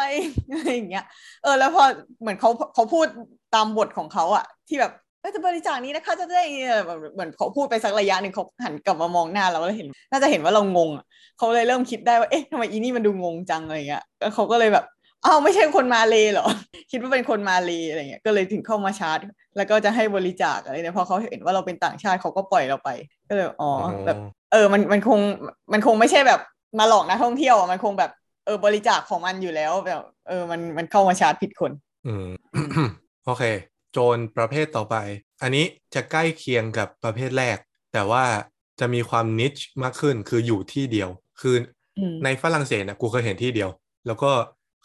[0.51, 1.05] อะไรอย่างเงี้ย
[1.43, 1.83] เออแล้วพอ
[2.21, 3.07] เหมือนเขาเขาพูด
[3.55, 6.43] ตามบทของเขาอะที่แบบเอ้ยจะบริจาคนี้นะคะจะได้
[6.87, 11.05] แบบเหมือนเขาพูดไปสักระยะหนึ่งเขาหันกลับมามองหน้าเราแล้วเห็น น่าจะเห็นว่าเรางงอะ
[11.37, 14.03] เขาเลยเริ่มคิดได้ว่าเอ๊ะทำไมอีนี่มันดูงงจังอะไรเงี้ย
[14.35, 14.85] เขาก็เลยแบบ
[15.25, 16.47] อ้าวไม่ใช่คนมาเลยเหรอ
[16.91, 19.19] คิดว่าเป็นคนมาเลยอะไรเงี้ยก็เลยถึงเข้ามาชาร์จ
[19.57, 22.91] แล้วก็จะให้บริจาคอะไรเนี่ยพอเขาเห็นว่าเราเป็นต่างชาติเขาก็ปล่อยเราไป
[23.29, 23.71] ก็เลยอ๋อ
[24.07, 24.19] แบบ
[24.53, 25.21] เออมันมันคง
[25.73, 26.41] มันคงไม่ใช่แบบ
[26.79, 28.11] มาหลอกนักท่องเที่ยวอะมันคงแบบ
[28.45, 31.73] เออบริจาคของมันอยู่แล้วแบบเออมันมันเข้ามาชาร์จผิดคน
[32.07, 32.27] อืม
[33.27, 33.45] โอเค
[33.93, 34.97] โจรประเภทต่อไป
[35.43, 37.59] อันนี้จะใกล้เคียงกับประเภทแรก
[37.93, 38.25] แต่ว่า
[38.81, 41.55] จะมีความนิชมากขึ้นคืออยู่ที่เดียว คือ
[41.99, 43.71] อมในฝรั่งเศสนะกูเคยเห็นที่เดียว
[44.07, 44.31] แล้วก็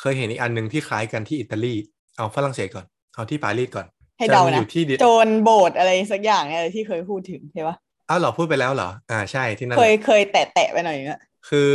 [0.03, 1.73] เคยเห็นอีกอันหนึ่งที่คล้ายกันที่อิตาลี
[2.17, 2.85] เอาฝรั่งเศสก่อน
[3.15, 3.85] เอาที่ปารีสก่อน
[4.17, 7.75] ให้เดาจะมีอยู่นะที่เดียวโจรโบสถ์อะไรสักอย่างเนี่ยที่เคยพูดถึงใช่ปะ
[8.09, 11.71] อ้าวเหรอพูดไปแล้วเหรออ่าใช่ที่นั่นแหละเคยเคยแตะแตะไปหน่อยนึงอะคือ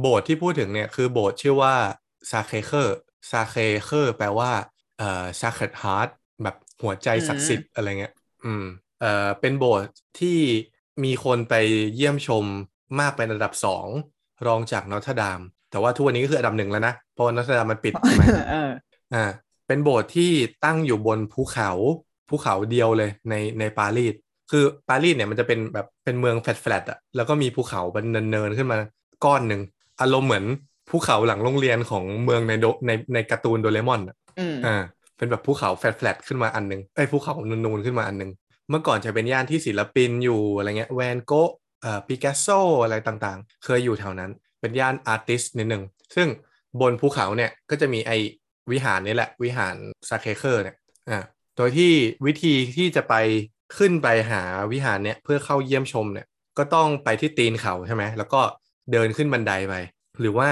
[0.00, 1.74] โบสถ์ที่พูดถึงเนี่ยคือโบสถ์ชื่อว่า
[2.30, 4.50] Sacré-Cœur Sacré-Cœur แปลว่า
[4.98, 6.10] เอ่อ sacred heart
[6.42, 8.64] แบบหัวใจศักดิ์สิทธิ์อะไรเงี้ยอืม
[9.00, 9.88] เอ่อเป็นโบสถ์
[10.20, 10.38] ที่
[11.04, 11.54] มีคนไป
[11.94, 12.44] เยี่ยมชม
[13.00, 13.86] มากเป็นอันดับสอง
[14.46, 15.40] รองจาก Notre-Dame
[15.76, 18.70] แต่ว่าทุกวันนี้ก็คืออันดับหนึ่งแล้วนะ เพราะว่า Notre-Dame มันปิดใช่ไหมเออ
[19.14, 19.24] อ่า
[19.66, 20.30] เป็นโบสถ์ที่
[20.64, 21.70] ตั้งอยู่บนภูเขา
[22.28, 24.14] ภูเขาเดียวเลยในในปารีส
[24.50, 28.78] คือปารีสเนี่ยมันจะเป็นแบบเป็นเมืองแฟลตๆอะแล้วก็มีภูเขาเป็นเนินๆขึ้นมา
[29.24, 29.60] ก้อนหนึ่ง
[30.00, 30.44] อารมณ์เหมือน
[30.90, 34.76] ภูเขาหลังโรงเรียนของเมืองในโดในในการ์ตูนโดเรมอนอะอืมอ่า
[35.16, 38.30] เป็นแบบภูเขาแฟลตๆขึ้นมาอันหนึงไอ้ยภูเขานูนๆขึ้นมาอันหนึง
[38.70, 41.50] เมื่อก่อนจะเป็นย่านที่ศิลปินอยู่อะไรเงี้ยแวนโกะ
[41.82, 42.46] เอ่อปิกัสโซ
[42.82, 45.82] อะไรต่างๆ เคยอยู่แถวนั้น เป็นย่าน artist นิดหนึ่ง
[46.16, 46.28] ซึ่ง
[46.80, 48.12] บนภูเขาเนี่ยก็จะมีไอ
[48.72, 49.76] วิหารนี่แหละ วิหาร
[50.08, 50.76] Sacré-Cœur เนี่ย
[51.10, 51.18] อ่า
[51.56, 51.92] โดยที่
[52.26, 53.14] วิธีที่จะไป
[53.76, 54.42] ขึ้นไปหา
[54.72, 56.26] วิหารเนี่ยเพื่อเข้าเยี่ยมชมเนี่ย
[56.58, 58.40] ก็ต้องไปที่ตีนเขาใช่ไหมแล้วก็
[58.92, 59.74] เดินขึ้นบันไดไป
[60.20, 60.48] หรือว่า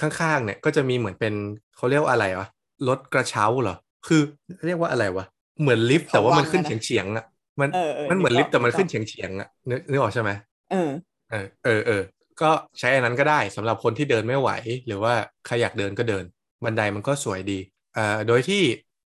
[0.00, 1.34] ข้างๆเนี่ยก็จะมีเหมือนเป็น
[1.76, 2.48] เขาเรียกว่าอะไรวะ
[2.88, 4.20] รถกระเช้าเหรอคือ
[4.66, 5.24] เรียกว่าอะไรวะ
[5.60, 7.24] เหมือนลิฟต์แต่ว่ามันขึ้นเขาวางอะนะเฉียงๆอะ
[7.60, 10.30] มันเออเออมันเหมือนนึกออกลิฟต์แต่มันนึกออกขึ้นเฉียงๆอะนึกนึกออกใช่ไหม
[10.70, 10.90] เออ
[11.30, 12.02] เออเออเออ
[12.42, 14.50] ก็ใช้อันนั้นก็ได้สำหรับคนที่เดินไม่ไหว
[14.86, 15.14] หรือว่า
[15.46, 16.24] ใครอยากเดินก็เดิน
[16.64, 17.58] บันไดมันก็สวยดี
[17.94, 18.62] เอ่อโดยที่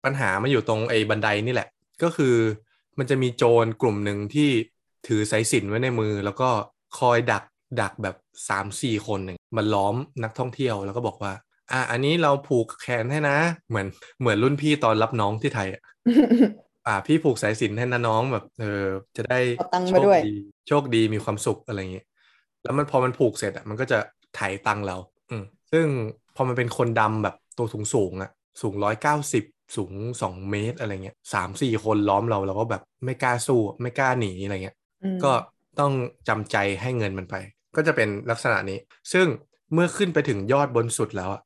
[0.04, 1.70] ปัญหามันอยู่ตรงไอ้บันไดนี่แหละ
[2.04, 2.36] ก็คือ
[2.98, 4.50] มันจะมีโจรกลุ่มหนึ่งที่
[5.08, 6.50] ถือสายสิญจนไว้ในมือ แล้วก็
[7.00, 7.44] คอยดัก
[7.82, 8.16] ดักแบบ
[8.50, 11.34] สามสี่คนหนึ่งมันล้อมนักท่องเที่ยวแล้วก็บอกว่า
[11.72, 13.38] อะอันนี้เราผูกแขนให้นะ
[13.70, 13.88] เหมือน
[14.20, 15.82] เหมือนรุ่นพี่ตอนรับน้องที่ไทยอะ
[16.88, 18.86] อ่าพี่ผูกสายสิญจนให้นะน้องแบบเออ
[19.18, 20.36] จะได้เอาตังค์โชมาคด้วยดี
[20.68, 22.06] โชคดีมีความสุขอะไรอย่างเงี้ย
[22.66, 24.00] แล้วมันพอมันผูกเสร็จอะมันก็จะ
[24.36, 24.98] ไถ่ตังค์เรา
[25.32, 25.86] อืมซึ่ง
[26.36, 29.44] พอมันเป็นคนดำแบบตัวสูงสูงๆอะ สูงร้อยเก้าสิบ
[29.76, 35.32] สูงสองเมตรอะไรเงี้ยสามสี่คนล้อมเราเราก็แบบไม่กล้าสู้ไม่กล้าหนีอะไรเงี้ยอืมก็
[35.80, 35.94] ต้อง
[36.28, 37.36] จำใจให้เงินมันไป
[37.76, 38.78] ก็จะเป็นลักษณะนี้
[39.14, 39.26] ซึ่ง
[39.74, 41.42] เมื่อขึ้นไปถึงยอดบนสุดแล้วอะ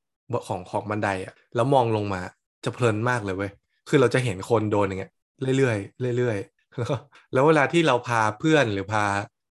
[0.47, 2.21] ของของบันไดอะแล้วมองลงมา
[2.65, 3.51] จะเพลินมากเลยเว้ย
[3.89, 5.11] คือเราจะเห็นคนโดนอย่างเงี้ย
[5.57, 5.73] เรื่อ
[6.13, 6.95] ยๆเรื่อยๆแล้วก็
[7.33, 9.05] แล้วเวลาที่เราพาเพื่อนหรือพา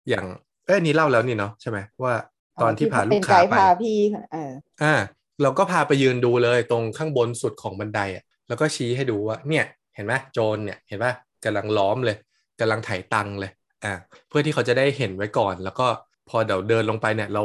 [0.08, 0.26] อย่าง
[0.68, 2.14] เอ้ยอันนี้เล่าแล้วนี่เนาะใช่ไหมว่า
[2.62, 3.98] ตอนที่พาลูเป็กนค้าไกด์ไปพาพี่
[4.32, 4.52] เออ
[4.82, 4.94] อ่า
[5.42, 9.64] เราก็พาไปยืนดูเลยตรงข้างบนสุดของบันไดอะแล้วก็ชี้ให้ดูว่าเนี่ย
[9.94, 11.14] เห็นไหมโจรเนี่ยเห็นปะ
[11.44, 12.16] กำลังล้อมเลย
[12.60, 13.50] กำลังไถ่ตังค์เลย
[13.84, 13.92] อ่า
[14.28, 15.86] เพื่อที่เขาจะได้เห็นไว้ก่อน แล้วก็
[16.28, 17.42] พอเดี๋ยวเดินลงไปเนี่ย เรา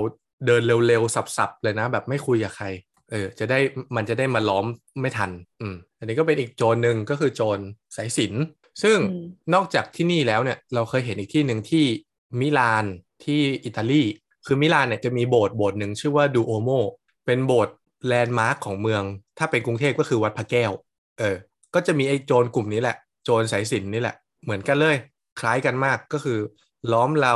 [0.47, 2.67] เดินเร็วๆสับๆเลยนะ แบบไม่คุยกับใคร
[3.11, 3.59] เออจะได้
[3.95, 4.65] มันจะได้มาล้อม
[5.01, 7.59] ไม่ทัน อืม อันนี้ก็เป็นอีกโจรหนึ่งก็คือโจร
[7.95, 11.85] สายสิญจน์ซึ่งอืมนอกจากที่นี่แล้วเนี่ย เราเคยเห็นอีกที่หนึ่งที่
[12.39, 12.85] มิลาน
[13.25, 14.03] ที่อิตาลี
[14.45, 16.69] คือมิลานเนี่ยจะมีโบสถ์โบสถ์หนึ่งชื่อว่าดูโอโม
[17.25, 17.75] เป็นโบสถ์
[18.07, 19.03] landmark ของเมือง
[19.37, 20.71] ถ้าเป็นกรุงเทพก็คือวัดพระแก้ว
[21.19, 21.35] เออ
[21.75, 24.95] ก็จะมีไอ้โจรกลุ่มนี้แหละ โจรสายสิญจน์นี่แหละ เหมือนกันเลย
[25.39, 26.39] คล้ายกันมากก็คือ
[26.91, 27.33] ล้อมเรา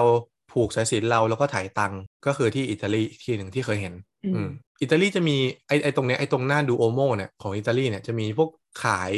[0.51, 4.49] ผูกสายสิญจนเราแล้วก็ถ่ายตังค์ก็คือที่อิตาลีอีกที่หนึ่งที่เคยเห็น อืมอืม
[4.81, 8.49] อิตาลีจะมีไอไอตรงเนี้ยไอตรงหน้าดูโอโมเนี่ยของอิตาลีเนี่ยจะมีพวก
[8.83, 9.13] ขาย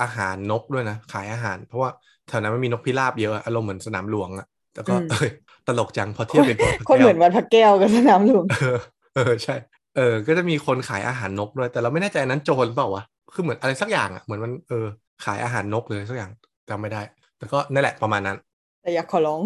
[0.00, 1.90] อาหารนกด้วยนะ ขายอาหาร เพราะว่า
[2.28, 5.30] แถวนั้นมันมีนกพิราบเยอะอะอารมณ์เหมือนสนามหลวงอะแต่ก็อืมเอ้ย
[5.68, 8.78] ตลกจังพอเทียบเป็นตัวคนเหมือนวัดพระแก้วกับสนามหลวงเออ
[9.14, 9.56] เออใช่
[9.96, 13.04] เออ ก็จะมีคนขายอาหารนกด้วย แต่เราไม่แน่ใจอันนั้นโจรเปล่าวะ
[13.34, 14.86] คือเหมือนอะไรสักอย่างอะเหมือนมันเออ
[15.24, 16.30] ขายอาหารนกเลยสักอย่าง
[16.68, 17.02] จำไม่ได้
[17.38, 18.38] แต่ก็นั่นแหละประมาณนั้น
[18.82, 19.40] แต่อยากขอร้อง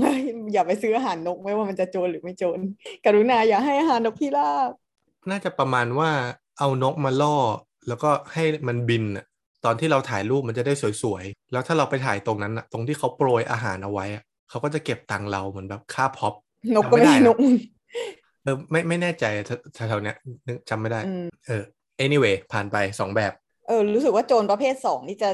[0.54, 2.58] อย่าไปซื้ออาหารนกไม่ว่ามันจะโจรหรือไม่โจร
[3.04, 4.70] กรุณาอย่าให้อาหารนกพิราบ
[5.30, 6.10] น่าจะประมาณว่า
[6.58, 7.36] เอานกมาล่อ
[7.88, 9.24] แล้วก็ให้มันบินอะ
[9.64, 14.22] ตอนที่เราถ่ายรูปมันจะได้สวยๆ แล้วถ้าเราไปถ่ายตรงนั้นอะตรงที่เขาโปรยอาหารเอาไว้อะ
[14.54, 16.34] เขาก็จะเก็บตังค์เราเหมือนแบบค่าพ็อป
[16.74, 17.36] นกก็ไม่ใช่นก
[18.42, 19.24] เออไม่ไม่แน่ใจ
[19.74, 21.62] แถวๆเนี้ยนึกจำไม่ได้อืมเออ
[22.04, 23.32] anyway ผ่านไปสองแบบ
[23.66, 25.30] เออ รู้สึกว่าโจรประเภทสองนี่จะ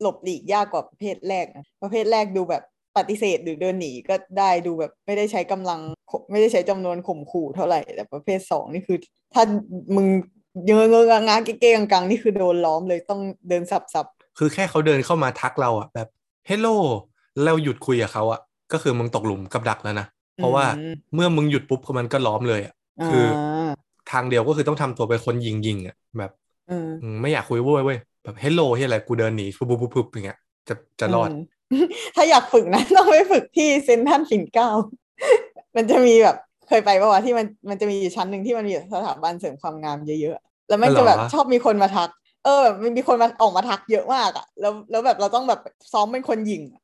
[0.00, 2.62] หลบหลีกยากกว่าประเภทแรกนะประเภทแรกดูแบบ
[2.96, 8.98] ปฏิเสธหรือเดินหนีก็ได้ดูแบบไม่ได้ใช้กำลังข่มไม่ได้ใช้จำนวนข่มขู่เท่าไหร่ แต่ประเภทสองนี่คือ
[9.34, 9.42] ถ้า
[9.96, 10.06] มึง
[10.64, 14.06] เงอเงงางาเก้ๆกังๆนี่คือโดนล้อมเลยต้องเดินสับสับ
[14.38, 16.08] คือแค่เขาเดินเข้ามาทักเราอะแบบ
[16.48, 16.76] hello
[17.32, 18.40] แล้วเราหยุดคุยกับเขาอะ
[18.72, 20.06] ก็คือมึงตกหลุมกับดักแล้วนะ
[20.36, 20.64] เพราะว่า
[21.14, 22.72] เมื่อมึงหยุดปุ๊บมันก็ล้อมเลยอะ
[23.06, 26.30] คือาทางเดียวก็คือต้องทำตัวเป็นคนยิงยิงๆอะแบบ
[26.66, 30.38] เอออืมไม่อยากคุยเว้ยเว้ยแบบ hello ที่อะไรกูเดินหนีปุ๊บปุ๊บปุ๊บปุ๊บอย่างเงี้ย
[30.68, 31.32] จะจะรอดม
[32.16, 34.68] ถ้าอยากฝึกนะต้องไปฝึกที่เซนทรัลปิ่นเกล้า
[35.76, 36.36] มันจะมีแบบ
[36.68, 42.10] เคยไปปะวะที่มันมันจะมีอยู่ชั้นหนึ่งที่มันมีสถาบันเสริมความงามเยอะๆแล้วมันอ๋อเหรจะอแบบชอบมีคนมาทัก
[42.44, 45.60] เออแบบมันมีคนมาออกมาทักเยอะมากอะแล้วแล้วแบบเราต้องแบบ
[45.92, 46.83] ซ้อมเป็นคนหญิงอะแ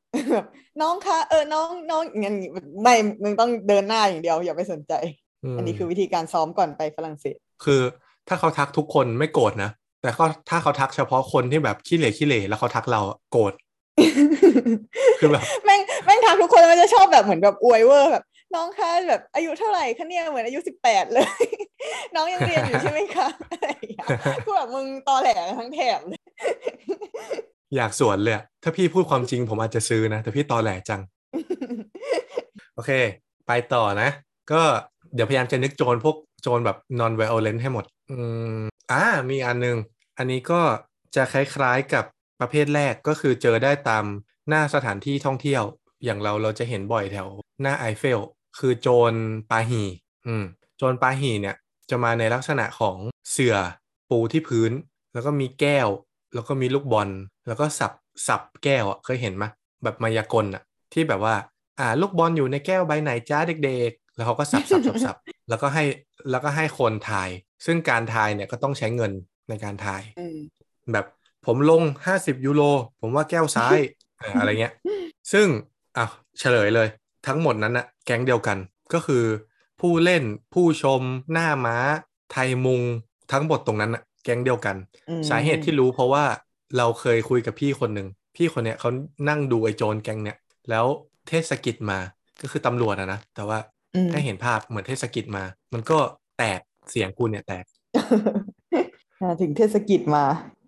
[0.81, 2.49] น้องคะเออน้องน้องอย่างงี้
[2.83, 4.93] ไม่มึงต้องเดินหน้าอย่างเดียว อย่าไปสนใจ
[5.53, 7.81] มอันนี้คือวิธีการซ้อมก่อนไปฝรั่งเศส คือ
[8.27, 13.53] ถ้าเขาทักทุกคนไม่โกรธนะแต่เขาถ้าเขาทักเฉพาะคนที่แบบขี้เหร่ขี้เหร่แล้วเขาทักเราอะโกรธ
[15.19, 18.23] คือแบบแม่งแม่งทักทุกคนแล้วมันจะชอบแบบเหมือนแบบอวยเวอร์แบบ
[18.55, 21.27] น้องคะแบบอายุเท่าไหร่คะเนี่ยเหมือนอายุสิบแปดเลย
[22.15, 24.07] น้องยังเรียนอยู่ใช่ไหมคะอะไรอย่างเงี้ย
[24.45, 26.21] คือแบบมึงตอแหลทั้งแถบเลย
[27.75, 31.01] อยากสวนเลยอะถ้าพี่พูดความจริงผมอาจจะซื้อนะ แต่พี่ตอแหลจัง
[32.75, 32.91] โอเค
[33.47, 34.09] ไปต่อนะ
[34.51, 34.61] ก็
[35.13, 38.17] เดี๋ยวพยายามจะนึกโจรพวกโจรแบบ non violent ให้หมด อื
[38.59, 38.61] ม
[38.91, 39.77] อ่ามีอันหนึง
[40.17, 40.61] อันนี้ก็
[41.15, 42.05] จะคล้ายๆกับ
[42.39, 44.05] ประเภทแรกก็คือเจอได้ตาม
[44.49, 45.63] หน้าสถานที่ท่องเที่ยว
[46.03, 47.27] อย่างเราเราจะเห็นบ่อยแถว
[47.61, 48.19] หน้าไอเฟล
[48.59, 49.13] คือโจร
[49.51, 49.83] ปาหี
[50.27, 50.43] อืม
[50.77, 51.55] โจรปาหีเนี่ย
[51.89, 52.97] จะมาในลักษณะของ
[53.31, 53.55] เสื่อ
[54.09, 54.71] ปูที่พื้น
[55.13, 55.87] แล้วก็มีแก้ว
[56.33, 57.09] แล้วก็มีลูกบอล
[57.47, 57.91] แล้วก็สับ
[58.27, 59.45] สับแก้วอะเคยเห็นไหม
[59.83, 60.63] แบบมายากลอะ
[60.93, 61.35] ที่แบบว่า
[61.79, 65.15] อ่า ลูกบอลอยู่ในแก้วใบไหนจ้าเด็ก ๆ แล้วเขาก็สับสับสับสับ
[65.49, 65.83] แล้วก็ให้
[66.31, 67.29] แล้วก็ให้คนทาย
[67.65, 69.11] ซึ่งการทายเนี่ยก็ต้องใช้เงิน
[69.49, 70.37] ในการทายอืม
[70.93, 71.05] แบบ
[71.45, 72.63] ผมลง50ยูโร
[73.01, 73.77] ผมว่าแก้วซ้าย
[74.19, 74.73] เอออะไรเงี้ย
[75.31, 75.47] ซึ่ง
[75.97, 76.05] อะ
[76.39, 76.87] เฉลยเลย
[77.27, 78.57] ทั้งหมดนั้นนะแก๊งเดียวกัน
[78.93, 79.23] ก็คือ
[79.79, 80.23] ผู้เล่น
[80.53, 81.01] ผู้ชม
[81.33, 81.77] หน้าม้า
[82.31, 82.81] ไทยมุง
[83.31, 84.75] ทั้งหมดตรงนั้นนะแก๊งเดียวกัน
[85.09, 86.25] อืมสาเหตุที่รู้เพราะว่า
[86.77, 88.89] เราเคยคุยกับพี่คนหนึ่งพี่คนเนี้ยเขา
[89.29, 90.37] นั่งดูไอ้โจรแก๊งเนี่ย
[90.69, 90.85] แล้ว
[91.27, 91.99] เทศกิจมา
[92.41, 93.59] ก็คือตำรวจอะนะแต่ว่า
[93.95, 95.43] อืมให้เห็นภาพเหมือนเทศกิจมา
[95.73, 95.99] มันก็
[96.37, 97.65] แตกเสียงกูเนี่ยแตก
[99.21, 100.23] อ่าถึงเทศกิจมา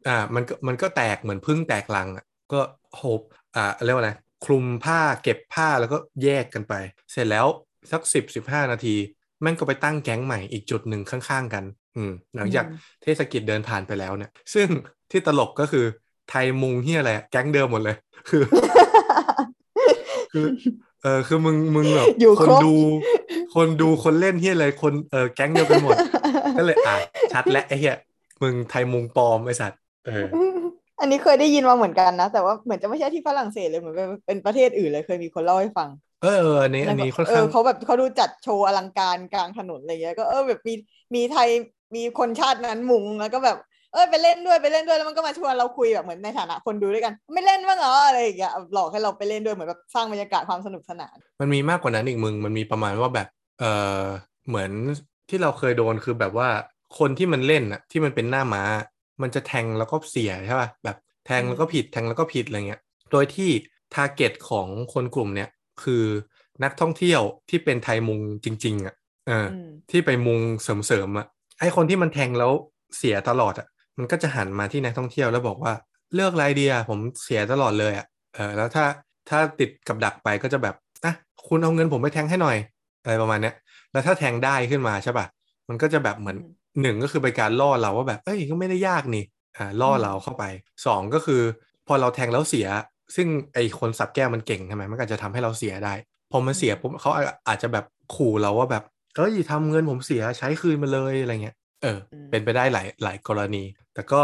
[0.08, 2.62] อ่า มันก็มันก็แตกเหมือนพึ่งแตกลังอะก็
[2.98, 3.22] โฮบ
[3.56, 4.12] อ่าเรียกว่าอะไร
[4.46, 6.74] คลุมผ้าเก็บผ้าแล้วก็แยกกันไป
[7.12, 7.48] เสร็จแล้ว
[7.92, 8.96] สักสิบสิบห้านาที
[9.42, 11.64] แม่งก็ไปตั้งแก๊งใหม่อีกจุดหนึ่งข้างๆกัน
[11.96, 14.68] อืมหลังจากอืมเทศกิจเดินผ่านไปแล้วเนี่ย ซึ่ง
[15.12, 15.86] ที่ตลกก็คือ
[16.30, 17.96] ไทยมุงเฮียอะไรอะแก๊งเดิมหมดเลย
[18.30, 18.44] คือ
[20.34, 20.46] คือ
[21.04, 22.74] เออคือมึงมึงแบบอยู่คนครบดู
[23.56, 25.96] คนดูคนเล่นเฮียอะไรคนเออแก๊งเดียวกันหมด
[26.58, 26.96] ก็เลยอะ
[27.34, 27.96] ชัดและไอ้เฮีย
[28.42, 30.26] มึงไทยมุงปลอมไอ้สัตว์เออ
[31.00, 35.90] อันนี้เคยได้ยินมาเหมือนกันนะ แต่ว่าเหมือนจะไม่ใช่ที่ฝรั่งเศสเลยเหมือนเป็นเป็นประเทศอื่นเลยเคยมีคนเล่าให้ฟัง
[36.24, 40.74] เออเอออันนี้อันนี้ค่อนเอข้าองเขาแบบเขาดูจัดโชว์อลังการกลางถนนอะไรเงี้ยก็เออแบบมี
[41.16, 41.50] มีไทย
[41.96, 43.58] มีคนชาตินั้นมุงแล้วก็แบบ
[43.94, 53.28] เอ้ยไปเล่นด้วยไปเล่นด้วยแล้วมันก็มาชวนเราคุยแบบเหมือนในฐานะคนดูด้วยกัน ไม่เล่นบ้างเหรออะไรอย่างเงี้ยหลอกให้เราไปเล่นด้วยเหมือนแบบสร้างบรรยากาศความสนุกสนาน มันมีมากกว่านั้นอีกมึงมันมีประมาณว่าแบบ
[53.60, 53.64] เอ
[54.02, 54.04] อ
[54.48, 54.72] เหมือน
[55.30, 56.50] ที่เราเคยโดนคือแบบว่า
[57.00, 58.64] คนที่มันเล่นอะที่มันเป็นหน้าม้า
[59.22, 62.82] มันจะแทงแล้วก็เสียใช่ป่ะแบบแทงแล้วก็ผิดแทงแล้วก็ผิดอะไรเงี้ย
[63.12, 63.50] โดยที่
[63.94, 65.50] ทาร์เก็ตของคนกลุ่มเนี้ย
[65.84, 66.04] คือ
[66.64, 68.96] นักท่องเที่ยวที่เป็นไทยมุงจริงๆอะ
[69.28, 71.28] เอออมที่ไปมุงเสริมๆอะ
[71.64, 72.52] ไอคนที่มันแทงแล้ว
[72.98, 75.74] เสียตลอดอะ มันก็จะหันมาที่นักท่องเที่ยวแล้วบอกว่า
[76.14, 78.06] เลือกไรเดียผมเสียตลอดเลยอะ
[78.36, 78.86] เออแล้วถ้า
[79.30, 81.14] ถ้าติดกับดักไปก็จะแบบอะ
[81.48, 82.58] คุณเอาเงินผมไปแทงให้หน่อย
[83.04, 83.56] อะไรประมาณเนี้ย
[83.92, 85.26] แล้วถ้าแทงได้ขึ้นมาใช่ป่ะ
[85.70, 89.24] มันก็จะแบบเหมือนอืมหนึ่งก็คือเป็นการล่อเราว่าแบบเอ้ยก็ไม่ได้ยากนี่
[89.58, 90.44] อ่าล่ออมเราเข้าไป
[90.86, 91.42] สองก็คือ
[91.88, 92.68] พอเราแทงแล้วเสีย
[93.16, 95.94] ซึ่งไอคนสับแก้วมันเก่งใช่ไหมมันก็อาจจะทำให้เราเสียได้
[96.32, 97.86] พอมันเสียปุ๊บเขาอาอาจจะแบบ
[98.16, 98.84] ขู่เราว่าแบบ
[99.16, 104.22] เอ้ยทำเงินผมเสียใช้คืนมาเลยอะไรเงี้ยเอออมเป็นไปได้หลายหลายกรณี แต่ก็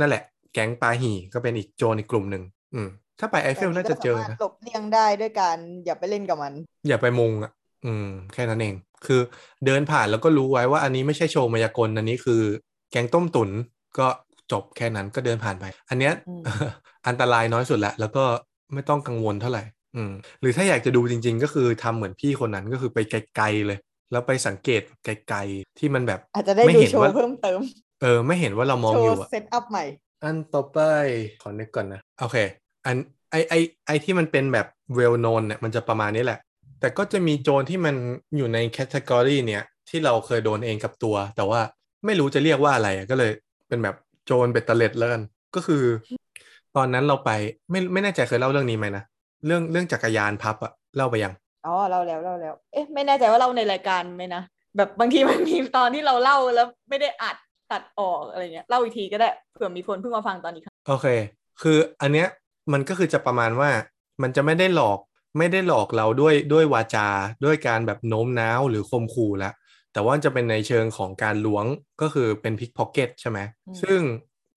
[0.00, 0.22] นั่นแหละ
[0.52, 2.42] แก๊งปาหี่ก็เป็นอีกโจรอีกกลุ่มหนึ่ง
[2.74, 2.88] อืม
[3.20, 6.52] ถ้าไปไอเฟลน่าจะเจอแต่นี่ก็สามารนะถหลบเลี่ยงได้ด้วยการอย่าไปเล่นกับมัน
[6.88, 7.52] อย่าไปมุงอะ
[7.86, 8.74] อืม แค่นั้นเอง
[9.06, 9.20] คือ
[9.66, 12.42] เดินผ่านแล้วก็รู้ไว้ว่าอันนี้ไม่ใช่โชว์มายากลอันนี้คือ
[12.90, 13.50] แกงต้มตุ๋น
[13.98, 14.06] ก็
[14.52, 16.42] จบแค่นั้นก็เดินผ่านไป อันเนี้ยอืม
[17.08, 18.24] อันตรายน้อยสุดละแล้วก็
[18.74, 19.62] ไม่ต้องกังวลเท่าไหร่
[19.96, 20.10] อืม
[20.40, 23.78] หรือถ้าอยากจะดูจริง ๆ ก็คือทำเหมือนพี่คนนั้นก็คือไปไกลๆเลย
[24.10, 27.60] แล้วไปสังเกตไกลๆ ที่มันแบบ อาจจะได้ไม่ดูเห็นโชว์ว่าเพิ่มเติม
[28.02, 29.84] เออ ไม่เห็นว่าเรามองโชอยู่ว์อะเซตอัพใหม่
[30.22, 30.78] อันต่อไป
[31.42, 32.36] ขอนึกก่อนนะ โอเค
[32.86, 32.96] อัน
[33.30, 33.54] ไอไอ
[33.86, 34.66] ไอที่มันเป็นแบบ
[34.98, 36.40] well known เนี่ยมันจะประมาณนี้แหละ
[36.80, 37.94] แต่ก็จะมีโจรที่มัน
[38.36, 41.60] อยู่ในแคตตากรีเนี่ย ที่เราเคยโดนเองกับตัว แต่ว่า
[42.06, 43.32] ไม่รู้จะเรียกว่าอะไรอะก็เลย
[43.68, 43.96] เป็นแบบ
[44.26, 45.22] โจรเบ็ดเตล็ดแล้วกัน
[45.54, 45.84] ก็คือ
[46.76, 47.30] ตอนนั้นเราไป
[47.70, 49.04] ไม่ไม่แน่ใจเคยเล่าเรื่องนี้ไหมนะ
[49.46, 51.32] เรื่องเรื่องจักรยานพับอะเล่าไปยัง
[51.68, 54.42] อ๋อเล่าแล้วเล่าแล้ว เอ๊ะ ไม่แน่ใจว่าเล่าในรายการไหมนะ
[54.76, 57.36] แบบบางทีมันมีตอนที่เราเล่าแล้วไม่ได้อัด
[57.72, 61.06] ตัดออกอะไรเงี้ยเล่าอีกทีก็ได้เผื่อมีคนเพิ่งมาฟังตอนนี้ครับโอเค
[61.62, 62.28] คืออันเนี้ย
[62.72, 63.70] มันก็คือจะประมาณว่า
[64.22, 64.98] มันจะไม่ได้หลอก
[65.38, 67.08] ไม่ได้หลอกเราด้วยด้วยวาจา
[67.44, 69.52] ด้วยการแบบโน้มน้าวหรือข่มขู่แล้ว
[69.92, 71.64] แต่ว่าจะเป็นในเชิงของการล้วง
[72.00, 74.00] ก็คือเป็น pickpocket ใช่ไหมอืมซึ่ง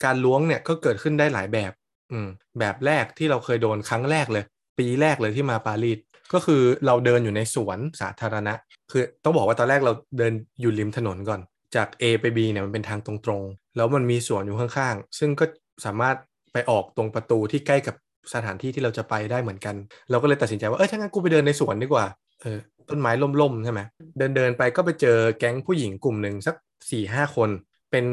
[0.04, 1.72] การล้วงเนี่ยก็เกิดขึ้นได้หลายแบบ
[2.12, 2.28] อืม
[2.60, 4.44] แบบแรกที่เราเคยโดนครั้งแรกเลย
[4.80, 6.00] ปีแรกเลยที่มาปารีส
[6.34, 8.54] ก็คือเราเดินอยู่ในสวนสาธารณะ
[8.92, 11.42] คือต้องบอกว่าตอนแรกเราเดินอยู่ริมถนนก่อน
[11.76, 15.46] จาก A ไป B เนี่ยมันเป็นทางตรงๆ แล้วมันมีสวนอยู่ข้างๆ ซึ่งก็
[15.86, 16.16] สามารถ
[16.54, 17.96] ไปออกตรงประตูที่ใกล้กับ
[18.34, 19.76] สถานที่ที่เราจะไปได้เหมือนกัน
[20.10, 22.06] เราก็เลยตัดสินใจว่า เออถ้างั้นกูไปเดินในสวนดีกว่า
[22.42, 22.60] เออ
[22.90, 23.12] ต้นไม้
[23.42, 23.82] ล่มๆ ใช่ไหม
[24.18, 26.56] เดินเดินๆไปก็ไปเจอแก๊งผู้หญิงกลุ่มหนึ่งสัก
[26.92, 27.50] สี่ห้าคน
[27.92, 28.06] เป็น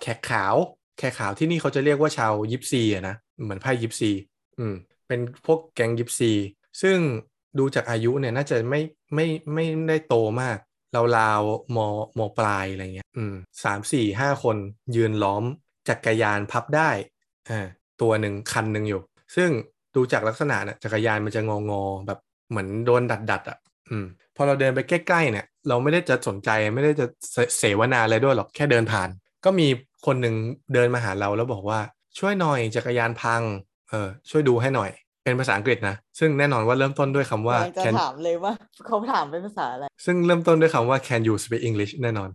[0.00, 0.54] แขกขาว
[0.98, 4.10] แขกขาวที่นี่เขาจะเรียกว่าชาวยิปซีอะนะ เหมือนไพ่ยิปซี
[4.58, 4.74] อืม
[5.08, 6.32] เป็นพวกแก๊งยิปซี
[6.82, 6.98] ซึ่ง
[7.58, 8.80] ดูจากอายุเนี่ยน่าจะไม่
[9.14, 10.58] ไม่ไม่ได้โตมาก
[10.92, 11.02] เรา
[11.40, 11.78] วๆม
[12.18, 14.56] มปลายอะไรเงี้ย อืมสามสี่ห้าคน
[14.96, 15.44] ยืนล้อม
[15.88, 16.90] จักรยานพับได้
[17.50, 17.66] อ่า
[18.00, 19.02] ตัวหนึ่งคันหนึ่งอยู่
[19.36, 19.50] ซึ่ง
[19.96, 22.18] ดูจากลักษณะเนี่ยจักรยานมันจะงองอแบบ
[22.50, 23.58] เหมือนโดนดัดดัดอะ
[23.90, 24.06] อืม
[24.36, 29.08] พอเราเดินไปใกล้ๆเนี่ย เราไม่ได้จะสนใจไม่ได้จะเสเสวนาอะไรด้วยหรอกแค่เดินผ่าน
[29.44, 29.68] ก็มี
[30.06, 30.34] คนหนึ่ง
[30.74, 31.80] เดินมาหาเราแล้วบอกว่า
[32.18, 33.42] ช่วยหน่อยจักรยานพัง
[33.90, 34.90] เออช่วยดูให้หน่อย
[35.30, 38.52] เป็นภาษาอังกฤษนะ ซึ่งแน่นอนว่าเริ่มต้นด้วยคำว่ากำลังจะ can ถามเลยว่า
[38.86, 42.30] เขาถามเป็นภาษาอะไร ซึ่งเริ่มต้นด้วยคำว่า can you speak English แน่นอน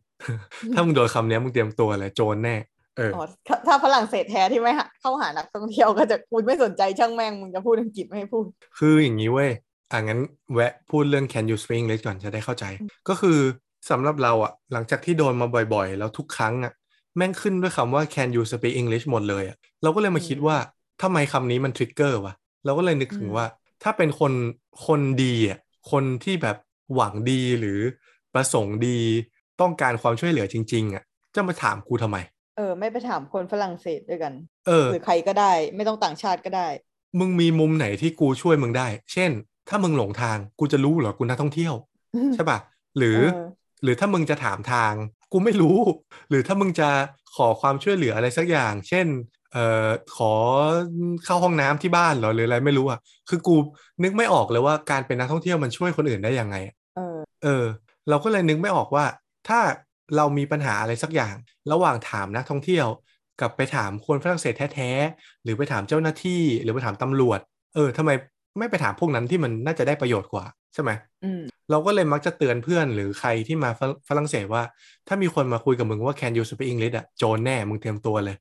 [0.74, 2.56] ถ้ามึงโดนคำเนี้ยมึงเตรียมตัวเลยโจรแน่
[2.98, 8.44] เอออ๋อถ้าถ้าฝรั่งเศสแท้ที่ไม่หาเข้าหานักท่องเที่ยวก็จะคุณไม่สนใจช่างแม่งมึงจะพูดอังกฤษไม่ให้พูด
[8.78, 9.52] คืออย่างนี้เว้ย
[9.92, 10.20] อะงั้น
[10.54, 12.66] แวะพูดเรื่อง can you speak English ก่อนจะได้เข้าใจ
[13.10, 13.40] ก็คือ
[13.90, 16.74] สำหรับเราอะหลังจากที่โดนมาบ่อยๆ แล้วทุกครั้งอะ
[17.18, 20.58] แม่งขึ้นด้วยคำว่า can you speak English หมดเลยอะเราก็เลยมาคิดว่า
[21.02, 22.34] ทำไมคำนี้มันทริกเกอร์วะ
[22.66, 23.48] เราก็เลยนึกถึงอืมว่า
[23.84, 24.34] ถ้าเป็นคน
[24.86, 25.60] คนดีอะ
[25.92, 26.58] คนที่แบบ
[26.96, 27.80] หวังดีหรือ
[28.34, 29.00] ประสงค์ดี
[29.62, 31.04] ต้องการความช่วยเหลือจริง ๆอะ
[31.36, 32.18] จะมาถามกูทำไม
[32.58, 34.34] เออ ไม่ไปถามคนฝรั่งเศสด้วยกัน
[34.68, 36.68] เออหรือใครก็ได้ ไม่ต้องต่างชาติก็ได้
[37.20, 39.32] มึงมีมุมไหนที่กูช่วยมึงได้ เช่น
[39.70, 41.74] ถ้ามึงหลงทางกูจะรู้เหรอกูนักท่องเที่ยว
[42.36, 42.58] ใช่ป่ะ
[42.98, 43.46] หรือเออ
[43.84, 44.94] หรือถ้ามึงจะถามทาง
[45.32, 45.78] กูไม่รู้
[46.30, 46.90] หรือถ้ามึงจะ
[47.36, 49.08] ขอความช่วยเหลืออะไรสักอย่าง เช่น
[49.56, 50.34] เอ่อขอ
[51.24, 53.00] เข้าห้องน้ำที่บ้านเหรอหรืออะไรไม่รู้อะ
[53.30, 53.56] คือกู
[54.04, 56.56] นึกไม่ออกเลยว่าการเป็นนักท่องเที่ยวมันช่วยคนอื่นได้ยังไง
[56.96, 57.64] เออเออ
[58.10, 59.06] เราก็เลยนึกไม่ออกว่า
[59.48, 59.60] ถ้า
[60.16, 61.36] เรามีปัญหาอะไรสักอย่าง
[61.72, 62.88] ระหว่างถามนักท่องเที่ยว
[63.42, 67.40] กับไปถามคนฝรั่งเศสแท้ๆหรือไปถามเจ้าหน้าที่ หรือไปถามตำรวจ
[67.76, 68.12] เออทำไม
[68.60, 70.92] ไม่ไปถามพวกนั้นที่มันน่าจะได้ประโยชน์กว่า ใช่ไหม
[71.24, 71.42] อืม
[71.72, 74.64] เราก็เลยมักจะเตือนเพื่อนหรือใครที่มาฝรฝรั่งเศสว่า
[75.08, 78.38] ถ้ามีคนมาคุยกับมึงว่า can you speak English อะโจรแน่มึงเตรียมตัวเลย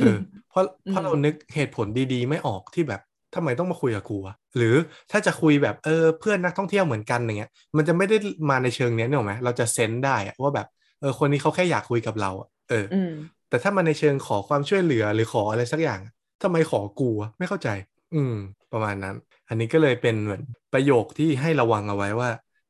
[0.00, 0.16] เออ
[0.50, 3.00] เพราะเพราะอืมเรานึกเหตุผลดีๆ ไม่ออกที่แบบ
[3.34, 4.74] ทำไมต้องมาคุยกับกูอะหรือ
[5.10, 8.16] ถ้าจะคุยแบบเออเพื่อนนักท่องเที่ยวเหมือนกันอย่างเงี้ยมันจะไม่ได้
[8.50, 10.66] มาในเชิงเนี้ยเนี่ยหรอกไหมเราจะเซนส์ได้อะว่าแบบ
[11.00, 13.12] เออคนนี้เขาแค่อยากคุยกับเราอะเออออืม
[13.48, 16.12] แต่ถ้ามันในเชิงขอความช่วยเหลือหรือขออะไรสักอย่างอะ
[16.42, 17.68] ทำไมขอกูวะไม่เข้าใจ
[18.14, 18.34] อืม
[18.72, 19.14] ประมาณนั้น
[19.48, 22.28] อันนี้ก็เลยเป็นเหมือนประโยคที่ให้ระวังเอาไว้ว่า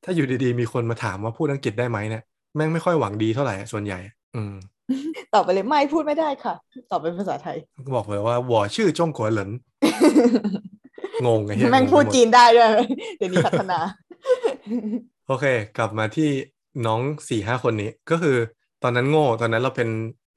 [0.09, 2.22] ถ้าอยู่ดีๆมีคนมาถามว่าพูดอังกฤษได้ไหมเนี่ย
[2.56, 3.98] แม่งไม่ค่อยหวังดีเท่าไหร่อะส่วนใหญ่
[4.34, 4.54] อืม
[5.34, 6.54] ตอบไปเลยไม่พูดไม่ได้ค่ะ
[6.90, 7.56] ตอบเป็นภาษาไทย
[7.86, 9.50] ก็บอกเลยว่า我ชื่อจงกัวเหลิน
[11.26, 12.68] งงไงเหี้ยแม่งงไปพูดหมจีนได้ด้วย
[13.18, 13.78] เดี๋ยวนี้พัฒนา
[15.28, 15.44] โอเค
[15.78, 16.28] กลับมาที่
[16.86, 18.36] น้องสี่ห้าคนนี้ ก็คือ
[18.82, 19.88] ตอนนั้นโง่ ตอนนั้นเราเป็น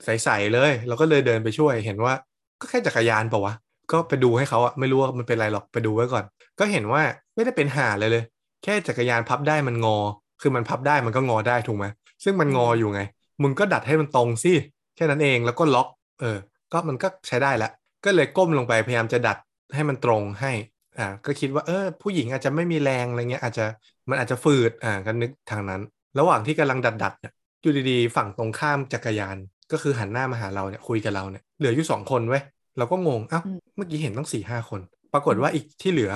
[0.03, 2.13] ใสๆเลย เราก็เลยเดินไปช่วยเห็นว่า
[2.59, 3.53] ก็แค่จักรยานเปล่าวะ
[3.91, 6.24] ก็ไปดูให้เขาอะไม่รู้ว่ามันเป็นไรหรอกไปดูไว้ก่อน
[6.59, 7.01] ก็เห็นว่า
[7.36, 8.24] ไม่ได้เป็นหาเลยเลย
[8.64, 9.97] แค่จักรยานพับได้มันงอ
[10.41, 11.86] คือมันพับได้มันก็งอได้ถูกไหม
[12.24, 13.01] ซึ่งมันงออยู่ไง
[13.43, 14.53] มึงก็ดัดให้มันตรงสิ
[14.95, 15.88] แค่นั้นเองแล้วก็ล็อก
[16.22, 16.38] เออ
[16.72, 17.70] ก็มันก็ใช้ได้ละ
[18.05, 19.38] ก็เลยก้มลงไปพยายามจะดัด
[19.76, 20.51] ให้มันตรงให้
[20.99, 23.66] อ่าก็คิดว่าเออผู้หญิงอาจจะไม่มีแรงอะไรเงี้ยอาจจะ
[24.09, 25.82] มันอาจจะฝืดอ่าก็นึกทางนั้น
[26.20, 29.38] ระหว่างที่กำลังดัดดัดๆเนี่ยอยู่ดีๆ ฝั่งตรงข้ามจักรยาน
[29.72, 32.43] ก็คือหันหน้ามาหาเราเนี่ยคุยกับเราเนี่ยเหลืออยู่สองคนเว้ย
[32.78, 34.82] เราก็งงเอ้าอืมเมื่อกี้เห็นต้องสี่ห้าคน
[35.14, 36.12] ปรากฏว่าอีกที่เหลือ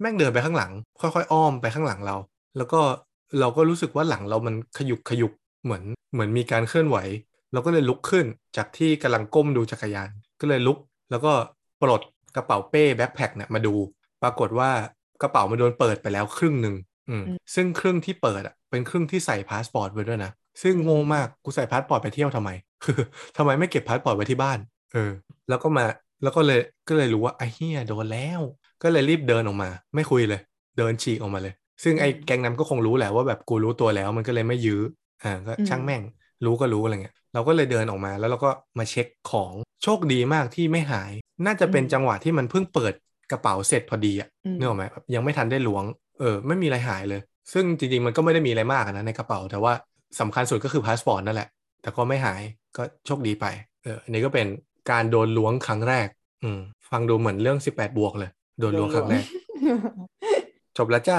[0.00, 2.16] แม่งเดินไปข้างหลัง ค่อยๆ อ้อมไปข้างหลังเรา
[2.56, 2.80] แล้วก็
[3.40, 5.32] เราก็รู้สึกว่าหลังเรามันขยุกขยุก
[5.64, 5.82] เหมือน
[6.12, 6.98] เหมือนมีการเคลื่อนไหว
[7.52, 8.26] เราก็เลยลุกขึ้น
[8.56, 10.78] จากที่กำลังก้มดูจักรยาน ก็เลยลุก
[11.10, 11.32] แล้วก็
[11.82, 12.02] ปลด
[12.36, 13.74] กระเป๋าเป้ backpack เนี่ยมาดู
[14.22, 14.70] ปรากฏว่า
[15.22, 16.74] กระเป๋ามันโดนเปิดไปแล้วครึ่งหนึ่ง
[17.10, 20.32] อืมอืมซึ่งครึ่งที่เปิดอะเป็นครึ่งที่ใส่พาสปอร์ตไว้ด้วยนะ
[20.62, 22.50] ซึ่งงงมากกูใส่พาสปอร์ตไปเที่ยวทำไม
[22.84, 23.00] คือ
[23.36, 24.58] ทำไมไม่เก็บพาสปอร์ตไว้ที่บ้าน
[24.92, 25.12] เออ
[25.48, 25.84] แล้วก็มา
[26.22, 28.40] แล้วก็เลยก็เลยรู้ว่าไอ้เฮียโดนแล้ว
[28.82, 30.40] ก็เลยรีบเดินออกมา ไม่คุยเลย
[30.78, 34.80] เดินฉีกออกมาเลย ซึ่งไอ้อืมแก๊งนั้นก็คงรู้แหละว่าแบบกูรู้ตัวแล้ว มันก็เลยไม่ยื้อ
[35.24, 36.02] อ่าก็อืมช่างแม่ง
[36.44, 39.52] รู้ก็รู้อะไรเงี้ยเราก็เลยเดินออกมาแล้วเราก็มาเช็คของ
[39.82, 41.12] โชคดีมากที่ไม่หาย
[41.46, 42.92] น่าจะเป็นจังหวะที่มันเพิ่งเปิด
[43.30, 45.84] กระเป๋าเสร็จพอดีอะอืมนึกออกไหมแบบยังไม่ทันได้ล้วง
[46.20, 47.20] เออไม่มีอะไรหายเลย
[47.52, 49.72] ซึ่งจริงๆมันก็ไม่ได้มีอะไรมากอะนะในกระเป๋า แต่ว่า
[50.20, 51.48] สำคัญสุดก็คือพาสปอร์ตนั่นแหละ
[51.82, 52.42] แต่ก็ไม่หาย
[52.76, 53.46] ก็โชคดีไป
[53.82, 54.46] เอออันนี้ก็เป็น
[54.90, 56.08] การโดนล้วงครั้งแรก
[56.42, 56.60] อืม
[56.90, 59.24] ฟังดูเหมือนเรื่อง 18 บวกเลย โดนล้วงครั้งแรก
[60.76, 61.18] จบแล้วจ้า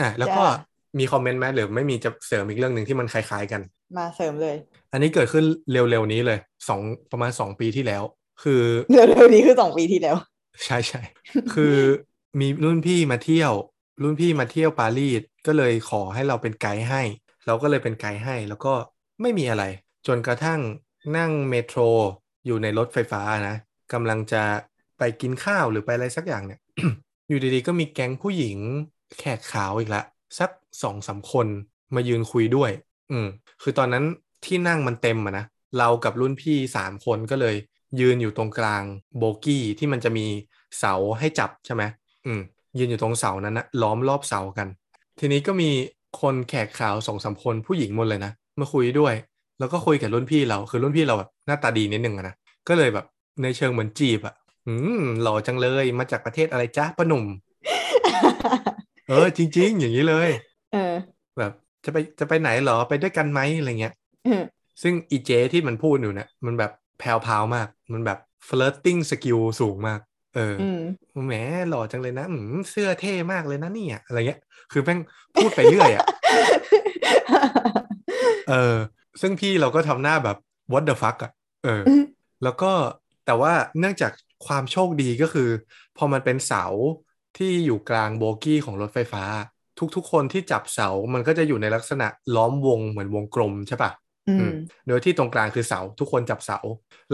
[0.00, 0.66] อะแล้วก็จ้า
[0.98, 3.60] มีคอมเมนต์ไหมหรือไม่มีจะเสริมอีกเรื่องหนึ่งที่มันคล้ายๆกัน
[3.96, 4.56] มาเสริมเลย
[4.92, 6.80] อันนี้เกิดขึ้นเร็วๆนี้เลยสอง
[7.12, 8.02] ประมาณสองปีที่แล้ว
[8.42, 10.16] คือเร็วๆนี้คือสองปีที่แล้ว
[10.64, 11.00] ใช่ใช่
[11.54, 11.76] คือ
[12.40, 13.52] มีรุ่นพี่มาเที่ยว
[14.02, 17.02] รุ่นพี่มาเที่ยวปารีสก็เลยขอให้เราเป็นไกด์ให้
[17.46, 18.74] เราก็เลยเป็นไกด์ให้ แล้วก็
[19.20, 19.64] ไม่มีอะไร
[20.06, 20.60] จนกระทั่ง
[21.16, 21.80] นั่งเมโทร
[22.46, 23.56] อยู่ในรถไฟฟ้านะ
[23.92, 24.42] กำลังจะ
[24.98, 26.60] ไปกินข้าวหรือไปอะไรสักอย่างเนี่ย
[27.28, 28.58] อยู่ดีๆ ก็มีแก๊งผู้หญิง
[29.18, 30.02] แขกขาวอีกละ
[30.38, 30.50] สัก
[30.82, 31.46] สองสามคน
[31.94, 32.70] มายืนคุยด้วย
[33.12, 33.26] อืม
[33.62, 34.04] คือตอนนั้น
[34.44, 35.44] ที่นั่งมันเต็มอะนะ
[35.78, 37.56] เรากับรุ่นพี่สามคนก็เลย
[38.00, 38.82] ยืนอยู่ตรงกลาง
[39.18, 40.26] โบกี้ที่มันจะมี
[40.78, 41.82] เสาให้จับใช่ไหม
[42.26, 42.40] อืม
[42.78, 44.68] ยืนอยู่ตรงเสานั้นนะล้อมรอบเสากัน
[45.18, 45.70] ทีนี้ก็มี
[46.20, 49.14] คนแขกขาวสองสามคนผู้หญิงหมดเลยนะมาคุยด้วย
[49.58, 52.34] แล้วก็คุยกับรุ่นพี่เราคือรุ่นพี่เราแบบหน้าตาดีนิดนึงอะนะ
[52.68, 53.06] ก็เลยแบบ
[53.42, 54.34] ในเชิงเหมือนจีบอะ
[54.68, 57.24] อืมหล่อจังเลยมาจากประเทศอะไรจ้าปะหนุ่ม
[59.08, 60.30] เออ จริง ๆ อย่างนี้เลย
[60.72, 60.94] เออ
[61.38, 61.52] แบบ
[61.84, 63.94] จะไปจะไปไหนเหรอไปด้วยกันไหมอะไรเงี้ย
[64.24, 64.42] เออ
[64.82, 70.00] ซึ่งอีเจที่มันพูดอยู่เนี่ยมันแบบแพรวๆมาก มันแบบ flirting skill สูงมาก
[70.36, 70.80] เอออืม
[71.26, 71.32] แหม
[71.68, 74.40] หล่อจังเลยนะอืมเสื้อเท่มากเลยนะเนี่ยอะไรเงี้ย
[74.72, 74.98] คือแม่ง
[75.36, 76.04] พูดไปเรื่อยอะ
[78.50, 78.76] เออ
[79.20, 80.36] ซึ่งพี่เราก็ทำหน้าแบบ
[80.72, 81.32] what the fuck อะ
[81.64, 81.82] เออ
[82.42, 82.70] แล้วก็
[83.26, 84.12] แต่ว่าเนื่องจาก
[84.46, 85.48] ความโชคดีก็คือ
[85.96, 86.64] พอมันเป็นเสา
[87.36, 89.24] ที่อยู่กลางโบกี้ของรถไฟฟ้า
[89.96, 93.92] ทุกๆ คนที่จับเสามันก็จะอยู่ในลักษณะล้อมวงเหมือนวงกลมใช่ปะ
[94.26, 94.54] อือืมม
[94.86, 96.58] โดยที่ตรงกลางคือเสา ทุกคนจับเสา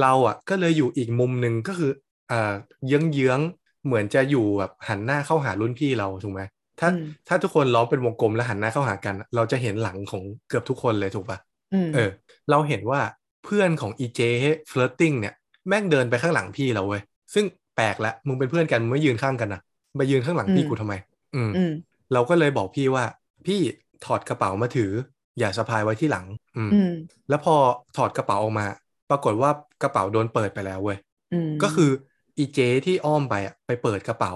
[0.01, 1.91] เราอะก็เลยอยู่อีกมุมหนึ่งก็คือ
[2.31, 2.55] อ่า
[2.87, 6.43] เยื้องเยื้องๆเหมือนจะอยู่แบบหันหน้าเข้าหารุ่นพี่เราถูกไหม
[6.81, 11.39] ถ้าอืมถ้าทุกคนล้อมเป็นวงกลมแล้วหันหน้าเข้าหากัน เราจะเห็นหลังของเกือบทุกคนเลยถูกปะ
[11.73, 12.09] อืมเออ
[12.51, 13.01] เราเห็นว่า
[13.45, 14.21] เพื่อนของอีเจ
[14.69, 15.35] เฟล r ติ้งเนี่ย
[15.69, 17.03] แม่งเดินไปข้างหลังพี่เราเว้ย
[17.35, 17.45] ซึ่ง
[17.77, 19.61] แปลกละมึงเป็นเพื่อนกันมึงไม่ยืนข้างกันนะ
[19.99, 20.95] ไปยืนข้างหลังพี่กูทำไม
[21.35, 21.73] อืมอืม
[22.13, 23.05] เราก็เลยบอกพี่ว่า
[23.47, 23.61] พี่
[24.05, 24.91] ถอดกระเป๋ามาถือ
[25.39, 26.91] อย่าสะพายไว้ที่หลัง อืมอืม
[27.29, 27.55] แล้วพอ
[27.97, 28.67] ถอดกระเป๋าออกมา
[29.11, 29.51] ปรากฏว่า
[29.83, 30.99] กระเป๋าโดนเปิดไปแล้วเว้ย
[31.33, 31.91] อืมก็คือ
[32.39, 34.33] อีเจที่อ้อมไปอะไปเปิดกระเป๋า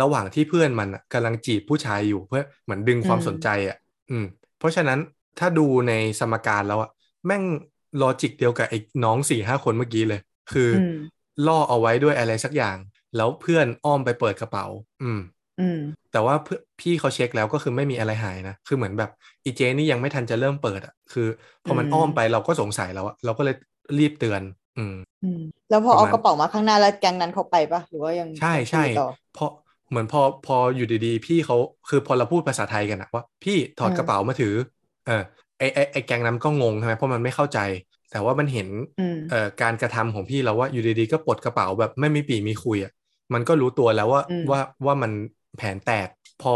[0.00, 3.76] ระหว่างที่เพื่อนมันอะกำลังจีบผู้ชายอยู่เพื่อเหมือนดึงความสนใจอะ
[4.10, 4.24] อืม
[4.58, 4.98] เพราะฉะนั้น
[5.38, 6.90] ถ้าดูในสมการแล้วอะ
[7.26, 7.42] แม่ง
[8.02, 10.20] ลอจิกเดียวกับไอ้น้องสี่ห้าคนเมื่อกี้เลย
[10.52, 10.96] คืออม
[11.46, 12.78] ล่อเอาไว้ด้วยอะไรสักอย่าง
[13.16, 14.64] แล้วเพื่อนอ้อมไปเปิดกระเป๋า
[15.02, 15.18] อืม
[15.58, 15.78] อืม
[16.10, 19.10] แต่ว่าเพื่อนพี่เขาเช็คแล้วก็คือไม่มีอะไรหายนะ คือเหมือนแบบ
[19.44, 21.22] อีเจนี่ยังไม่ทันจะเริ่มเปิดอะ คือ
[21.64, 23.54] พอมันอืมอ้อมไปเราก็สงสัยแล้วอะเราก็เลย
[23.98, 24.42] รีบเตือน
[24.76, 29.48] อืม อืม แล้วพอประเอามาณกระเป๋ามาข้างหน้าแล้วแก๊งนั้นเขาไปปะหรือว่ายังใช่ใช่คุยต่อเพราะ
[29.88, 31.56] เหมือนพอพออยู่ดีๆ พี่เขา
[31.88, 34.48] คือพอเราพูดภาษาไทยกันอะว่า พี่ถอดอืมกระเป๋ามาถือ
[35.04, 35.12] เออ
[35.58, 37.58] ไอไอไอแก๊งนั้นก็งงใช่ไหมเพราะมันไม่เข้าใจ
[38.12, 38.68] แต่ว่ามันเห็น
[39.00, 42.92] อืมเอ่อการกระทำของพี่เราว่าอยู่ดีๆก็ปลดกระเป๋าแบบไม่มีปีมีคุยอะ
[43.34, 45.12] มันก็รู้ตัวแล้วว่าอืมว่าว่ามัน
[45.56, 46.08] แผนแตก
[46.42, 46.54] พอ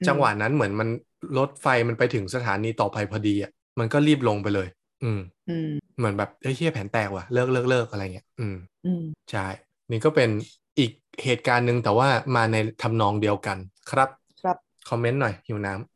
[0.00, 0.88] อืมจังหวะนั้นเหมือนมัน
[1.38, 4.68] รถไฟมันไปถึงสถานีต่อไปพอดีอะมันก็รีบลงไปเลย
[5.02, 5.68] อืมอืม
[5.98, 9.46] เหมือนแบบเฮ้ยเฮียแผนแตกว่ะเลิกเลิกเลิกอะไรเงี้ยอืมอืมใช่
[9.90, 10.30] นี่ก็เป็น
[10.78, 10.92] อีก
[11.24, 13.58] เหตุการณ์หนึ่งแต่ว่ามาในทำนองเดียวกัน
[13.90, 14.08] ครับ
[14.42, 14.56] ครับ
[14.88, 15.93] comment หน่อยหิวน้ำ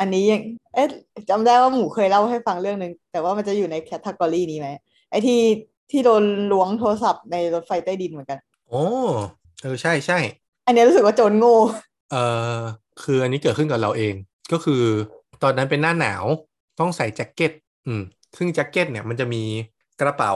[0.00, 0.42] อันนี้ยัง
[0.74, 0.86] เอ๊ะ
[1.30, 4.68] จำได้ว่าหมูเคยเล่าให้ฟังเรื่องหนึ่งแต่ว่ามันจะอยู่ใน category นี้ไหม
[5.10, 5.40] ไอ้ที่
[5.90, 8.38] ที่โดนล้วงโทรศัพท์ในรถไฟใต้ดินเหมือนกัน
[8.68, 8.84] โอ้
[9.62, 10.18] เออใช่ใช่
[10.66, 11.56] อันนี้รู้สึกว่าโจรโง่
[12.12, 12.16] เอ
[12.58, 12.60] อ
[13.02, 14.14] คืออันนี้เกิดขึ้นกับเราเอง
[14.52, 14.82] ก็คือ
[15.42, 16.24] ตอนนั้นเป็นหน้าหนาว
[16.80, 17.52] ต้องใส่แจ็คเก็ต
[17.86, 18.02] อืม
[18.36, 19.42] ซึ่งแจ็คเก็ตเนี่ยมันจะมี
[20.00, 20.32] กระเป๋า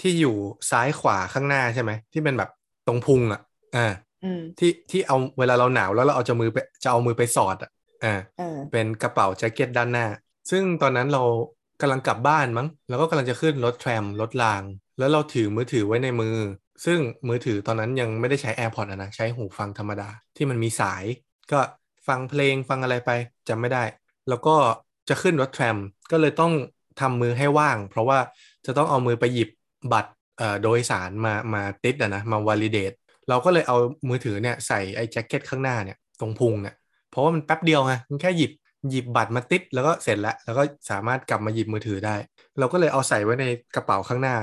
[0.00, 0.36] ที่อยู่
[0.70, 2.50] ซ้ายขวาข้างหน้าใช่ไหมที่เป็นแบบ
[2.86, 3.40] ตรงพุงอะ
[3.76, 3.92] อ่า
[4.24, 7.70] อืมที่ที่เอาเวลาเราหนาวแล้วเราเอาจะมือไปจะเอามือไปสอดอะ
[8.04, 10.06] อ่าเออเป็นกระเป๋าแจ็คเก็ตด้านหน้า
[10.50, 11.22] ซึ่งตอนนั้นเรา
[11.80, 14.62] กำลังกลับบ้านมั้ง แล้วก็กำลังจะขึ้นรถแทรมรถราง
[14.98, 16.36] แล้วเราถือมือถือไว้ในมือ
[16.84, 16.98] ซึ่ง
[17.28, 21.04] มือถือตอนนั้นยังไม่ได้ใช้ AirPods อะนะ ใช้หูฟังธรรมดาที่มันมีสาย
[21.52, 21.60] ก็
[22.08, 23.10] ฟังเพลงฟังอะไรไป
[23.48, 23.84] จำไม่ได้
[24.28, 24.56] แล้วก็
[25.08, 25.76] จะขึ้นรถแทรม
[26.10, 26.52] ก็เลยต้อง
[27.00, 28.18] ทำมือให้ว่าง เพราะว่า
[28.66, 29.48] จะต้องเอามือไปหยิบ
[29.92, 32.92] บัตรเอ่อโดยสารมามาติดอะนะมาวอลิเดต
[33.28, 33.76] เราก็เลยเอา
[34.08, 36.74] มือถือเนี่ยใส่ไอ้แจ็คเก็ตข้างหน้าเนี่ยตรงพุงเนี่ย
[37.14, 38.52] เพราะว่ามันแป๊บเดียวไงมันแค่หยิบ
[38.90, 42.16] หยิบบัตรมาติดแล้วก็เสร็จแล้วแล้วก็สามารถกลับมาหยิบมือถือได้
[42.58, 43.44] เราก็เลยเอาใส่ไว้ใน
[43.74, 44.36] กระเป๋าข้างหน้า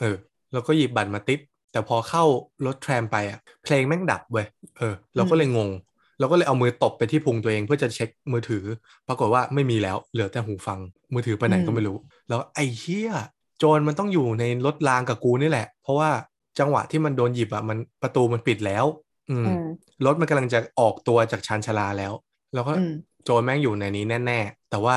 [0.00, 0.16] เออ
[0.52, 1.40] เราก็หยิบบัตรมาติด
[1.72, 2.24] แต่พอเข้า
[2.66, 4.46] รถแทรมไปอะเพลงแม่งดับเว้ย
[4.78, 5.70] เออ เราก็เลยงง
[6.18, 8.64] เราก็เลยเอามือตบไปที่พุงตัวเองเพื่อจะเช็คมือถือ
[9.08, 10.78] ปรากฏว่าไม่มีแล้วเหลือแต่หูฟัง
[11.14, 11.96] มือถือไปไหนก็ไม่รู้
[12.28, 13.12] แล้วไอ้เหี้ย
[13.58, 16.10] โจรมันต้องอยู่ในรถรางกับกูนี่แหละ เพราะว่า
[16.58, 18.84] จังหวะที่มันโดนหยิบอะมันประตูมันปิดแล้ว
[19.30, 19.64] อืมอืม
[20.04, 22.12] รถมันกำลังจะออกตัวจากชานชาลาแล้ว
[22.54, 22.92] แล้วก็อืม
[23.24, 24.94] โจรแม่งอยู่ในนี้แน่ ๆ แต่ว่า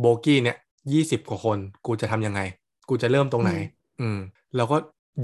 [0.00, 0.56] โบกี้เนี่ย
[0.92, 2.40] ยี่สิบกว่าคน กูจะทำยังไง
[2.88, 3.52] กูจะเริ่มตรงไหน
[4.00, 4.18] อืม
[4.56, 4.76] แล้วก็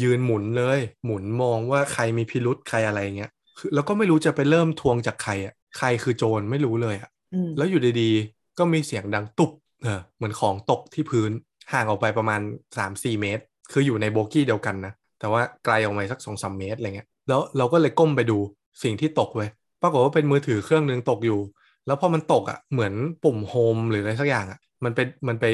[0.02, 9.50] ยืนหมุนเลย หมุนมองว่าใครมีพิรุษใครอะไรเงี้ยคือแล้วก็ไม่รู้จะไปเริ่มทวงจากใครอะ ใครคือโจรไม่รู้เลยอะอืมแล้วอยู่ดีๆ ก็มีเสียงดังตุบ
[9.82, 11.30] เออเหมือนของตกที่พื้น
[11.72, 12.40] ห่างออกไปประมาณ
[12.76, 13.42] 3-4 เมตร
[13.72, 18.38] คืออยู่ในโบกี้เดียวกันนะ แต่ว่าไกลออกมาสัก2-3เมตรอะไรเงี้ย แล้วเราก็เลยก้มไปดู
[18.82, 19.50] สิ่งที่ตกไว้ย
[19.82, 21.40] ปรากฏว่าเป็นมือถือเครื่องหนึงตกอยู่
[21.86, 22.92] แล้วพอมันตกอะเหมือน
[23.24, 25.46] ปุ่มโฮมหรืออะไรสักอย่างอะมันไปมันไป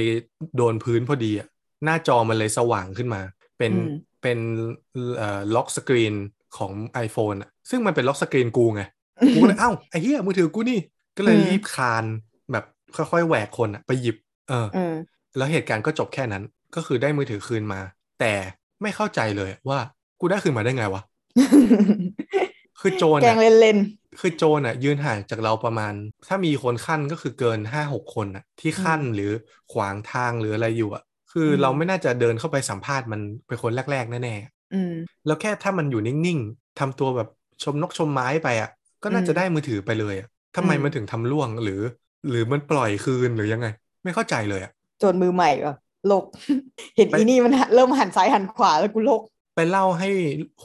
[0.56, 1.48] โดนพื้นพอดีอะ
[1.84, 3.20] หน้าจอมันเลยสว่างขึ้นมา
[3.58, 3.88] เป็นอืม
[4.22, 4.38] เป็น
[5.18, 6.14] เอ่อล็อกสกรีน
[6.56, 6.72] ของ
[7.06, 8.82] iPhone อะซึ่งมันเป็นล็อกสกรีนกูไง
[9.32, 10.78] กูก็เลยเอ้าไอ้เหี้ยมือถือกูนี่
[11.16, 12.04] ก็เลยอืมรีบคลาน
[12.52, 12.64] แบบ
[12.96, 14.16] ค่อยๆแหวกคนอะไปหยิบ
[14.48, 14.94] เอออืม
[15.36, 16.42] แล้วเหตุการณ์ก็จบแค่นั้น
[16.74, 17.80] ก็คือได้มือถือคืนมา
[18.20, 18.32] แต่
[18.82, 19.78] ไม่เข้าใจเลยว่า
[20.20, 21.02] กูได้คืนมาได้ไงวะ
[22.80, 23.76] คือโจรแกล้อะงเล่นเล่น
[24.20, 25.92] คือโจรอะยืนห่างจากเราประมาณ
[26.28, 29.30] ถ้ามีคนขั้นก็คือเกินห้าหกคนอะที่ขั้นหรือ
[29.72, 34.92] ขวางทางหรืออะไรอยู่อะคืออมเราไม่น่าจะเดินเข้าไปสัมภาษณ์มันเป็นคนแรกๆแน่ๆอืม
[35.26, 37.28] แล้วแค่ถ้ามันอยู่นิ่งๆทำตัวแบบ
[37.62, 38.70] ชมนกชมไม้ไปอะ
[39.02, 41.80] ก็น่าจะอืมได้มือถือไปเลยอะทำไมอืมมันถึงทำล่วงหรือ
[42.28, 43.66] หรือมันปล่อยคืนหรือยังไง
[44.04, 45.70] ไม่เข้าใจเลยอะโจรมือใหม่ก็
[46.06, 46.24] โลก
[46.96, 49.22] เห็นไปอีนี่มันเริ่มหันซ้ายหันขวาแล้วกูโลก
[49.56, 50.10] ไปเล่าให้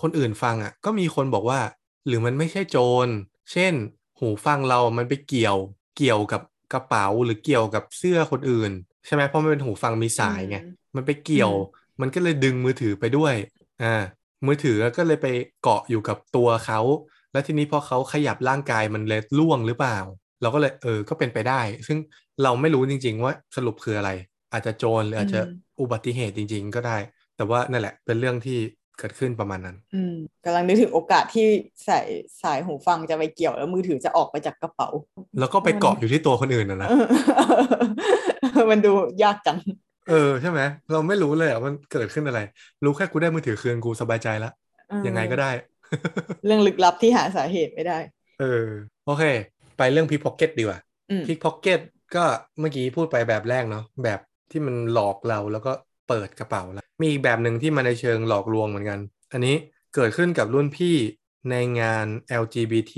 [0.01, 1.59] คนอื่นฟังอะ ก็มีคนบอกว่า
[2.07, 3.07] หรือมันไม่ใช่โจร
[3.51, 3.73] เช่น
[4.19, 5.57] หูฟังเรามันไปเกี่ยว
[5.97, 6.41] เกี่ยวกับ
[6.73, 8.71] กระเป๋าหรือเกี่ยวกับเสื้อคนอื่น
[9.05, 13.35] ใช่ไหมเพราะมันเป็นหูฟังมีสายไงอืมมันไปเกี่ยวอืมมันก็เลยดึงมือถือไปด้วย
[13.83, 14.03] อ่า
[14.47, 15.27] มือถือก็เลยไป
[15.61, 16.79] เกาะอยู่กับตัวเขา
[17.31, 19.97] แล้วทีนี้พอเขาขยับร่างกายมันเลยล่วงหรือเปล่า
[20.41, 21.97] เราก็เลยเออก็เป็นไปได้ ซึ่ง
[22.43, 24.11] เราไม่รู้จริง ๆ ว่าสรุปคืออะไร
[24.53, 26.97] อาจจะโจรหรืออาจจะอืมอุบัติเหตุจริง ๆ ก็ได้
[27.35, 28.57] แต่ว่านั่นแหละเป็นเรื่องที่
[29.01, 30.13] เกิดขึ้นประมาณนั้น อืม
[30.45, 31.47] กำลังนึกถึงโอกาสที่
[31.85, 31.99] ใส่
[32.43, 34.89] สายหูฟังจะไปเกี่ยวแล้วมือถือจะออกไปจากกระเป๋า
[35.39, 36.89] แล้วก็ไปเกาะอยู่ที่ตัวคนอื่นนะนะ
[38.69, 38.91] มันดู
[39.23, 39.57] ยากจัง
[40.09, 42.39] เออใช่ไหมเราไม่รู้เลยอะมันเกิดขึ้นอะไร
[42.85, 44.53] รู้แค่กูได้มือถือคืนกูสบายใจแล้ว
[45.07, 45.51] ยังไงก็ได้
[46.45, 47.97] เรื่องลึกลับที่หาสาเหตุไม่ได้
[48.39, 48.65] เออ
[49.05, 49.23] โอเค
[49.77, 50.79] ไปเรื่อง pickpocket ดีกว่า
[51.09, 51.79] อืม pickpocket
[52.15, 52.23] ก็
[52.59, 54.19] เมื่อกี้พูดไปแบบแรกเนาะแบบ
[54.51, 55.71] ที่มันหลอกเราแล้วก็
[56.11, 58.99] เปิดกระเป๋าแล้วมีอีกแบบหนึ่งที่มาในเชิงหลอกลวงเหมือนกัน
[59.31, 59.55] อันนี้
[59.95, 60.95] เกิดขึ้นกับรุ่นพี่
[61.51, 62.05] ในงาน
[62.41, 62.93] LGBT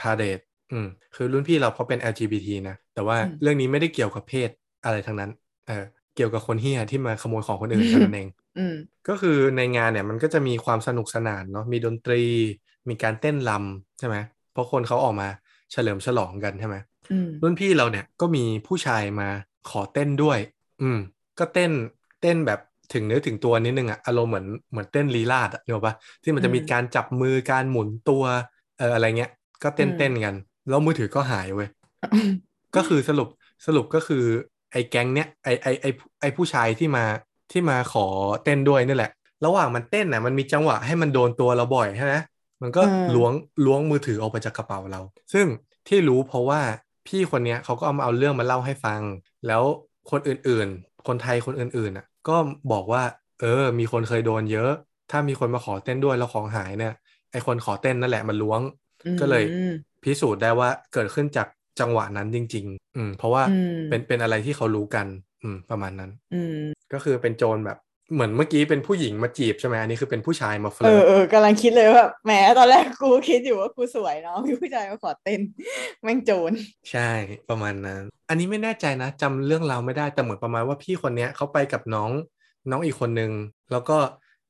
[0.00, 0.42] Parade
[0.72, 4.50] อืมคือรุ่นพี่เราเพราะเป็น LGBT นะ แต่ว่าอืมเรื่องนี้ไม่ได้เกี่ยวกับเพศ
[4.84, 5.30] อะไรทั้งนั้น
[5.66, 5.84] เออ
[6.16, 8.74] เกี่ยวกับคนเฮียที่มาขโมยของคนอื่นเท่านั้นเองอืม
[9.08, 12.22] ก็คือในงานเนี่ยมันก็จะมีความสนุกสนานเนาะมีดนตรี
[12.88, 14.16] มีการเต้นรำใช่ไหม
[14.52, 15.28] เพราะคนเขาออกมา
[15.72, 16.76] เฉลิมฉลองกันใช่ไหม
[17.12, 19.28] อืมรุ่นพี่เราเนี่ยก็มีผู้ชายมา
[19.70, 20.38] ขอเต้นด้วย
[20.82, 20.98] อืม
[21.38, 21.72] ก็เต้น
[22.20, 22.60] เต้นแบบ
[22.92, 28.22] ถึงเนื้อถึงตัวนิดนึงอะอารมณ์เหมือนเหมือนเต้นลีลาดอะเนกอะปะที่มันจะมีการจับมือการหมุนตัว
[28.78, 29.30] เอออะไรเงี้ย
[29.62, 30.34] ก็เต้นเต้นกัน
[30.68, 31.68] แล้วมือถือก็หายเว้ย
[32.76, 33.28] ก็คือสรุป
[33.66, 34.24] สรุปก็คือ
[34.72, 35.90] ไอ้แก๊งเนี้ยไอ้ไอ้ไอ้
[36.20, 37.04] ไอ้ผู้ชายที่มา
[37.52, 38.06] ที่มาขอ
[38.44, 39.10] เต้นด้วยนี่แหละ
[39.44, 42.14] ระหว่างมันเต้นน่ะมันมีจังหวะให้มันโดนตัวเราบ่อยใช่ไหม
[42.62, 43.32] มันก็อืมล้วง
[43.64, 45.00] ล้วงมือถือออกไปจากกระเป๋าเรา
[45.32, 45.46] ซึ่ง
[45.88, 46.60] ที่รู้เพราะว่า
[47.06, 49.02] พี่คนเนี้ยเขาก็เอามาเอาเรื่องมาเล่าให้ฟัง
[49.46, 49.62] แล้ว
[50.10, 52.36] คนอื่นๆ คนไทยคนอื่นๆอะ ก็
[52.72, 53.02] บอกว่า
[53.40, 53.46] เออ
[53.78, 54.70] มีคนเคยโดนเยอะ
[55.10, 56.92] ถ้ามีคนมาขอเต้นด้วยแล้วของหายเนี่ย
[57.32, 58.60] ไอคนขอเต้นนั่นแหละมันล้วง
[59.20, 59.72] ก็เลยอืม
[60.04, 61.48] พิสูจน์ได้ว่าเกิดขึ้นจาก
[61.80, 65.06] จังหวะนั้นจริง ๆ อืม เพราะว่าอืมเป็นเป็นอะไรที่เขารู้กัน
[65.42, 66.54] อืม ประมาณนั้น อืม
[66.92, 67.78] ก็คือเป็นโจรแบบ
[68.12, 75.40] เหมือนเมื่อกี้เป็นผู้หญิงมาจีบใช่ไหมอันนี้คือเป็นผู้ชายมาเฟเอลิอร์ตเออกำลังคิดเลยว่าแบบแหมตอนแรกกูคิดอยู่ว่ากูสวยเนาะมีผู้ชายมาขอเต้น
[76.02, 76.52] แม่งโจร
[76.90, 77.10] ใช่
[77.48, 82.10] ประมาณนั้นอันนี้ไม่แน่ใจนะจำเรื่องราวไม่ได้แต่เหมือนประมาณว่าพี่คนเนี้ยเขาไปกับน้อง
[82.70, 83.32] น้องอีกคนนึง
[83.72, 83.96] แล้วก็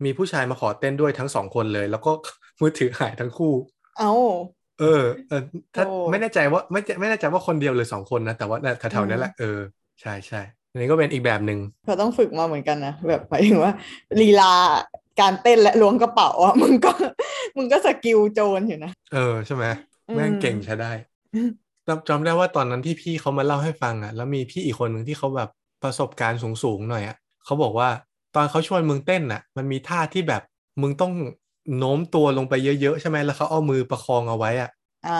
[0.04, 2.12] มีผู้ชายมาขอเต้นด้วยทั้งสองคนเลย แล้วก็
[2.60, 3.52] มือถือหายทั้งคู่
[3.98, 4.12] เอ้า
[4.80, 5.42] เออเออ
[5.74, 9.58] ถ้าโอ้ไม่แน่ใจว่าไม่ไม่แน่ใจว่าคนเดียวหรือสองคนนะแต่ว่าน่ะแถวๆนี้แหละเออ
[10.00, 10.40] ใช่ใช่
[10.70, 13.72] อันนี้ก็เป็นอีกแบบหนึ่งเขาต้องฝึกมาเหมือนกันนะแบบหมายถึงว่า
[14.20, 14.52] ลีลา
[15.20, 16.92] การเต้นและล้วงกระเป๋าอะมึงก็
[17.56, 19.66] มึงก็สกิลโจรอยู่นะเออใช่ไหม
[20.08, 20.92] อืมแม่งเก่งใช้ได้
[21.86, 25.48] จำจำได้ว่าตอนนั้นที่พี่เขามาเล่าให้ฟังอะ แล้วมีพี่อีกคนหนึ่งที่เขาแบบ
[25.82, 27.88] ประสบการณ์สูงๆหน่อยอะเขาบอกว่า
[28.34, 30.42] ตอนเขาชวนมึงเต้นอะ มันมีท่าที่แบบ
[30.82, 31.12] มึงต้อง
[31.78, 34.70] โน้มตัวลงไปเยอะๆใช่ไหมแล้วเขาเอามือประคองเอาไว้อะ
[35.04, 35.10] อ่า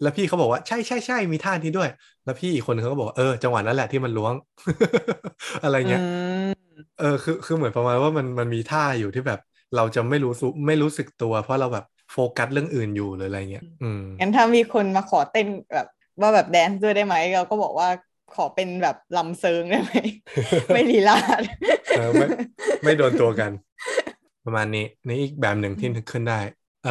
[0.00, 1.88] แล้วพี่เขาบอกว่าใช่ใช่ใช่มีท่านี้ด้วย
[2.24, 4.34] แล้วพี่อีกคนนึงเขาก็บอกว่าเออจังหวะนั้นแหละที่มันล้วง
[5.62, 6.04] อะไรเงี้ยอื
[6.40, 6.68] ม
[6.98, 9.38] เออคือคือเหมือนประมาณว่ามันมันมีท่าอยู่ที่แบบ
[9.74, 15.86] เราจะไม่รู้สึกไม่รู้สึกตัว เพราะเราแบบโฟกัสเรื่องอื่นอยู่หรืออะไรเงี้ยอืมงั้นถ้ามีคนมาขอเต้นแบบ
[16.20, 17.88] ว่าแบบ dance ด้วยได้ไหมเราก็บอกว่า
[18.34, 19.92] ขอเป็นแบบรำเซิ้งได้ไหม
[20.72, 21.42] ไม่ลีลาศ
[21.92, 22.26] เออไม่
[22.84, 23.52] ไม่โดนตัวกัน
[24.44, 26.40] ประมาณนี้ในอีกแบบหนึ่งที่นึกขึ้นได้
[26.82, 26.90] เอ่อ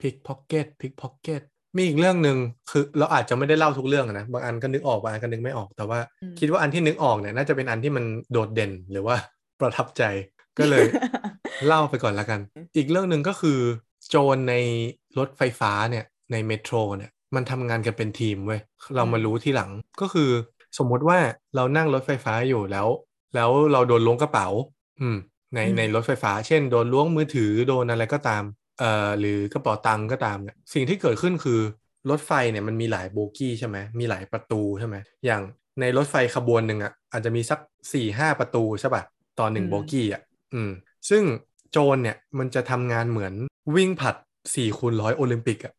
[0.00, 1.42] pickpocket pickpocket
[1.78, 2.36] มีอีกเรื่องหนึ่ง
[2.70, 9.16] คือเราอาจจะไม่ได้เล่าทุกเรื่องอะนะบางอันก็นึกออกบางอันก็นึกไม่ออกแต่ว่าอืมคิดว่าอันที่นึกออกเนี่ยน่าจะเป็นอันที่มันโดดเด่นหรือว่า
[9.60, 10.02] ประทับใจ
[10.58, 10.84] ก็เลย
[11.66, 12.40] เล่าไปก่อนละกัน
[12.76, 13.58] อีกเรื่องหนึ่งก็คือ
[14.08, 14.54] โจรใน
[15.18, 18.60] รถไฟฟ้าเนี่ยในเมโทรเนี่ยมันทำงานกันเป็นทีมเว้ย
[18.96, 19.70] เรามาอืมรู้ทีหลัง
[20.00, 20.30] ก็คือ
[20.78, 21.18] สมมติว่า
[21.56, 22.88] เรานั่งรถไฟฟ้าอยู่แล้ว
[23.34, 24.48] แล้วเราโดนล้วงกระเป๋า
[25.00, 25.16] อืม
[25.54, 28.42] ในในรถไฟฟ้า เช่น โดนล้วงมือถือโดนอะไรก็ตาม
[28.78, 31.60] เอ่อหรือกระเป๋าตังค์ก็ตามเนี่ยสิ่งที่เกิดขึ้นคือ
[32.10, 35.42] รถไฟเนี่ยมันมีหลายโบกี้ใช่ไหมมีหลายประตูใช่ไหมอย่าง
[35.80, 37.58] ในรถไฟขบวนหนึ่งอะอาจจะมีสัก
[37.92, 39.02] สี่ห้าประตูใช่ป่ะ
[39.38, 40.22] ต่อหนึ่งอืมโบกี้อะ
[40.54, 40.70] อืม
[41.10, 41.22] ซึ่ง
[41.72, 43.34] โจรเนี่ยมันจะทำงานเหมือน
[43.76, 44.16] วิ่งผลัด
[44.54, 45.72] สี่คูณร้อยโอลิมปิกอะ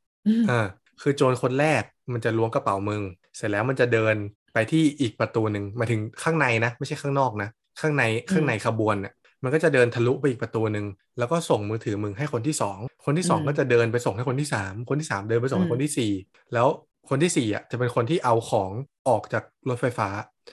[0.50, 0.66] อ่า
[1.02, 1.84] คือโจรคนแรก
[2.14, 3.02] มันจะล้วงกระเป๋ามึง
[3.38, 4.16] เสร็จแล้วมันจะเดิน
[4.54, 7.50] ไปที่อีกประตูหนึ่งหมายถึงข้างในนะ ไม่ใช่ข้างนอกนะ
[7.82, 9.14] ข้างในข้างในขบวนเนี่ย
[9.44, 10.86] มันก็จะเดินทะลุไปอีกประตูหนึ่ง
[11.18, 16.12] แล้วก็ส่งมือถือมึงให้คนที่สองคนที่สองอืมก็จะเดินไปส่งให้คนที่สามคนที่สามเดินไปส่งอืให้มคนที่สี่
[16.54, 16.68] แล้ว
[17.10, 18.72] คนที่สี่อะจะเป็นคนที่เอาของ
[19.10, 20.10] ออกจากรถไฟฟ้า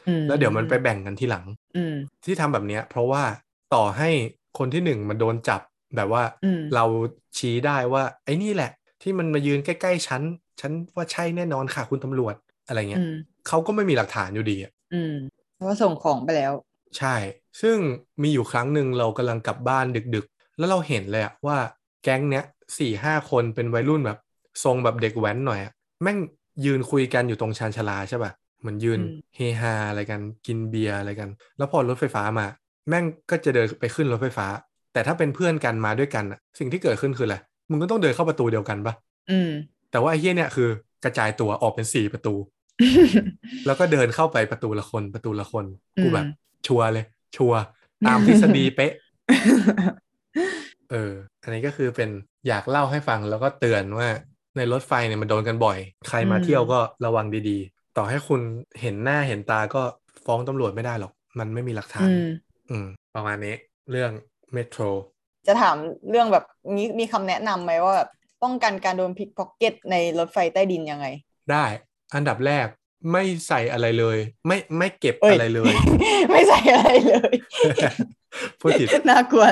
[0.07, 1.93] อืมแล้วเดี๋ยวมันไปแบ่งกันทีหลังอืม
[2.25, 3.23] ที่ทำแบบเนี้ย เพราะว่า
[3.75, 4.11] ต่อให้
[4.59, 5.61] คนที่หนึ่งมันโดนจับ
[5.97, 6.85] แบบว่าอืมเรา
[7.39, 8.71] ชี้ได้ว่า ไอ้นี่แหละ
[9.03, 10.23] ที่มันมายืนใกล้ๆฉัน
[10.61, 12.35] ฉันว่าใช่แน่นอนค่ะคุณตำรวจ
[12.67, 13.13] อะไรเงี้อืยม
[13.49, 15.11] เขาก็ไม่มีหลักฐานอยู่ดีอะอืม
[15.55, 16.53] เพราะว่าส่งของไปแล้ว
[16.99, 17.17] ใช่
[17.61, 17.77] ซึ่ง
[18.23, 19.85] มีอยู่ครั้งหนึ่งเรากำลังกลับบ้าน
[20.15, 21.57] ดึกๆ แล้วเราเห็นเลยอะว่า
[22.05, 22.45] แก๊งเนี้ย
[22.79, 24.19] สี่ห้าคนเป็นวัยรุ่นแบบ
[24.65, 25.73] ทรงแบบเด็กแว้นหน่อยอะ
[26.03, 26.19] แม่ง
[26.65, 31.29] ยืนคุยกันอยู่ตรงชานชาลาใช่ป่ะเหมือนยืนอืมเฮฮาอะไรกันกินเบียร์อะไรกัน
[31.59, 32.47] แล้วพอรถไฟฟ้ามา
[32.89, 34.47] แม่งก็จะเดินไปขึ้นรถไฟฟ้า
[34.93, 37.37] แต่ถ้าเป็นเพื่อนกันมาด้วยกันอะสิ่งที่เกิดขึ้นคืออะไร
[37.71, 38.95] มึงก็ต้องเดินเข้าประตูเดียวกันปะ
[39.31, 39.51] อืม
[39.91, 40.69] แต่ว่าไอ้เฮี้ยเนี่ยคือ
[41.05, 42.35] กระจายตัวออกเป็นสี่ประตู
[43.67, 45.65] แล้วก็เดินเข้าไปประตูละคนประตูละคน
[46.03, 46.27] กูอืมแบบ
[46.67, 47.05] ชัวร์เลย
[47.37, 47.61] ชัวร์
[48.07, 48.93] ตามทฤษฎีเป๊ะ
[50.91, 51.13] เออ
[51.43, 52.11] อันนี้ก็คือเป็น
[52.49, 54.09] อยากเล่าให้ฟังแล้วก็เตือนว่า
[54.57, 58.41] ในรถไฟเนี่ยมันโดนกันบ่อย ใครมาอืมเที่ยวก็ระวังดีๆ ต่อให้คุณ
[58.81, 59.83] เห็นหน้าเห็นตาก็
[60.27, 62.23] ฟ้องตำรวจไม่ได้หรอก มันไม่มีหลักฐานอืม
[62.71, 63.55] อืม ประมาณนี้
[63.91, 64.11] เรื่อง
[64.53, 64.83] เมโทร
[65.47, 65.77] จะถาม
[66.11, 66.45] เรื่องแบบ
[66.77, 68.09] นี้มีคำแนะนำไหมว่าแบบ
[68.43, 71.07] ป้องกันการโดนพิกพ็อกเก็ตในรถไฟใต้ดินยังไง
[71.51, 71.65] ได้
[72.15, 72.67] อันดับแรก
[73.13, 75.75] ไม่ใส่อะไรเลย ไม่ไม่เก็บเอ้ยอะไรเลย
[76.31, 77.35] ไม่ใส่อะไรเลย
[78.61, 79.47] พูดผิดน่ากลัว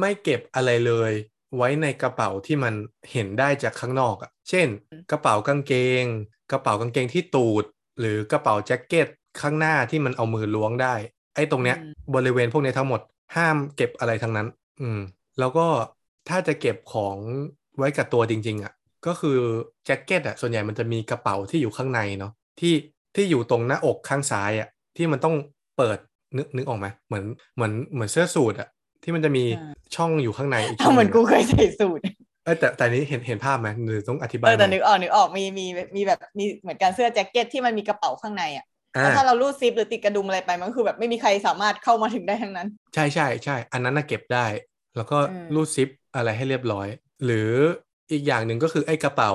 [0.00, 1.12] ไม่เก็บอะไรเลย
[1.56, 2.74] ไว้ในกระเป๋าที่มัน
[3.12, 4.68] เห็นได้จากข้างนอกอะ่ะ เช่น
[5.10, 6.04] กระเป๋ากางเกง
[6.52, 7.64] กระเป๋ากางเกงที่ตูด
[8.00, 9.08] หรือกระเป๋าแจ็คเก็ต
[9.40, 10.94] ข้างหน้าที่มันเอามือล้วงได้
[11.34, 13.00] ไอ้ตรงเนี้ยอืมบริเวณพวกเนี้ยทั้งหมด
[13.36, 14.48] ห้ามเก็บอะไรทั้งนั้น
[14.80, 15.00] อืม
[15.38, 15.66] แล้วก็
[16.28, 17.16] ถ้าจะเก็บของ
[17.78, 18.72] ไว้กับตัวจริง ๆ อะ
[19.06, 19.38] ก็คือ
[19.84, 22.74] แจ็คเก็ตอะส่วนใหญ่มันจะมีกระเป๋าที่อยู่ข้างในเนาะที่
[23.14, 25.34] ที่อยู่ตรงหน้าอกข้างซ้ายอะที่มันต้อง
[25.76, 25.98] เปิด
[26.36, 27.24] นึกนึกออกไหมเหมือน
[27.54, 28.68] เหมือนเหมือนเสื้อสูทอะ
[29.02, 32.04] ที่มันจะมีอ่าช่องอยู่ข้างในอีกช่เอาองเหมือนงะกูเคยใส่สูตร
[32.44, 38.64] เอยแต่แต่นี้เห็นเห็นภาพไหมหรือต้องอธิบาเอยอแต่ไหมนึกออกนึกออกมีมีมีแบบมีเหมือนกันเสื้อแจ็คเก็ตที่มันมีกระเป๋าข้างในอะ
[38.96, 44.46] อ่าแล้วถ้าเรารูดซิปหรือติดกระดุมอะไรไปมันก็คือแบบไม่มีใครสามารถเข้ามาถึงได้ทั้งนั้น ใช่ใช่ใช่อันนั้นน่ะเก็บได้
[44.96, 46.88] แล้วก็อืมรูดซิปอะไรให้เรียบร้อย
[47.24, 47.50] หรือ
[48.12, 49.32] อีกอย่างหนึ่งก็คือไอ้กระเป๋า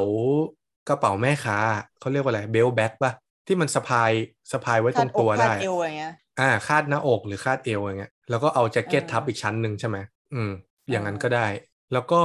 [0.90, 1.58] กระเป๋าแม่ค้า
[2.00, 3.12] เขาเรียกว่าอะไร belt bag ป่ะ
[3.48, 4.12] ที่มันสะพาย
[4.52, 9.98] สะพายไว้ตรงตัวคาดเอวได้อะไรเงี้ยอ่าคาดหน้าอกหรือคาดเอวอย่างเงี้ยแล้วก็เอาแจ็คเก็ตเออทับอีกชั้นหนึ่งใช่ไหม
[10.34, 10.52] อืม
[10.90, 11.48] อย่างนั้นเออก็ได้
[11.94, 12.22] แล้วก็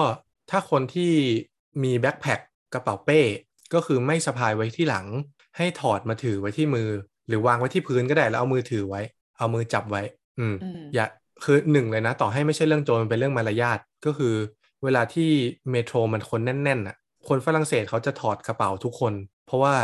[0.50, 1.12] ถ้าคนที่
[1.82, 2.40] มี backpack
[2.74, 3.20] กระเป๋าเป้
[3.74, 5.06] ก็คือไม่สะพายไว้ที่หลัง
[5.56, 6.88] ให้ถอดมาถือไว้ที่มือ
[7.28, 9.02] หรือวางไว้ที่พื้นก็ได้แล้วเอามือถือไว้
[9.38, 10.02] เอามือจับไว้
[10.38, 11.06] อืมอืมอย่า
[11.44, 14.34] คือหนึ่งเลยนะ ต่อให้ไม่ใช่เรื่องโจรมันเป็นเรื่องมารยาทก็คือ
[14.84, 15.30] เวลาที่
[15.70, 16.96] เมโทรมันคนแน่นๆอะ
[17.28, 19.14] คนฝรั่งเศสเขาจะถอดกระเป๋าทุกคน
[19.46, 19.74] เพราะว่า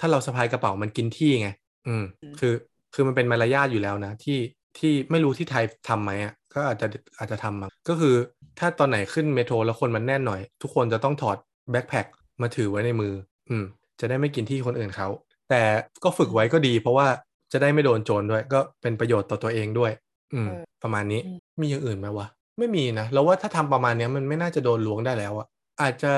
[0.00, 1.48] ถ้าเราสะพายกระเป๋ามันกินที่ไง
[1.88, 2.54] อืมอืมคือ
[2.94, 4.38] คือมันเป็นมารยาทอยู่แล้วนะ ที่
[4.78, 6.86] ที่ไม่รู้ที่ไทยทำไหมอะ ก็อาจจะ
[7.18, 8.14] อาจจะทำมั้งก็คือ
[8.58, 11.36] ถ้าตอนไหนขึ้นเมโทรแล้วคนมันแน่นหน่อย ทุกคนจะต้องถอด
[11.70, 12.06] แบ็คแพค
[12.42, 13.12] มาถือไว้ในมือ
[13.50, 13.64] อืม
[14.00, 15.08] จะได้ไม่กินที่คนอื่นเขา
[15.50, 15.62] แต่
[16.04, 17.06] ก็ฝึกไว้ก็ดี เพราะว่า
[17.52, 19.92] จะได้ไม่โดนโจรด้วย ก็เป็นประโยชน์ต่อตัวเองด้วย
[20.34, 22.26] อืมเออประมาณนี้อืมมีอย่างอื่นไหมวะ
[22.58, 25.46] ไม่มีนะแล้วว่าถ้าทำประมาณเนี้ยมันไม่น่าจะโดนล้วงได้แล้วอะ
[25.82, 26.12] อาจจะ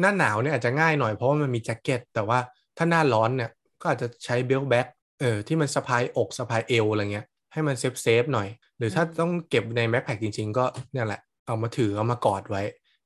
[0.00, 2.38] หน้าหนาวเนี่ยอาจจะง่ายหน่อยเพราะว่ามันมีแจ็คเก็ต แต่ว่า
[2.76, 4.86] ถ้าหน้าร้อนเนี่ยก็อาจจะใช้ belt bag
[5.20, 12.62] เออที่มันสะพายอกสะพายเอวอะไรเงี้ยให้มัน safe safe หน่อย หรือถ้าอืมต้องเก็บใน backpack จริง ๆ ก็เนี่ยแหละ เอามาถือเอามากอดไว้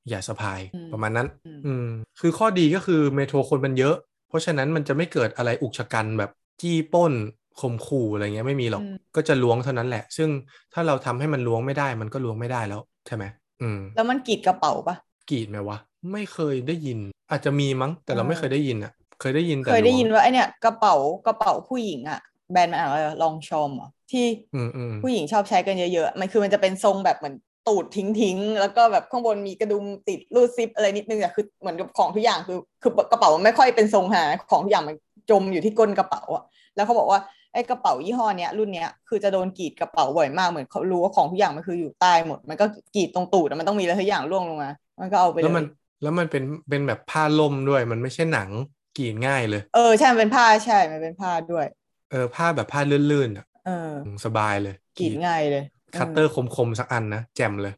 [0.08, 1.86] อย่าสะพายอืมประมาณนั้นอืมอืม
[2.20, 3.96] คือข้อดีก็คือ metro คนมันเยอะ
[4.28, 7.12] เพราะฉะนั้นมันจะไม่เกิดอะไรอุกฉกรรจ์แบบจี้ปล้น
[7.60, 10.28] ข่มขู่อะไรเงี้ยไม่มีหรอกอืมก็จะล้วงเท่านั้นแหละ ซึ่ง
[10.74, 13.24] ถ้าเราทำให้มันล้วงไม่ได้มันก็ล้วงไม่ได้แล้วใช่ไหม
[13.62, 14.96] อืม แล้วมันกรีดกระเป๋าปะ
[15.30, 15.78] กรีดไหมวะ
[16.12, 16.98] ไม่เคยได้ยิน
[17.30, 20.94] อาจจะมีมั้ง แต่เราเออไม่เคยได้ยินอะเคยได้ยินแต่เคยได้ล้วงยินว่าไอเนี่ยกระเป๋า
[21.26, 22.20] กระเป๋าผู้หญิงอะ
[22.52, 27.36] แบรนด์มันอะไรลองชอมอะที่อืมอืมผู้หญิงชอบใช้กันเยอะๆ มันคือมันจะเป็นทรงแบบเหมือน
[27.68, 34.96] ตูดทิ้งๆ แล้วก็แบบข้างบนมีกระดุมติดรูดซิปอะไรนิดนึงอะคือเหมือนกับของทุกอย่างคือคือกระเป๋ามันไม่ค่อยเป็นทรงหาของทุกอย่างมัน
[35.30, 36.44] จมอยู่ที่ก้นกระเป๋าอะ
[36.76, 37.20] แล้วเขาบอกว่า
[37.56, 45.66] ไอ้กระเป๋ายี่ห้อเนี้ยรุ่นเนี้ยคือจะโดนกรีดกระเป๋าบ่อยมากเหมือนเขารู้ว่าของทุกอย่างมันคืออยู่ใต้หมด มันก็กรีดตรงตูดอะมันต้องมีอะไรทุกอย่างร่วงลงมามันก็เอาไปเลแล้วมันย
[46.02, 48.50] แล้วมันเป็นเป็นแบบผ้าร่มด้วย มันไม่ใช่หนัง
[48.98, 51.66] กรีดง่ายเลย เออใช่มันเป็นผ้าใช่มันเป็นผ้าด้วย
[52.10, 55.64] เออผ้าแบบผ้าลื่นๆอะเอออืมสบายเลยกรีดง่ายเลย
[55.96, 57.74] คัตเตอร์คมๆสักอันนะแจ่มเลย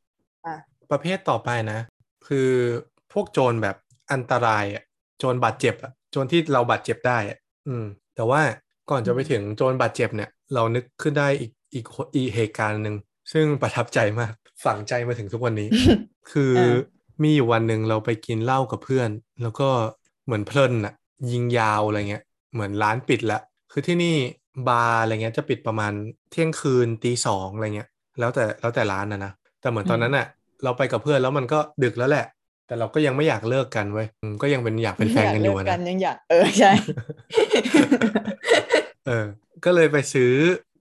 [0.47, 0.55] อะ
[0.91, 1.79] ประเภทต่อไปนะ
[2.27, 2.51] คือ
[3.13, 3.77] พวกโจรแบบ
[4.13, 4.83] อันตรายอะ
[5.19, 7.85] โจรบาดเจ็บอะโจรที่เราบาดเจ็บได้อะอืม
[8.17, 8.41] แต่ว่า
[8.91, 11.85] ก่อนจะไปถึงโจรบาดเจ็บเนี่ย เรานึกขึ้นได้อีกอีก
[12.15, 12.97] อีกเหตุการณ์หนึ่ง
[13.33, 14.33] ซึ่งประทับใจมาก
[14.65, 15.69] ฝังใจมาถึงทุกวันนี้
[16.31, 16.77] คือเออ
[17.23, 19.11] มีอยู่วันหนึ่งเราไปกินเหล้ากับเพื่อน
[19.43, 19.69] แล้วก็
[20.27, 20.95] เหมือนเพลินอะ
[21.31, 22.23] ยิงยาวอะไรเงี้ย
[22.53, 23.41] เหมือนร้านปิดละ
[23.73, 24.17] คือที่นี่
[24.69, 25.93] บาร์อะไรเงี้ยจะปิดประมาณ
[26.31, 30.27] เที่ยงคืนตีสองอะไรเงี้ย แล้วแต่แล้วแต่ร้านนะนะ แต่เหมือนตอนนั้นอะ
[30.65, 32.27] เราไปกับเพื่อนแล้วมันก็ดึกแล้วแหละ
[32.67, 36.73] แต่เราก็ยังไม่อยากเลิกกันเว้ยอืมก็ยังเป็นอยากเป็นแฟนกันอยู่ไม่อะอยากเลิกกันะนยังอยากเออใช่
[39.09, 39.27] เออ
[39.65, 40.33] ก็เลยไปซื้อ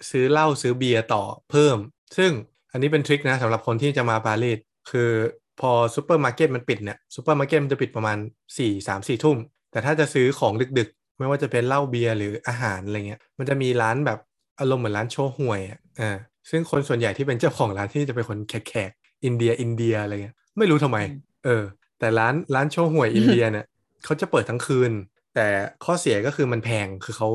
[0.09, 1.77] ซื้อเหล้าซื้อเบียร์ต่อเพิ่ม
[2.17, 2.31] ซึ่ง
[2.71, 4.59] อันนี้เป็น trick นะสำหรับคนที่จะมาปารีส
[4.91, 5.11] คือ
[5.59, 9.37] พอซูเปอร์มาร์เก็ตมันปิดเนี่ยซูเปอร์มาร์เก็ตมันจะปิดประมาณ4ี่สามสี่ทุ่ม
[9.71, 14.19] แต่ถ้าจะซื้อของดึกๆ ไม่ว่าจะเป็นเหล้าเบียร์หรืออาหารอะไรเงี้ยมันจะมีร้านแบบ
[14.59, 16.17] อารมณ์เหมือนร้านโชห่วยอะอ่า
[16.49, 21.63] ซึ่งคนส่วนใหญ่ที่เป็นเจ้าของร้านที่จะเป็นคนแขกๆอินเดียอินเดียอะไรเงี้ยไม่รู้ทำไมอืมเออ
[21.99, 23.65] แต่ร้านร้านโชห่วยอินเดียเนี่ย
[24.05, 24.91] เขาจะเปิดทั้งคืน
[25.35, 25.47] แต่
[25.85, 27.29] ข้อเสียก็คือมันแพงคือเขา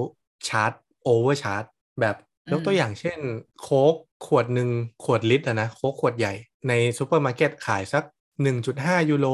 [0.48, 1.64] charge overcharge
[2.00, 2.16] แบบ
[2.52, 3.18] ยกตัวอย่างเช่น
[3.62, 3.94] โค้ก
[4.26, 4.68] ขวดหนึ่ง
[5.04, 6.34] ขวดลิตรอะนะโค้กขวดใหญ่
[6.68, 8.04] ในซูเปอร์มาร์เก็ตขายสัก
[8.52, 9.28] 1.5 ยูโร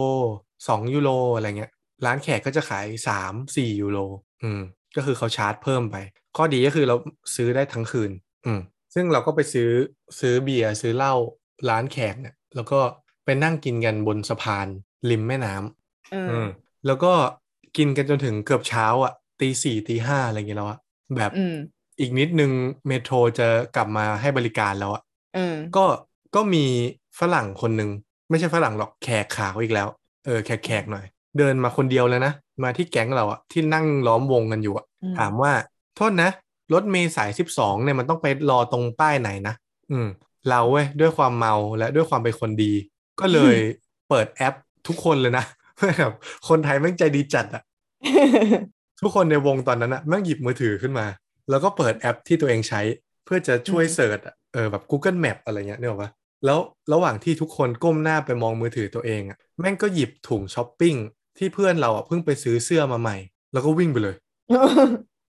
[0.46, 1.72] 2 ยูโรอะไรเงี้ย
[2.04, 3.98] ร้านแขกก็จะขาย 3 4 ยูโร
[4.42, 4.60] อืม
[4.96, 5.96] ก็คือเขาชาร์จเพิ่มไป
[6.36, 6.96] ข้อดีก็คือเรา
[7.36, 8.10] ซื้อได้ทั้งคืน
[8.46, 8.60] อืม
[8.94, 9.70] ซึ่งเราก็ไปซื้อ
[10.20, 11.14] ซื้อเบียร์ซื้อเหล้า
[11.68, 12.80] ร้านแขกเนี่ยแล้วก็
[13.24, 14.66] ไปนั่งกินกันบนสะพาน
[15.10, 16.48] ริมแม่น้ำอืมอืม
[16.86, 17.12] แล้วก็
[17.76, 20.78] กินกันจนถึงเกือบเช้าอะตีสี่ตีห้าอะไรอย่างเงี้ยแล้วอะ
[21.16, 21.56] แบบอืม
[22.00, 22.50] อีกนิดนึง
[22.86, 25.02] เมโทรจะกลับมาให้บริการแล้วอะ
[25.36, 25.84] อืมก็
[26.34, 26.64] ก็มี
[27.20, 27.90] ฝรั่งคนหนึ่ง
[28.30, 29.88] ไม่ใช่ฝรั่งหรอกแขกขาวอีกแล้ว
[30.26, 31.04] เออแขกแขกหน่อย
[31.38, 32.32] เดินมาคนเดียวเลยนะ
[32.62, 35.52] มาที่แก๊งเราอะที่นั่งล้อมวงกันอยู่อะอืมถามว่า
[35.96, 36.30] โทษนะ
[36.72, 39.54] รถเมล์สายสิบสองเนี่ยมันต้องไปรอตรงป้ายไหนนะ
[39.90, 40.08] อืม
[40.48, 42.72] เราเว้ยด้วยความเมาและด้วยความเป็นคนดี
[43.20, 43.56] ก็เลย
[44.08, 44.54] เปิดแอป
[44.86, 45.44] ทุกคนเลยนะ
[45.98, 46.12] แบบ
[46.48, 47.62] คนไทยแม่งใจดีจัดอะ
[49.02, 51.06] ทุกคนในวงตอนนั้นอะแม่งหยิบมือถือขึ้นมา
[51.50, 52.80] แล้วก็เปิดแอปที่ตัวเองใช้
[53.24, 56.10] เพื่อจะช่วยอืมเสิร์ชอะเออแบบ Google Map อะไรเงี้ยเนี่ยหรอกปะ
[56.44, 56.58] แล้ว
[56.92, 60.94] ระหว่างที่ทุกคนก้มหน้าไปมองมือถือตัวเองอะแม่งก็หยิบถุงช้อปปิ้ง
[61.38, 63.16] ที่เพื่อนเราอะเพิ่งไปซื้อเสื้อมาใหม่
[63.52, 64.14] แล้วก็วิ่งไปเลย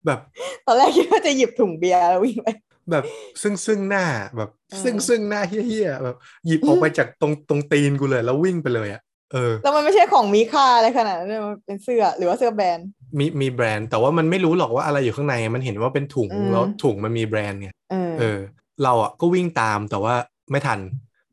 [0.06, 0.20] แบบ
[0.66, 2.48] ตอนแรกคิดว่าจะหยิบถุงเบียร์แล้ววิ่งไป
[2.92, 3.04] แบบ
[3.42, 4.06] ซึ่งซึ่งหน้า
[4.38, 9.02] แบบเออซึ่งซึ่งหน้าเฮี้ยๆแบบหยิบออกไปจากตรงตรงตีนกูเลย แล้ววิ่งไปเลยอะ
[9.34, 12.88] เออแล้วมันไม่ใช่ของมีค่าอะไรขนาดนั้นเลยมันเป็นเสื้อหรือว่าเสื้อแบรนด์
[13.18, 18.40] มีมีแบรนด์ แต่ว่ามันไม่รู้หรอกว่าอะไรอยู่ข้างในมันเห็นว่าเป็นถุงอืมแล้วถุงมันมีแบรนด์ไงเออเออ
[18.84, 20.16] เราอะก็วิ่งตามแต่ว่า
[20.52, 20.80] ไม่ทัน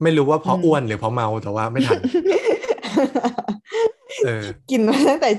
[0.03, 2.01] ไม่รู้ว่าเพราะอืมอ้วนหรือเพราะเมาแต่ว่าไม่ทัน
[4.25, 5.31] เออกินมาตั้งแต่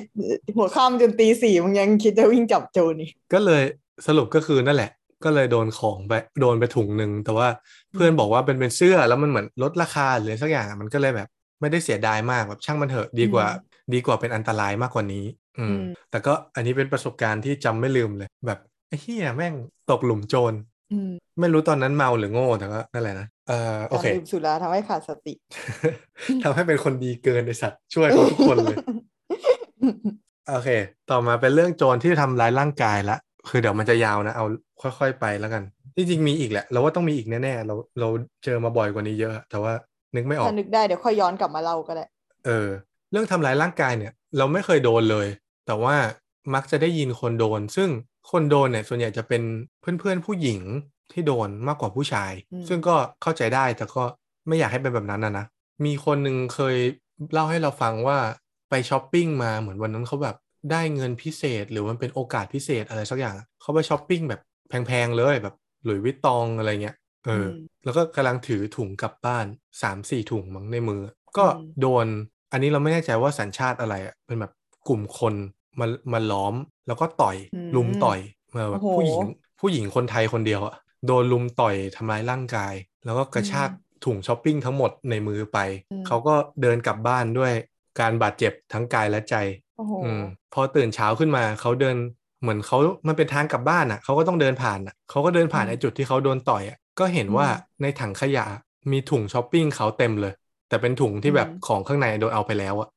[0.55, 3.63] หัวค่ำจนตีสี่มึงยังคิดจะวิ่งจับโจรนี่ก็เลย
[4.07, 4.91] สรุปก็คือนั่นแหละ
[5.23, 7.47] ก็เลยโดนของไปโดนไปถุงหนึ่งแต่ว่า
[7.93, 11.27] เพื่อนบอกว่าเป็นเป็นเสื้อแล้วมันเหมือนลดราคาหรือสักอย่างอะมันก็เลยแบบ
[11.61, 13.47] ไม่ได้เสียดายมากแบบช่างมันเถอะดีกว่า
[13.93, 15.25] ดีกว่าเป็นอันตรายมากกว่านี้
[15.59, 15.79] อืม
[16.11, 19.53] แต่ก็อันนี้เป็นประสบการณ์ที่จำไม่ลืมเลย แบบไอ้เหี้ยแม่ง
[19.91, 20.53] ตกหลุมโจร
[20.91, 25.33] อืมไม่รู้ตอนนั้นเมาหรือโง่แต่ก็นั่นแหละนะเออโอการเคดื่มสุราทำให้ขาดสติ
[26.43, 28.77] ทำให้เป็นคนดีเกินไอสัตว์ช่วยเขาทุกคนเลย
[30.49, 30.69] โอเค
[31.11, 33.17] ต่อมาเป็นเรื่องโจรที่ทำร้ายร่างกายละ
[33.49, 34.45] คือเดี๋ยวมันจะยาวนะ เอา
[34.81, 35.63] ค่อยๆไปแล้วกัน
[35.97, 38.07] จริงๆมีอีกแหละ เราว่าต้องมีอีกแน่ๆเราเรา
[38.43, 39.73] เจอมาบ่อยกว่านี้เยอะ แต่ว่า
[40.15, 42.05] นึกไม่ออกถ้านึกได้เดี๋ยวค่อยย้อนกลับมาเล่าก็ได้
[42.45, 42.67] เออ
[43.11, 45.27] เรื่องทำร้ายร่างกายเนี่ย เราไม่เคยโดนเลย
[45.67, 45.95] แต่ว่า
[46.53, 47.89] มักจะได้ยินคนโดน ซึ่ง
[48.31, 49.43] คนโดนเนี่ยส่วนใหญ่จะเป็น
[49.81, 50.61] เพื่อนๆผู้หญิง
[51.11, 54.03] ที่โดนมากกว่าผู้ชายอืมซึ่งก็เข้าใจได้แต่ก็
[54.47, 55.45] ไม่อยากให้เป็นแบบนั้นนะนะ
[55.85, 56.75] มีคนหนึ่งเคย
[57.33, 58.17] เล่าให้เราฟังว่า
[58.69, 60.35] ไปช้อปปิ้งมาเหมือนวันนั้นเขาแบบ
[60.71, 66.95] ได้เงินพิเศษ หรือมันเป็นโอกาสพิเศษอะไรสักอย่างเขาไปช้อปปิ้งแบบแพงๆเลยแบบหลุยส์วิตตองอะไรเงี้ย
[67.25, 69.45] เอออมแล้วก็กำลังถือถุงกลับบ้าน
[69.81, 71.01] สามสี่ถุงมั้งในมือ
[71.37, 72.07] ก็อืมโดน
[72.51, 74.51] อันนี้เราไม่แน่ใจว่าสัญชาติอะไรอะเป็นแบบ
[74.87, 75.33] กลุ่มคน
[75.79, 76.53] มามาล้อม
[76.87, 78.19] แล้วก็ต่อยอืมลุมต่อย
[78.53, 79.21] เออแบบโอ้โหผู้หญิง
[79.59, 80.75] ผู้หญิงคนไทยคนเดียวอะ
[81.07, 82.73] โดนลุมต่อยทำร้ายร่างกาย
[83.05, 83.69] แล้วก็กระชาก
[84.05, 85.57] ถุงช้อปปิ้งทั้งหมดในมือไป
[85.91, 87.53] อืมเขาก็เดินกลับบ้านด้วย
[87.99, 89.35] การบาดเจ็บทั้งกายและใจ
[89.77, 90.21] โอ้โหอืม
[90.53, 91.95] พอตื่นเช้าขึ้นมาเขาเดิน
[92.41, 98.45] เหมือนเขามันเป็นทางกลับบ้านอะเขาก็ต้องเดินผ่านอะเขาก็เดินผ่านอืมไอ้จุดที่เขาโดนต่อยอะก็เห็นว่าอืมในถังขยะ
[98.91, 100.33] มีถุงช้อปปิ้งเขาเต็มเลย
[100.69, 102.96] แต่เป็นถุงที่แบบอืมของข้างในโดนเอาไปแล้วอะอื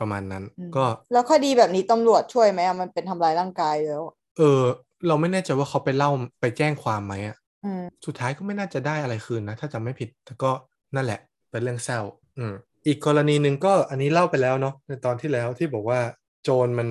[0.00, 4.62] ประมาณนั้นอืมก็ แล้วคดีแบบนี้ตำรวจช่วยไหมอะมันเป็นทำร้ายร่างกายแล้วอะเออ
[5.08, 10.50] เราไม่แน่ใจว่าเขาไปเล่าไปแจ้งความไหมอะอืมสุดท้ายก็ไม่น่าจะได้อะไรคืนนะ ถ้าจำไม่ผิดแต่ก็
[10.94, 11.20] นั่นแหละ
[11.50, 12.00] เป็นเรื่องเศร้า
[12.38, 12.54] อืม
[12.86, 16.00] อีกกรณีหนึ่งก็อันนี้เล่าไปแล้วเนาะในตอนที่แล้วที่บอกว่า
[16.42, 16.88] โจรมัน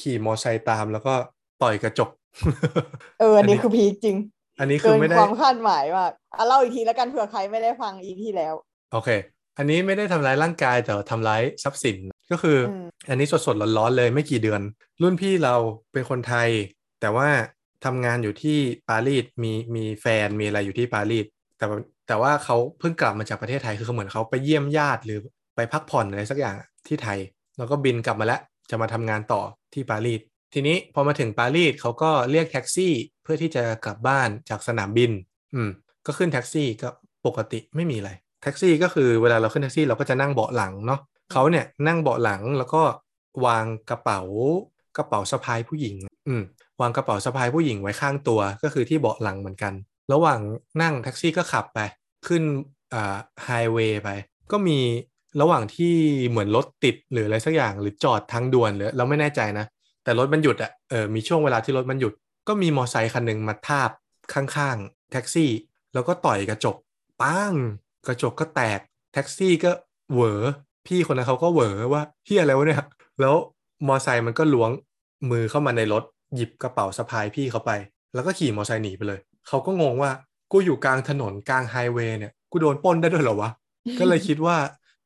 [0.00, 1.14] ขี่มอไซค์ตามแล้วก็
[1.62, 2.10] ต่อยกระจก
[3.20, 4.16] เอออันนี้คือพีคจริง
[4.60, 8.54] อันนี้คืเกิอนไม่ได้ความคาดหมายมากอะเล่าอีกทีแล้วกันเผื่อใครไม่ได้ฟังอีพีแล้ว
[8.92, 9.08] โอเค
[9.58, 11.96] อันนี้ไม่ได้ทำร้ายร่างกายแต่ทำร้ายทรัพย์สิน
[12.30, 14.60] ก็คืออมอันนี้สดๆร้อนๆเลยไม่กี่เดือน
[15.02, 15.54] รุ่นพี่เรา
[15.92, 16.48] เป็นคนไทย
[17.00, 17.28] แต่ว่า
[17.84, 21.26] ทำงานอยู่ที่ปารีสมีมีแฟนมีอะไรอยู่ที่ปารีส
[21.58, 25.18] แต่ว่าแต่ว่าเขาเพิ่งกลับมาจากประเทศไทยคือเขาเหมือนเขาไปเยี่ยมญาติหรือ
[25.56, 27.18] ไปพักผ่อนอะไรสักอย่างที่ไทย
[27.58, 28.40] แล้วก็บินกลับมาแล้ว
[28.70, 29.42] จะมาทำงานต่อ
[29.72, 30.20] ที่ปารีส
[30.54, 32.92] ทีนี้พอมาถึงปารีสเขาก็เรียกแท็กซี่
[33.22, 35.10] เพื่อที่จะกลับบ้านจากสนามบิน
[35.54, 35.68] อืม
[36.06, 36.88] ก็ขึ้นแท็กซี่ก็
[37.26, 41.00] ปกติไม่มีอะไรแท็กซี่ก็คือเวลาเราขึ้นแท็กซี่เราก็จะนั่งเบาะหลังเนาะ
[41.32, 42.82] เขาเนี่ยนั่งเบาะหลังแล้วก็
[43.46, 44.20] วางกระเป๋า
[44.96, 45.96] กระเป๋าสะพายผู้หญิง
[46.28, 46.42] อืม
[46.80, 49.72] วางกระเป๋าสะพายผู้หญิงไว้ข้างตัวก็คือที่เบาะหลังเหมือนกัน
[50.12, 50.40] ระหว่าง
[50.82, 51.78] นั่งแท็กซี่ก็ขับไป
[52.26, 52.42] ขึ้น
[52.94, 54.08] อ่าไฮเวย์ไป
[54.52, 54.78] ก็มี
[55.40, 55.94] ระหว่างที่
[56.28, 59.66] เหมือนรถติดหรืออะไรสักอย่างหรือจอดทางด่วนหรือเราไม่แน่ใจนะ
[60.04, 62.12] แต่รถมันหยุดอะเออมีช่วงเวลาที่รถมันหยุด
[62.48, 63.90] ก็มีมอไซค์คันหนึ่งมาทาบ
[64.32, 65.50] ข้างๆแท็กซี่
[65.94, 66.76] แล้วก็ต่อยกระจก
[67.22, 67.54] ปัง
[68.06, 68.80] กระจกก็แตก
[69.12, 69.70] แท็กซี่ก็
[70.12, 70.42] เหวอ
[70.86, 72.82] พี่คนนั้นเขาก็เหวอว่าเฮียอะไรวะเนี่ย
[73.20, 73.34] แล้ว
[73.86, 74.70] มอไซค์มันก็ล้วง
[75.30, 76.04] มือเข้ามาในรถ
[76.34, 77.70] หยิบกระเป๋าสะพายพี่เขาไป
[78.14, 80.10] แล้วก็ขี่มอไซค์หนีไปเลย เขาก็งงว่า
[80.52, 83.50] กูอยู่กลางถนนกลางไฮเวย์เนี่ยกูโดนปล้นได้ด้วยเหรอวะ
[83.98, 84.56] ก็เลยคิดว่า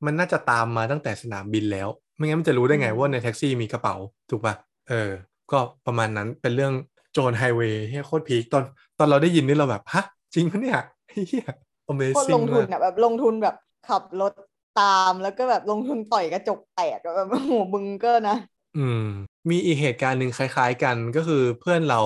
[0.05, 3.95] มันน่าจะตามมาตั้งแต่สนามบินแล้ว ไม่งั้นมันจะรู้ได้ไงว่าในแท็กซี่มีกระเป๋า
[4.31, 4.55] ถูกปะ
[4.89, 5.11] เออ
[5.53, 6.73] ก็ประมาณนั้นเป็นเรื่อง
[7.13, 8.65] โจรไฮเวย์เฮียโคตรพีคตอน
[8.99, 10.05] ตอนเราได้ยินนี่เราแบบฮะ
[10.35, 10.79] จริงปะเนี่ย
[11.29, 11.47] เฮีย
[12.09, 13.55] โคตร Amazing ลงทุนมากอะแบบลงทุนแบบ
[13.89, 14.33] ขับรถ
[14.75, 18.37] ตามแล้วก็แบบลงทุนต่อยกระจกแตกอะแบบโอ้โหมึงก็นะ
[18.77, 19.05] อืม
[19.51, 22.01] มีอีกเหตุการณ์หนึ่งคล้าย ๆ กันก็คือเพื่อนเรา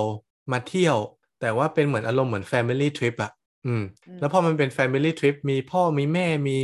[0.51, 0.97] มาเที่ยว
[1.41, 3.31] แต่ว่าเป็นเหมือนอารมณ์เหมือน Family Trip อะ
[3.65, 6.57] อืมอืมแล้วพอมันเป็น Family Trip มีพ่อมีแม่มี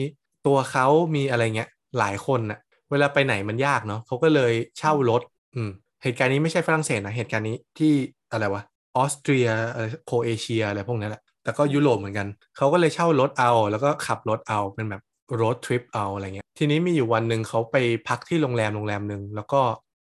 [0.47, 1.69] ตัวเขามีอะไรเงี้ย
[1.99, 2.59] หลายคนน่ะ
[2.91, 5.21] เวลาไปไหนมันยากเนาะเขาก็เลยเช่ารถ
[5.55, 5.69] อืม
[6.03, 7.93] เหตุการณ์นี้ไม่ใช่ฝรั่งเศสนะเหตุการณ์นี้ที่
[8.31, 8.63] อะไรวะ
[8.97, 12.27] ออสเตรียอะไรโครเอเชียอะไรพวกนี้แหละ แต่ก็ยุโรปเหมือนกัน
[12.57, 15.01] เขาก็เลยเช่ารถเอา แล้วก็ขับรถเอาเป็นแบบ
[15.41, 17.75] รถทริปเอาอะไรเงี้ย ทีนี้มีอยู่วันหนึ่งเขาไป
[18.07, 19.61] พักที่โรงแรมโรงแรมหนึ่งแล้วก็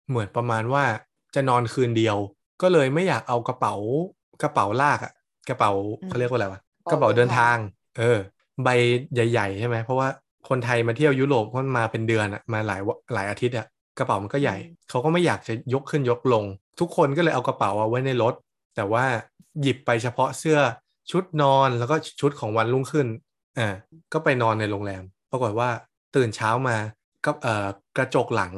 [0.08, 0.84] เหมือนประมาณว่า
[1.34, 2.16] จะนอนคืนเดียว
[2.62, 3.74] ก็เลยไม่อยากเอากระเป๋า
[4.42, 5.12] กระเป๋าลากอะ
[5.48, 6.60] กระเป๋าอืมเขาเรียกว่าอะไรวะ
[6.90, 7.56] กกระระเป๋าเป๋าเดิเดินนทาทางง
[7.98, 8.18] เออ
[8.64, 8.68] ใบ
[9.14, 10.08] ใหญ่ๆใช่ไหมเพราะว่า
[10.48, 13.66] คนไทยมาเที่ยวยุโรปเพราะมันมาเป็นเดือนอะมาหลายวะหลายอาทิตย์อะ
[13.98, 14.56] กระเป๋ามันก็ใหญ่
[14.90, 16.44] เขาก็ไม่อยากจะยกขึ้นยกลง
[16.80, 18.34] ทุกคนก็เลยเอากระเป๋าเอาไว้ในรถ
[18.76, 19.04] แต่ว่า
[19.60, 20.58] หยิบไปเฉพาะเสื้อ
[21.10, 23.06] ชุดนอนแล้วก็ชุดของวันรุ่งขึ้น
[23.58, 23.68] อ่า
[24.12, 25.68] ก็ไปนอนในโรงแรม ปรากฏว่า
[26.16, 26.76] ตื่นเช้ามา
[27.24, 27.66] ก็เอ่อ
[27.96, 28.52] กระจกหลัง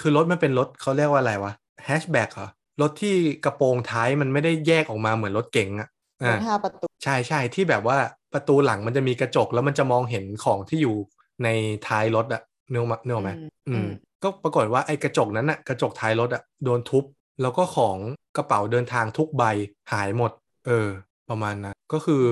[0.00, 1.52] คือรถมันเป็นรถเขาเรียกว่าอะไรวะ
[1.84, 2.48] แฮชแบ็กเหรอ
[2.80, 3.14] รถที่
[3.44, 5.88] กระโปรงท้ายมันไม่ได้แยกออกมาเหมือนรถเก๋งอะ
[6.24, 7.98] รอ่าถห้าประตูใช่ใช่ที่แบบว่า
[8.34, 10.96] ประตูหลังมันจะมีกระจกแล้วมันจะมองเห็นของที่อยู่
[11.44, 11.48] ใน
[11.88, 13.88] ท้ายรถอะเนื้อมาเนื้ออกไหมอืมอือืมม
[14.22, 17.04] ก็ปรากฏว่าไอ้กระจกนั้นอะกระจกท้ายรถอะโดนทุบ
[17.42, 17.98] แล้วก็ของ
[18.36, 19.42] กระเป๋าเดินทางทุกใบ
[19.92, 20.32] หายหมด
[20.66, 20.88] เออ
[21.28, 22.22] ประมาณนั้น ก็คือ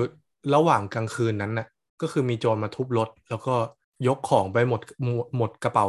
[0.55, 1.67] ระหว่างกลางคืนนั้นน่ะ
[2.01, 3.55] ก็คือมีโจรมาทุบรถ แล้วก็
[4.07, 5.85] ยกของไปหมดหมดหมดกระเป๋า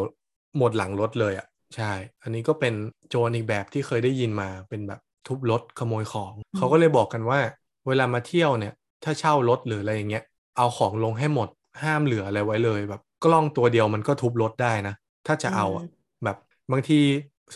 [0.58, 1.46] หมดหลังรถเลยอะ
[1.76, 1.92] ใช่
[2.22, 2.74] อันนี้ก็เป็น
[3.08, 7.40] โจรอีกแบบที่เคยได้ยินมาเป็นแบบทุบรถขโมยของอืมเขาก็เลยบอกกันว่า
[7.86, 8.72] เวลามาเที่ยวเนี่ย
[9.04, 10.24] ถ้าเช่ารถหรืออะไรอย่างเงี้ย
[10.56, 11.48] เอาของลงให้หมด
[11.82, 14.94] ห้ามเหลืออะไรไว้เลย แบบกล้องตัวเดียวมันก็ทุบรถได้นะ
[15.26, 15.84] ถ้าจะเอาอะ
[16.24, 16.36] แบบ
[16.72, 17.00] บางที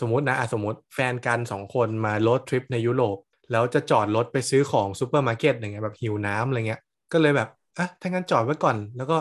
[0.01, 3.17] สมมตินะอะสมมติแฟนกันสองคนมาโรดทริปในยุโรป
[3.51, 9.17] แล้วจะจอดรถไปซื้อของซูเปอร์มาร์เก็ตอย่างเงี้ยแบบหิวน้ำอะไรเงี้ย ก็เลยแบบอะถ้างั้นจอดไว้ก่อน แล้วก็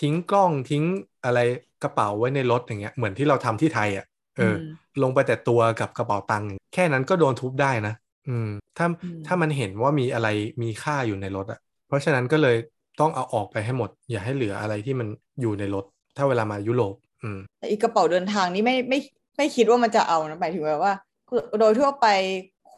[0.00, 0.84] ทิ้งกล้องทิ้ง
[1.24, 1.38] อะไร
[1.82, 4.56] กระเป๋าไว้ในรถอย่างเงี้ยเหมือนที่เราทำที่ไทยอะเอออม
[5.02, 7.94] ลงไปแต่ตัวกับกระเป๋าตังค์แค่นั้นก็โดนทุบได้นะ
[8.28, 8.48] อืม
[8.78, 10.28] ถ้าอืมถ้ามันเห็นว่ามีอะไร
[10.62, 12.56] มีค่าอยู่ในรถอะ เพราะฉะนั้นก็เลย
[13.00, 15.08] ต้องเอาออกไปให้หมด อย่าให้เหลืออะไรที่มัน
[15.40, 15.84] อยู่ในรถ
[16.16, 18.98] ถ้าเวลามายุโรป อืมแต่อีกกระเป๋าเดินทางนี่ไม่ไม่
[19.36, 20.94] ไม่คิดว่ามันจะเอานะหมายถึงแบบว่า
[21.60, 22.06] โดยทั่วไป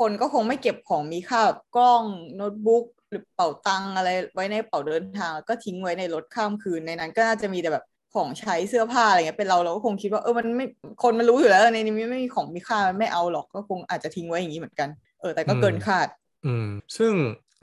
[0.02, 2.02] คนก็คงไม่เก็บของมีค่าแบบกล้อง
[2.36, 7.84] โน้ตบุ๊กหรือเป๋าตังอะไรไว้ในกระเป๋าเดินทางแล้วก็ทิ้งไว้ในรถข้ามคืนในนั้น ก็น่าจะมีแต่แบบ
[8.14, 10.66] ของใช้เสื้อผ้าอะไรเงี้ยเป็นเราเราก็คงคิดว่าเออมันไม่
[11.02, 14.88] คนมันรู้อยู่แล้วในนี้ไม่มีของมีค่ามันไม่เอาหรอกก็คงอาจจะทิ้งไว้อย่างนี้เหมือนกัน
[15.20, 16.06] เออแต่ก็เกินคาด
[16.46, 16.66] อืม
[16.96, 17.12] ซึ่ง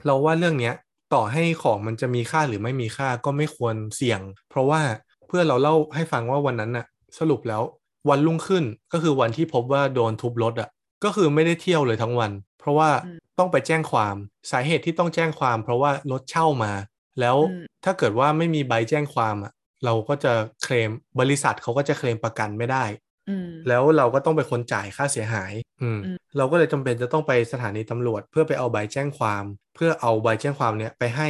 [0.06, 0.74] เราว่าเรื่องเนี้ย
[1.14, 4.80] ต่อให้ของมันจะมีค่าหรือไม่มีค่าก็ไม่ควรเสี่ยง เพราะว่า
[5.26, 6.86] เพื่อเราเล่าให้ฟังว่าวันนั้นน่ะ
[7.18, 7.62] สรุปแล้ว
[8.08, 10.68] วันรุ่งขึ้นก็คือวันที่พบว่าโดนทุบรถอะ
[11.04, 14.16] ก็คือไม่ได้เที่ยวเลยทั้งวัน เพราะว่าอืมต้องไปแจ้งความ
[14.50, 16.72] สาเหตุที่ต้องแจ้งความ เพราะว่ารถเช่ามา
[17.20, 19.52] แล้วอืมถ้าเกิดว่าไม่มีใบแจ้งความอะ
[19.84, 20.32] เราก็จะ
[20.62, 20.90] เคลม
[21.20, 22.84] บริษัทเขาก็จะเคลมประกันไม่ได้
[23.28, 25.52] อืมแล้วเราก็ต้องเป็นคนจ่ายค่าเสียหาย
[25.82, 29.44] อืมอืมเราก็เลยจำเป็นจะต้องไปสถานีตำรวจ เพื่อไปเอาใบแจ้งความ
[29.74, 31.28] เพื่อเอาใบแจ้งความเนี้ยไปให้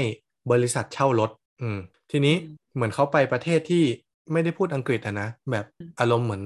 [0.53, 1.31] บริษัทเช่ารถ
[1.63, 1.79] อืม
[2.11, 3.85] ทีนี้อืมเหมือนเขาไปประเทศที่
[4.33, 6.43] ไม่ได้พูดอังกฤษอะนะ แบบอืมอารมณ์เหมือน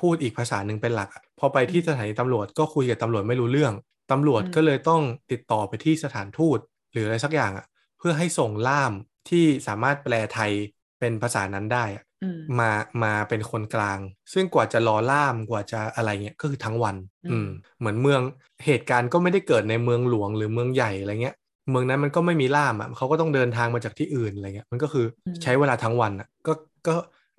[0.00, 3.74] พูดอีกภาษาหนึ่งเป็นหลักอะพอไปที่สถานีตำรวจก็คุยกับตำรวจไม่รู้เรื่อง
[4.10, 5.02] ตำรวจอืมก็เลยต้อง
[5.32, 6.58] ติดต่อไปที่สถานทูต
[6.92, 7.66] หรืออะไรสักอย่างอะ
[7.98, 8.92] เพื่อให้ส่งล่าม
[9.28, 10.52] ที่สามารถแปลไทย
[11.00, 12.70] เป็นภาษานั้นได้อะอืมมา
[13.02, 13.98] มาเป็นคนกลาง
[14.32, 17.48] ซึ่งกว่าจะรอล่ามกว่าจะอะไรเงี้ยก็คือทั้งวันอืมอืม
[17.78, 18.20] เหมือนเมือง
[18.66, 21.36] เหตุการณ์ก็ไม่ได้เกิดในเมืองหลวงหรือเมืองใหญ่อะไรเงี้ย
[21.70, 26.52] เมืองนั้นมันก็ไม่มีล่ามอะเขาก็ต้องเดินทางมาจากที่อื่นอะไรเงี้ยมันก็คืออมใช้เวลาทั้งวันอะก็
[26.86, 26.94] ก็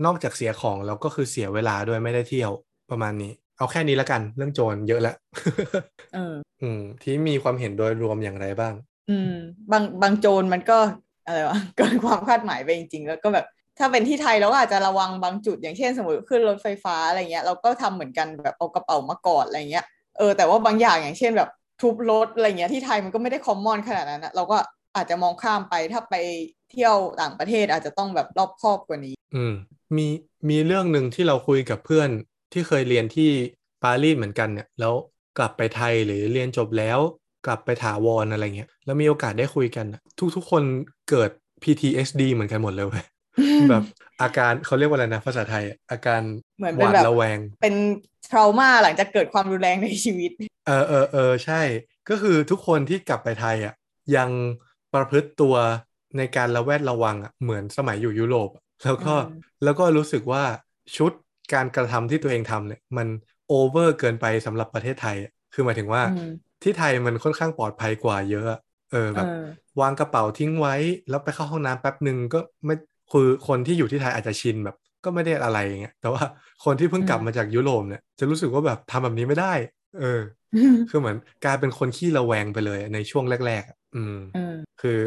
[0.05, 2.51] นอกจากเสียของแล้วก็คือเสียเวลาด้วยไม่ได้เที่ยว
[2.91, 5.15] ประมาณนี้ เอาแค่นี้ละกัน เรื่องโจรเยอะแล้ว
[6.13, 8.73] เออ อืม ที่มีความเห็นโดยรวมอย่างไรบ้าง
[9.09, 9.33] อืม
[9.71, 10.77] บางบางโจรมันก็
[11.25, 13.45] อะไรวะเกินความคาดหมายไปจริงๆ แล้วก็แบบ
[13.79, 19.85] ถ้าเป็นที่ไทยเราก็อาจจะระวังบางจุดอย่างเช่น สมมติขึ้นรถไฟฟ้าอะไรเงี้ยเราก็ทำเหมือนกันแบบเอากระเป๋ามากอดอะไรเงี้ย
[20.17, 21.49] เออแต่ว่าบางอย่างอย่างเช่นแบบ
[21.81, 24.57] ทุบรถอะไรเงี้ยที่ไทยมันก็ไม่ได้คอมมอนขนาดนั้นนะเราก็
[24.95, 26.15] อาจจะมองข้ามไปถ้าไป
[26.71, 29.53] เที่ยวต่างประเทศอาจจะต้องแบบรอบคอบกว่านี้ อืม
[29.97, 30.07] มี
[30.49, 32.09] มีเรื่องหนึ่งที่เราคุยกับเพื่อน
[32.53, 33.31] ที่เคยเรียนที่
[33.83, 34.93] ปารีสเหมือนกันเนี่ย แล้ว
[35.37, 36.99] กลับไปไทยหรือเรียนจบแล้ว
[37.47, 40.63] กลับไปถาวรอะไรเงี้ยแล้วมีโอกาสได้คุยกันอะทุกทุกคน
[41.09, 41.29] เกิด
[41.63, 43.05] PTSD เหมือนกันหมดเลยเว้ย
[43.69, 43.83] แบบ
[44.21, 46.21] อาการเขาเรียกว่าอะไรนะภาษาไทยอะอาการ
[46.57, 47.75] เหมือนหเป็นวาดแบบระแวง เป็น
[48.29, 50.31] ทรามาหลังจากเกิดความรุนแรงในชีวิต
[50.67, 51.61] เออเออเออใช่
[52.09, 53.73] ก็คือทุกคนที่กลับไปไทยอะ
[54.15, 54.29] ยัง
[54.93, 55.55] ประพฤติตัว
[56.17, 59.25] ในการระแวดระวังอะเหมือนสมัยอยู่ยุโรปอะแล้วก็อืม
[59.63, 60.43] แล้วก็รู้สึกว่า
[60.97, 61.11] ชุด
[61.53, 63.07] การกระทำที่ตัวเองทำเนี่ยมัน
[63.47, 66.23] โอเวอร์เกินไปสำหรับประเทศไทยอะคือหมายถึงว่าอืม
[66.63, 68.59] ที่ไทยมันค่อนข้างปลอดภัยกว่าเยอะอะ
[68.91, 70.75] เออแบบเออวางกระเป๋าทิ้งไว้
[71.09, 72.75] แล้วไปเข้าห้องน้ำแป๊บหนึ่งก็ไม่
[73.11, 76.23] คือคนที่อยู่ที่ไทยอาจจะชินแบบ ก็ไม่ได้อะไรอย่างเงี้ยแต่ว่า
[76.65, 79.53] คนที่เพิ่งกลับอืมมาจากยุโรปเนี่ยจะรู้สึกว่าแบบทำแบบนี้ไม่ได้
[79.99, 80.21] เออ
[80.89, 84.39] คือเหมือนกลายเป็นคนขี้ระแวงไปเลยในช่วงแรก ๆอะอืมเออ
[84.81, 84.97] คือ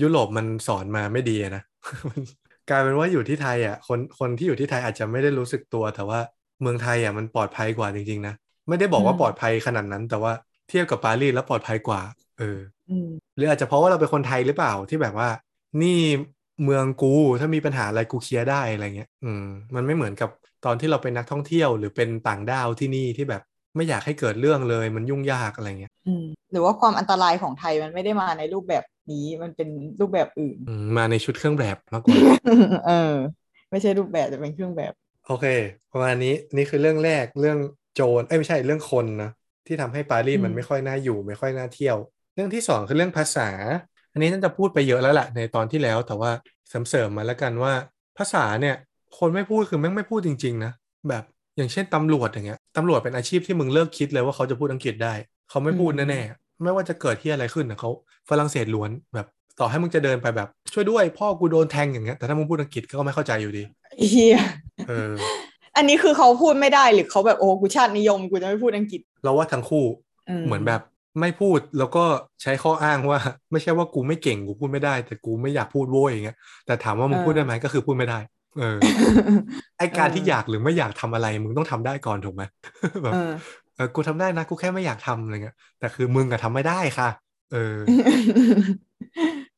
[0.00, 1.62] ยุโรปมันสอนมาไม่ดีอะนะ
[2.10, 2.20] มัน
[2.68, 6.20] กลายเป็นว่าอยู่ที่ไทยอะคนคนที่อยู่ที่ไทยอาจจะไม่ได้รู้สึกตัว แต่ว่า
[6.60, 8.34] เมืองไทยอะมันปลอดภัยกว่าจริงๆนะ
[8.68, 10.32] ไม่ได้บอกว่าอืมปลอดภัยขนาดนั้น แต่ว่า
[10.68, 12.00] เทียบกับปารีสแล้วปลอดภัยกว่า
[12.38, 12.58] เออ
[12.88, 15.28] อืมหรืออาจจะเพราะว่าเราเป็นคนไทยหรือเปล่าที่แบบว่า
[15.82, 15.88] นี่
[16.62, 17.06] เมืองกู
[17.40, 19.42] ถ้ามีปัญหาอะไรกูเคลียร์ได้อะไรเงี้ย อืม
[19.74, 20.30] มันไม่เหมือนกับ
[20.64, 23.42] ตอนที่เราเป็นนักท่องเที่ยวหรือเป็นต่างด้าวที่นี่ที่แบบ
[23.76, 29.68] ไม่อยากให้เกิดเรื่องเลยมันยุ่งยากอะไรเงี้ยอืมหรือว่าความอันตรายของไทยมันไม่ได้มาในรูปแบบนี้มันเป็น
[30.00, 32.16] รูปแบบอื่นอืมมาในชุดเครื่องแบบมากกว่า
[32.86, 33.14] เออ
[33.70, 34.92] ไม่ใช่รูปแบบแต่เป็นเครื่องแบบ
[35.26, 35.46] โอเค
[35.92, 37.58] ประมาณนี้นี่คือเรื่องแรกเรื่อง
[37.94, 39.30] โจรเอ้ยไม่ใช่เรื่องคนนะ
[39.66, 41.96] ที่ทำให้ปารีสอืมมันไม่ค่อยน่าอยู่ ไม่ค่อยน่าเที่ยว
[42.34, 43.48] เรื่องที่สองคือเรื่องภาษา
[44.12, 46.30] อันนี้น่าจะพูดไปเยอะแล้วแหละในตอนที่แล้ว แต่ว่า
[46.68, 47.72] เสริมๆมาแล้วกันว่า
[48.18, 48.76] ภาษาเนี่ย
[49.18, 50.72] คนไม่พูดคือแม่งไม่พูดจริง ๆ นะ
[51.08, 51.24] แบบ
[51.56, 55.14] อย่างเช่นตำรวจอย่างเงี้ยตำรวจเป็นอาชีพที่มึงเลิกคิดเลยว่าเขาจะพูดอังกฤษได้
[55.50, 57.90] เขาไม่พูดอืมแน่ๆไม่ว่าจะเกิดที่อะไรขึ้นนะเขา
[58.28, 59.26] ฝรั่งเศสล้วนแบบ
[59.60, 63.62] ต่อให้มึงจะเดินไปแบบ ช่วยด้วยพ่อกูโดนแทงอย่างเงี้ยแต่ถ้ามึงพูดอังกฤษก็ไม่เข้าใจอยู่ดี
[64.10, 64.38] เฮีย
[64.88, 65.12] เออ
[65.76, 69.84] อันนี้คือเขาพูดไม่ได้หรือเขาแบบโอ้กูชาตินิยมกูจะไม่พูดอังกฤษ เราว่าทั้งคู่
[70.46, 70.80] เหมือนแบบ
[71.20, 72.04] ไม่พูดแล้วก็
[72.42, 73.18] ใช้ข้ออ้างว่า
[73.52, 78.18] ไม่ใช่ว่ากูไม่เก่งกูพูดไม่ได้ แต่กูไม่อยากพูดโว้ยอย่างเงี้ยแต่ถามว่ามึงเออพูดได้ไหมก็คือพูดไม่ได้
[78.58, 78.78] เออ
[79.78, 82.42] ไอการเออที่อยากหรือไม่อยากทำอะไร มึงต้องทำได้ก่อนถูกไหม
[83.04, 83.32] แบบเออ
[83.76, 87.08] เออกูทำได้นะกูแค่ไม่อยากทำอะไรเงี้ยแต่คือมึงอะทำไม่ได้ค่ะ
[87.52, 87.74] เออ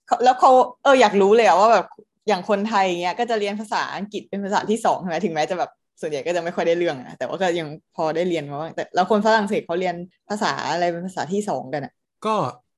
[0.07, 0.51] เขาแล้วเขา
[0.83, 1.87] เอออยากรู้เลยอะว่าแบบ
[2.29, 9.97] อย่างคนไทยเงี้ยก็จะเรียนภาษาอังกฤษเป็นภาษาที่สองใช่ไหมถึงแม้จะแบบส่วนใหญ่ก็จะไม่ค่อยได้เรื่องอะแต่ว่าก็ยังพอได้เรียนมาบ้างแต่แล้วคนฝรั่งเศสเขาเรียน
[10.29, 11.93] ภาษาอะไรเป็นภาษาที่สองกันอะ
[12.27, 12.35] ก็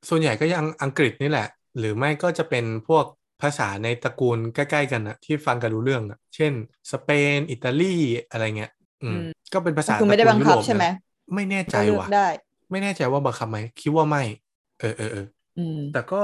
[0.09, 1.47] ส่วนใหญ่ก็ยังอังกฤษนี่แหละ
[1.79, 3.05] หรือไม่ก็จะเป็นพวก
[3.43, 6.53] ภาษาในตระกูลใกล้ๆกันอะที่ฟังกันรู้เรื่องอะเช่น
[6.93, 7.85] สเปน อิตาลี
[8.31, 8.71] อะไรเงี้ย
[9.03, 9.19] อืม
[9.53, 10.89] ก็เป็นภาษาคือไม่ได้ตระบังกูลคับยุโรปใช่ไหมนะ
[11.35, 12.27] ไม่แน่ใจก็เลือกว่ะได้
[12.71, 14.23] ไม่แน่ใจว่าบังคับไหมคิดว่าไม่
[14.79, 15.27] เออเออเออ
[15.57, 16.23] อืมแต่ก็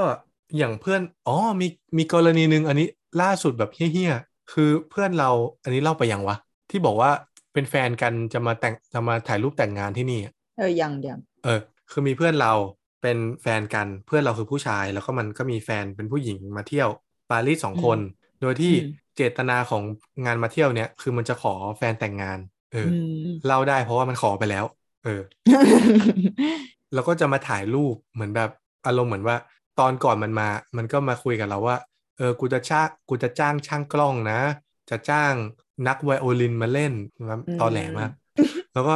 [0.57, 1.67] อย่างเพื่อนอ๋อมี
[1.97, 2.87] มีกรณีหนึ่งอันนี้
[3.21, 5.29] ล่าสุดแบบเฮี้ยๆคือเพื่อนเรา
[5.63, 6.35] อันนี้เล่าไปยังวะ
[6.71, 7.11] ที่บอกว่า
[7.53, 11.59] เป็นแฟนกันจะมาแต่งจะมาถ่ายรูปแต่งงานที่นี่อะเออยังยังเออ
[11.91, 12.53] คือมีเพื่อนเรา
[13.01, 16.89] เป็นแฟนกันเพื่อนเราคือผู้ชาย แล้วก็มันก็มีแฟนเป็นผู้หญิงมาเที่ยว
[17.29, 17.99] ปารีสสองคน
[18.41, 18.73] โดยที่
[19.15, 19.83] เจตนาของ
[20.25, 22.39] งานมาเที่ยวเนี้ยคือมันจะขอแฟนแต่งงาน
[22.73, 24.65] เอออือมเล่าได้เพราะว่ามันขอไปแล้ว
[25.03, 25.21] เออ
[26.93, 28.49] แล้วก็จะมาถ่ายรูปเหมือนแบบ
[28.85, 29.37] อารมณ์เหมือนว่า
[29.79, 30.47] ตอนก่อนมันมา
[30.77, 31.77] มันก็มาคุยกับเราว่า
[32.17, 34.39] เออกูจะจ้างกูจะจ้างช่างกล้องนะ
[34.89, 35.33] จะจ้าง
[35.87, 36.93] นักไวโอลินมาเล่น
[37.27, 38.11] แบบตอแหลมาก
[38.73, 38.93] แล้วก็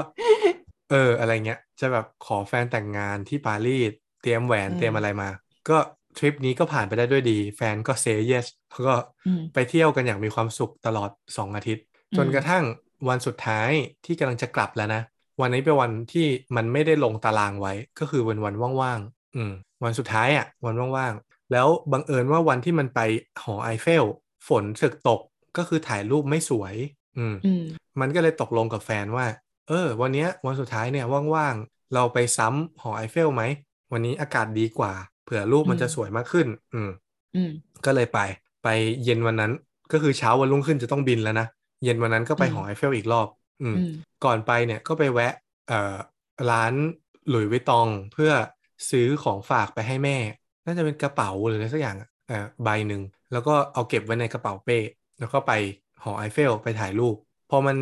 [0.91, 3.91] เอออะไรเงี้ย จะแบบขอแฟนแต่งงานที่ปารีส
[4.21, 5.29] เตรียมแหวนอืมเตรียมอะไรมา
[5.69, 5.77] ก็
[6.17, 8.95] ทริปนี้ก็ผ่านไปได้ด้วยดี แฟนก็เซย์เยสแล้วก็
[9.27, 11.83] อืมไปเที่ยวกันอย่างมีความสุขตลอด 2 อาทิตย์
[12.17, 12.63] จนอืมกระทั่ง
[13.09, 13.69] วันสุดท้าย
[14.05, 15.01] ที่กำลังจะกลับแล้วนะ
[15.41, 19.51] วันนี้เป็นวันที่มันไม่ได้ลงตารางไว้ ก็คือวันวันว่างๆอืม
[19.83, 22.99] วันสุดท้ายอะวันว่างๆ แล้วบังเอิญว่าวันที่มันไป
[23.43, 24.05] หอไอเฟล
[24.47, 25.21] ฝนสึกตก
[25.57, 26.75] ก็คือถ่ายรูปไม่สวย
[27.17, 27.63] อืมอืม
[27.99, 29.25] มันก็เลยตกลงกับแฟนว่า
[29.67, 33.43] เออ วันเนี้ยวันสุดท้ายเนี่ยว่างๆ เราไปซ้ำหอไอเฟลไหม
[33.91, 34.93] วันนี้อากาศดีกว่า
[35.27, 36.89] เผื่อรูปมันอืมจะสวยมากขึ้นอืม
[37.33, 37.49] อืม
[37.85, 38.19] ก็เลยไป
[38.63, 38.67] ไป
[39.03, 39.51] เย็นวันนั้น
[39.91, 41.47] ก็คือเช้าวันรุ่งขึ้นจะต้องบินแล้วนะ
[41.83, 43.27] เย็นวันนั้นก็ไปอืมหอไอเฟลอีกรอบ
[43.61, 43.91] อืมอืม
[44.23, 45.33] ก่อนไปเนี่ยก็ไปแวะ
[45.67, 45.95] เอ่อ
[46.49, 46.73] ร้าน
[47.29, 48.31] หลุยส์วิตตองเพื่อ
[48.89, 50.17] ซื้อของฝากไปให้แม่
[50.65, 53.01] น่าจะเป็นกระเป๋าหรืออะไรสักอย่างอะเอ่อใบหนึ่ง
[53.31, 54.77] แล้วก็เอาเก็บไว้ในกระเป๋าเป้
[55.19, 55.51] แล้วก็ไป
[56.03, 57.15] หอไอเฟลไปถ่ายรูป
[57.49, 57.77] พอมัน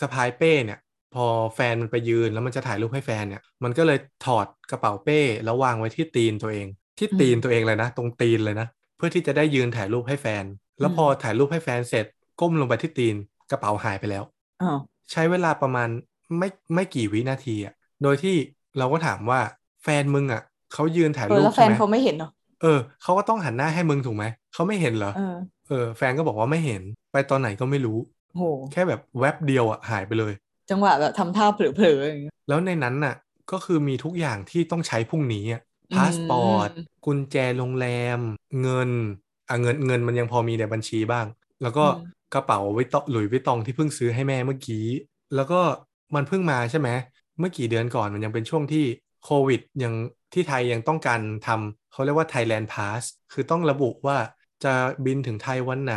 [0.00, 0.78] สะพายเป้เนี่ย
[1.14, 1.24] พอ
[1.54, 6.68] แฟนมันไปยืนแล้วมันจะถ่ายรูปให้แฟนเนี่ย มันก็เลยถอดกระเป๋าเป้แล้ววางไว้ที่ตีนตัวเอง
[6.98, 8.66] ที่ตีนตัวเองเลยนะ ตรงตีนเลยนะ
[8.96, 10.44] เพื่อที่จะได้ยืนถ่ายรูปให้แฟน
[10.80, 12.06] แล้วพอถ่ายรูปให้แฟนเสร็จ
[12.40, 13.14] ก้มลงไปที่ตีน
[13.50, 14.24] กระเป๋าหายไปแล้ว
[14.60, 14.66] อ๋อ
[15.12, 15.88] ใช้เวลาประมาณ
[16.38, 18.36] ไม่ไม่กี่วินาทีอะโดยที่
[18.78, 19.40] เราก็ถามว่า
[19.82, 20.42] แฟนมึงอะ
[20.72, 22.30] เขายืนถ่ายเออรูปแล้วแฟใช่นไหมเขาไม่เห็นเนาะ
[22.62, 24.24] เออเขาก็ต้องหันหน้าให้มึงถูกไหม
[24.54, 25.36] เขาไม่เห็นเหรอเออ
[25.68, 26.82] เออ แฟนก็บอกว่าไม่เห็น
[27.12, 27.98] ไปตอนไหนก็ไม่รู้
[28.34, 28.42] โห
[28.72, 30.32] แค่แบบแวบเดียวอะหายไปเลย
[30.70, 33.14] จังหวะแบบทำท่าเผลอๆอย่างเงี้ยแล้วในนั้นน่ะ
[33.52, 35.60] ก็คือมีทุกอย่างที่ต้องใช้พรุ่งนี้อะ
[35.92, 37.86] พาสปอร์ตอืมกุญแจโรงแร
[38.16, 38.18] ม
[38.60, 38.90] เงิน
[39.48, 41.26] อะเงินเงินมันยังพอมีในบัญชีบ้าง
[41.62, 41.96] แล้วก็อืม
[42.34, 44.86] กระเป๋าวิตตหลุยส์วิตตองที่เพิ่งซื้อให้แม่เมื่อกี้
[45.34, 45.60] แล้วก็
[46.14, 46.88] มันเพิ่งมาใช่ไหม
[47.38, 48.84] เมื่อกี่เดือนก่อนมันยังเป็นช่วงที่
[49.24, 49.94] โควิดยัง
[50.32, 53.02] ที่ไทยยังต้องการทำเขาเรียกว่า Thailand Pass
[53.32, 54.16] คือต้องระบุว่า
[54.64, 54.72] จะ
[55.04, 55.96] บินถึงไทยวันไหน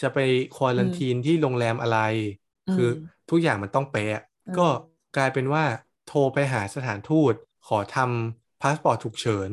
[0.00, 0.18] จะไป
[0.52, 1.98] quarantine ที่โรงแรมอะไร
[2.72, 4.66] คือมทุกอย่างมันต้องเป๊ะอะอืมก็
[5.16, 5.64] กลายเป็นว่า
[6.04, 7.34] โทรไปหาสถานทูต
[7.64, 9.50] ขอทำ พาสปอร์ตฉุกเฉิน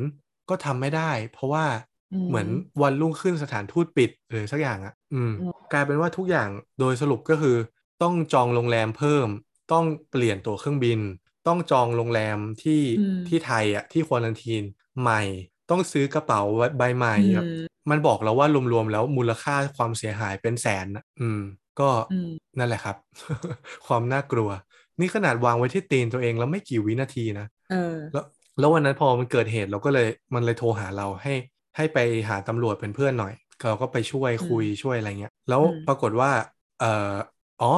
[0.48, 1.64] ก็ทำไม่ได้ เพราะว่า
[2.12, 2.48] อืมเหมือน
[2.82, 6.48] วันรุ่งขึ้นสถานทูตปิดหรือสักอย่างอะอืมอืม กลายเป็นว่าทุกอย่าง
[6.80, 7.56] โดยสรุปก็คือ
[8.02, 9.28] ต้องจองโรงแรมเพิ่ม
[9.72, 11.00] ต้องเปลี่ยนตั๋วเครื่องบิน
[11.46, 14.64] ต้องจองโรงแรมที่อืมที่ไทยอะที่ควอลันทีน
[15.00, 15.20] ใหม่
[15.70, 16.42] ต้องซื้อกระเป๋า
[16.78, 17.46] ใบใหม่อืมแบบ
[17.90, 21.40] มันบอกเราว่ารวมๆแล้วมูลค่าความเสียหายเป็นแสนนะอืม
[21.80, 22.28] ก็อืม
[22.58, 22.96] นั่นแหละครับ
[23.86, 24.48] ความน่ากลัว
[25.00, 27.76] นี่ขนาดวางไว้ที่ตีนตัวเองแล้วไม่กี่วินาทีนะเออ
[28.12, 28.24] แล้ว
[28.58, 31.34] แล้ววันนั้นพอมันเกิดเหตุเราก็เลยมันเลยโทรหาเราให้
[31.76, 31.98] ให้ไป
[32.28, 33.34] หาตำรวจเป็นเพื่อนหน่อย
[33.68, 36.30] เราก็ไปช่วยอืมคุยช่วยอะไรเงี้ย แล้วอืมปรากฏว่า
[36.80, 37.14] เอ่อ
[37.62, 37.72] อ๋อ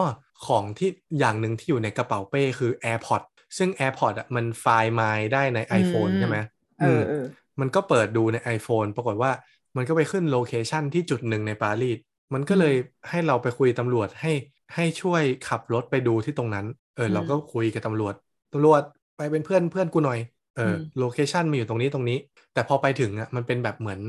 [0.47, 0.91] ของที่
[1.21, 3.23] อย่างหนึ่งที่อยู่ในกระเป๋าเป้คือ AirPod
[3.59, 6.37] ซึ่ง AirPod อะมันไฟล์ไมล์ได้ใน iPhone ใช่ไหม
[6.81, 7.25] เออเออ
[7.61, 9.31] มันก็เปิดดูใน iPhone ปรากฏว่า
[9.77, 11.99] มันก็ไปขึ้น location ที่จุดหนึ่งในปารีส
[12.35, 12.75] มันก็เลย
[13.11, 14.33] ให้เราไปคุยตำรวจให้
[14.75, 16.67] ให้ช่วยขับรถไปดูที่ตรงนั้น
[16.97, 18.15] เอออืมเราก็คุยกับตำรวจ
[18.53, 18.83] ตำรวจ
[19.17, 20.19] ไปเป็นเพื่อนเพื่อนกูหน่อย
[20.61, 22.19] เอออม location มีอยู่ตรงนี้ตรงนี้
[22.55, 24.01] แต่พอไปถึงอะมันเป็นแบบเหมือน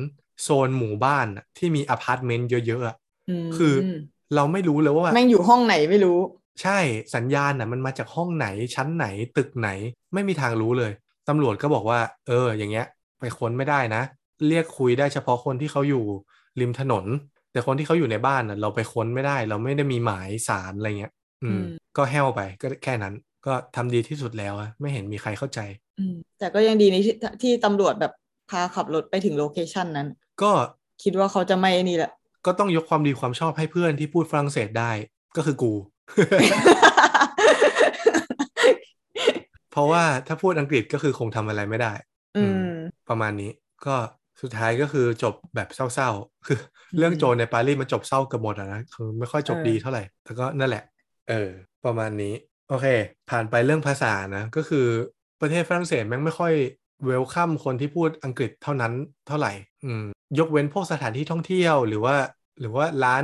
[0.43, 2.95] โซนหมู่บ้านอะที่มีอพาร์ตเมนต์เยอะๆอะ
[3.47, 3.75] มคือ
[4.35, 6.19] เราไม่รู้เลยว่าแม่งอยู่ห้องไหนไม่รู้
[6.61, 6.79] ใช่
[7.15, 9.07] สัญญาณน่ะมันมาจากห้องไหนชั้นไหน
[9.37, 9.69] ตึกไหน
[10.13, 10.91] ไม่มีทางรู้เลย
[11.29, 12.87] ตำรวจก็บอกว่า เออ อย่างเงี้ย
[13.19, 14.03] ไปค้นไม่ได้นะ
[14.47, 16.03] เรียกคุยได้เฉพาะคนที่เขาอยู่
[16.59, 17.05] ริมถนน
[17.51, 21.13] แต่คนที่เขาอยู่ในบ้านน่ะ เราไปค้นไม่ได้ เราไม่ได้มีหมายสารอะไรเงี้ย
[21.43, 21.63] อืมอืม
[21.97, 23.13] ก็แห้วไปก็แค่นั้น
[23.45, 25.59] ก็ทำดีที่สุดแล้วอะไม่เห็นมีใครเข้าใจ
[25.90, 25.90] อืม
[26.39, 28.13] แต่ก็ยังดีในที่ที่ตำรวจแบบ
[28.49, 30.07] พาขับรถไปถึงโลเคชันนั้น
[30.41, 30.51] ก็
[31.03, 32.11] คิดว่าเขาจะไม่นี่แหละ
[32.45, 34.91] ก็ต้องยกความดีความชอบให้เพื่อนที่พูดฝรั่งเศสได้
[35.37, 35.73] ก็คือกู
[39.71, 41.93] เพราะว่าถ้าพูดอังกฤษก็คือคงทำอะไรไม่ได้
[42.37, 42.61] อืม
[43.09, 43.51] ประมาณนี้
[43.85, 43.95] ก็
[44.41, 46.59] สุดท้ายก็คือจบแบบเศร้าๆ คือ
[46.97, 50.83] เรื่องโจรในปารีสมันจบเศร้าเกือบหมดอะนะคือไม่ค่อยจบเออดีเท่าไหร่แต่ก็นั่นแหละ
[51.29, 51.49] เออ
[51.85, 52.33] ประมาณนี้
[52.69, 52.87] โอเค
[53.29, 54.87] ผ่านไปเรื่องภาษานะ ก็คือ
[55.41, 56.53] ประเทศฝรั่งเศสแม่งไม่ค่อย
[57.05, 58.93] เวลคัมคนที่พูดอังกฤษเท่านั้น
[59.27, 59.51] เท่าไหร่
[59.85, 60.03] อืม
[60.39, 62.15] ยกเว้นพวกสถานที่ท่องเที่ยวหรือว่า
[62.59, 63.23] หรือว่าร้าน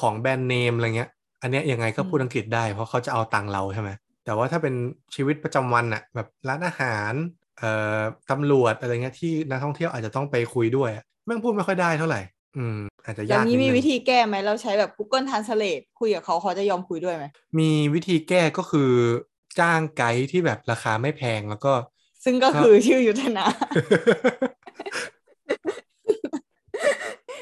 [0.00, 1.10] ของแบรนด์เนมอะไรเงี้ย
[1.42, 3.90] อันเนี้ยยังไงก็พูดอังกฤษได้เพราะเขาจะเอาตังค์เราใช่ไหม
[4.24, 4.74] แต่ว่าถ้าเป็น
[5.14, 7.12] ชีวิตประจำวันอะแบบร้านอาหาร
[7.58, 8.00] เอ่อ
[8.30, 12.20] ตำรวจอะไรเงี้ยที่นักท่องเที่ยวอาจจะต้องไปคุยด้วยอะแม่งพูดไม่ค่อยได้เท่าไหร่
[12.56, 17.24] อืม อาจจะอย่างยากนี้ดมีงวิธีแก้ไหมเราใช้แบบ Google Translate คุยกับเขาเขาจะยอมคุยด้วยไหม
[17.58, 18.90] มีวิธีแก้ก็คือ
[19.58, 21.72] จ้างไกด์ที่แบบราคาไม่แพงแล้วก็
[22.24, 23.44] ซึ่งก็ครับคือชื่อยุทธนา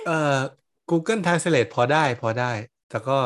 [0.07, 0.39] เอ่อ
[0.91, 2.53] Google Translate พอได้พอได้
[2.91, 3.19] แต่ก็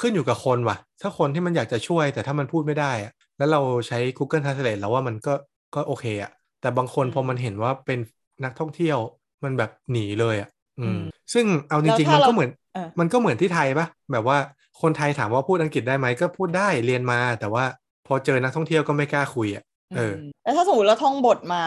[0.00, 5.34] ขึ้นอยู่กับคนว่ะ ถ้าคนที่มันอยากจะช่วย แต่ถ้ามันพูดไม่ได้อะแล้วเราใช้ Google Translate แล้วว่ามันก็
[5.74, 7.98] ก็โอเคอะแต่บางคนอืมพอมันเห็นว่าเป็น
[8.44, 8.98] นักท่องเที่ยว
[9.44, 10.48] มันแบบหนีเลยอะ
[10.78, 11.00] อือืมม
[11.32, 14.38] ซึ่งเอาจริงๆแล้วมันถ้าก็เราเหมือนเออมันก็เหมือนที่ไทยปะแบบว่า
[14.82, 17.64] คนไทยถามว่าพูดอังกฤษได้ไหมก็พูดได้เรียนมาแต่ว่า
[18.06, 19.64] พอเจอนักท่องเที่ยวก็ไม่กล้าคุยอะ
[19.96, 20.14] เออม
[20.44, 21.62] แล้วถ้าสมมติเราท่องบทมา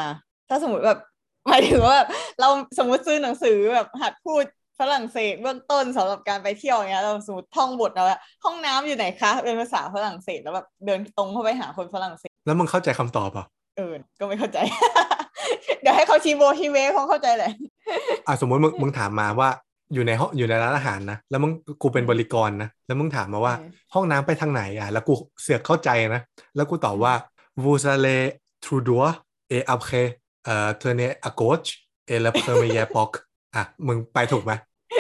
[0.49, 0.99] ถ้าสมมติแบบ
[1.47, 2.09] หมายถึงว่าแบบ
[2.39, 4.43] เราสมมติซื้อหนังสือแบบหัดพูด
[4.79, 13.45] ฝรั่งเศสเบื้องต้นสำหรับการไปเที่ยวอย่างเงี้ยเราสมมติท่องบทแล้วว่าห้องน้ำอยู่ไหนคะเป็นภาษาฝรั่งเศสแล้วแบบเดินตรงเข้าไปหาคนฝรั่งเศส แล้วมึงเข้าใจคำตอบเปล่ะ
[13.77, 14.57] เออก็ไม่เข้าใจ
[15.81, 17.51] เดี๋ยวให้เขาชี้โบชี้เวเขาเข้าใจแหละ
[18.27, 19.49] อะสมมติมึงมึงถามมาว่า
[19.95, 21.51] อยู่ในห้องอยู่ในร้านอาหารนะแล้วมึง
[21.81, 26.21] กูเป็นบริกรนะแล้วมึงถามมาว่าเออห้องน้ำไปทางไหนอะ แล้วกูเสือกเข้าใจนะ
[26.55, 27.13] แล้วกูตอบว่า
[27.63, 28.23] vous allez
[28.63, 29.13] tout droit
[29.55, 30.07] et après
[30.45, 31.71] เอ่อ tournez à gauche
[32.11, 33.11] et le premier bloc
[33.55, 34.51] อะมึงไปถูกไหม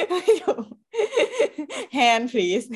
[0.09, 0.63] ไม่ถูก
[1.97, 2.67] hand please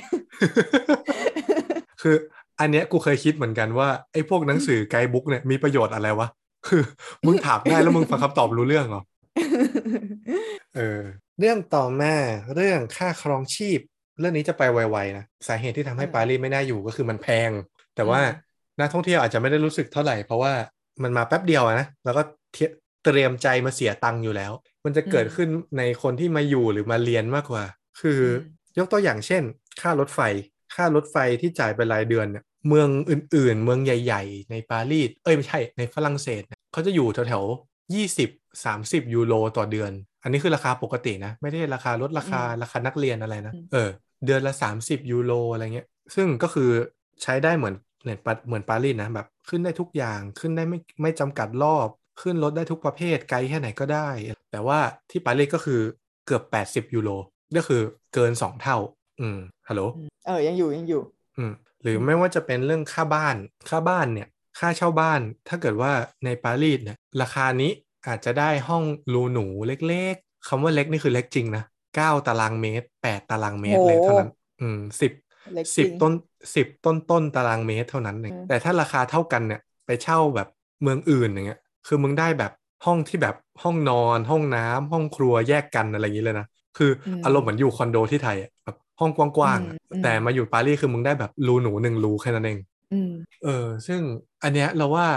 [2.02, 2.16] คือ
[2.60, 6.28] อันเนี้ยกูเคยคิดเหมือนกันว่าไอ้พวกหนังสือไกด์บุ๊กเนี่ยมีประโยชน์อะไรวะ
[6.68, 6.82] คือ
[7.26, 9.02] มึงถามได้แล้วมึงฟังคำตอบรู้เรื่องเหรอ
[10.76, 11.02] เออ
[11.40, 12.16] เรื่องต่อมา
[12.56, 13.80] เรื่องค่าครองชีพ
[14.20, 17.52] เรื่องนี้จะไปไวๆนะสาเหตุที่ทำให้อืมปารีสไม่น่าอยู่ก็คือมันแพง
[17.96, 20.54] แต่ว่าอืมนักท่องเที่ยวอาจจะไม่ได้รู้สึกเท่าไหร่ เพราะว่า
[21.04, 22.22] มันมาแป๊บเดียวอะนะแล้วก็
[22.54, 22.70] เทีย
[23.06, 24.52] เตรียมใจมาเสียตังค์อยู่แล้ว
[24.86, 27.64] มันจะเกิดขึ้นในคนที่มาอยู่หรือมาเรียนมากกว่า
[28.00, 28.20] คือ
[28.76, 29.44] อยกตัวอย่างเช่น
[29.82, 30.20] ค่ารถไฟ
[30.76, 38.30] ค่ารถไฟที่จ่ายเป็นรายเดือนเนี่ยเมืองอื่นๆ เมืองใหญ่ ๆ ในปารีสเอ้ยไม่ใช่ในฝรั่งเศสเนี่ยเขาจะอยู่แถวๆยี่สิบ
[38.66, 39.92] สามสิบยูโรต่อเดือน
[40.24, 43.90] อันนี้คือราคาปกตินะ ไม่ได้ราคาลดราคาอืมราคานักเรียนอะไรนะอืมเออ
[44.26, 46.70] เดือนละ 30 ยูโรอะไรเงี้ย ซึ่งก็คือ
[47.24, 51.88] ใช้ได้เหมือนเหมือนปาเหมือนปารีสนะแบบขึ้นได้ทุกอย่างขึ้นได้ไม่ไม่จำกัดรอบ
[52.22, 54.10] ขึ้นรถได้ทุกประเภทไกลแค่ไหนก็ได้
[54.52, 54.80] แต่ว่า
[55.10, 55.82] ที่ปารีสก็คือ
[56.26, 57.10] เกือบ 80 ยูโร
[57.58, 57.82] ก็คือ
[58.14, 58.78] เกิน 2 เท่า
[59.22, 59.82] อืมฮัลโหล
[60.26, 61.02] เออยังอยู่ยังอยู่
[61.38, 61.52] อืม
[61.82, 63.36] หรือไม่ว่าจะเป็นเรื่องค่าบ้าน
[63.70, 64.28] ค่าบ้านเนี่ย
[64.60, 65.92] ค่าเช่าบ้านถ้าเกิดว่า
[66.26, 67.72] ในปารีสเนี่ยราคานี้
[68.08, 71.64] อาจจะได้ห้องรูหนูเล็กๆคำว่าเล็กนี่คือเล็กจริงนะ
[71.96, 74.30] เก้าตารางเมตรแปดตารางเมตรโหเลยเท่านั้น
[74.62, 75.12] อืมสิบ
[75.54, 76.14] เล็กสิบจริงต้น
[76.56, 80.48] สิบต้นต้นตารางเมตรเท่านั้นเองอืมแต่ถ้าราคาเท่ากันเนี่ย ไปเช่าแบบ
[80.82, 82.52] เมืองอื่นอย่างเงี้ย คือมึงได้แบบ
[82.86, 86.46] ห้องที่แบบห้องนอน ห้องน้ำห้องครัวแยกกันอะไรอย่างนี้เลยนะ
[86.78, 92.60] คืออมอารมณ์เหมือนอยู่คอนโดที่ไทยอะแบบห้องกว้างๆอะอืมอืมแต่มาอยู่ปารีสคือมึงได้แบบรูหนูหนึ่งรูแค่นั้นเอง
[92.92, 93.10] อืม
[93.44, 94.02] เออ ซึ่ง
[94.44, 95.08] อันเนี้ยเราว่า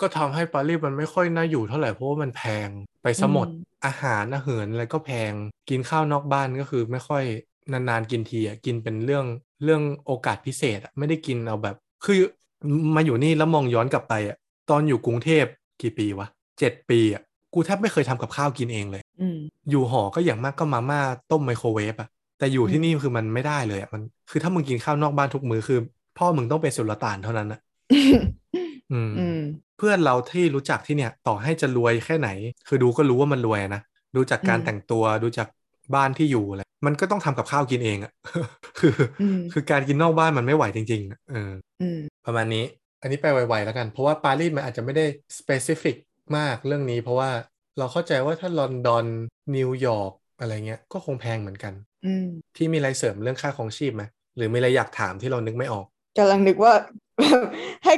[0.00, 2.68] ก็ทำให้ปารีสมันไม่ค่อยน่าอยู่เท่าไหร่เพราะว่ามันแพง
[3.02, 5.32] ไปซะหมดอืมอาหารอาหารอะไรก็แพง
[5.68, 7.24] กินข้าวนอกบ้านก็คือไม่ค่อย
[7.72, 9.24] นานๆกินทีอะกินเป็นเรื่อง
[9.64, 12.20] เรื่องโอกาสพิเศษอะไม่ได้กินเอาแบบ คือ
[12.96, 14.36] มาอยู่นี่แล้วมองย้อนกลับไปอะ
[14.70, 15.44] ตอนอยู่กรุงเทพ
[15.82, 17.22] กี่ปีวะเจ็ดปีอะ
[17.54, 19.38] กูแทบไม่เคยทำกับข้าวกินเองเลยอืม
[19.70, 21.00] อยู่หอก็อย่างมากก็มาม่า
[21.30, 22.08] ต้มไมโครเวฟอะ
[22.38, 25.78] แต่อยู่ที่อืมนี่คือมันไม่ได้เลยอะมัน คือถ้ามึงกินข้าวนอกบ้านทุกมื้อคือ
[26.18, 27.60] พ่อมึงต้องเป็นสุลต่านเท่านั้นอะ
[28.92, 29.40] อืมอืม
[29.78, 32.30] เพื่อนเราที่รู้จักที่เนี่ยต่อให้จะรวยแค่ไหน
[32.68, 33.82] คือดูก็รู้ว่ามันรวยนะ
[34.16, 35.48] ดูจากการอืมแต่งตัวดูจาก
[35.94, 38.12] บ้านที่อยู่อะไรมันก็ต้องทำกับข้าวกินเองอะ
[38.78, 42.64] คืออมคือการกินนอกบ้านมันไม่ไหวจริงๆอะเอออืมประมาณนี้
[43.02, 45.04] อันนี้ไปไวๆแล้วกัน เพราะว่าปารีสมันอาจจะไม่ได้
[45.38, 45.96] specific
[46.36, 47.30] มากเรื่องนี้ เพราะว่า
[47.78, 49.04] เราเข้าใจว่าถ้าลอนดอน
[49.56, 51.72] นิวยอร์กอะไรเงี้ยก็คงแพงเหมือนกัน
[52.06, 54.02] อืมที่มีอะไรเสริมเรื่องค่าครองชีพไหม
[54.36, 55.86] หรือมีอะไรอยากถามที่เรานึกไม่ออก
[56.18, 56.72] กำลังนึกว่า
[57.84, 57.94] ให้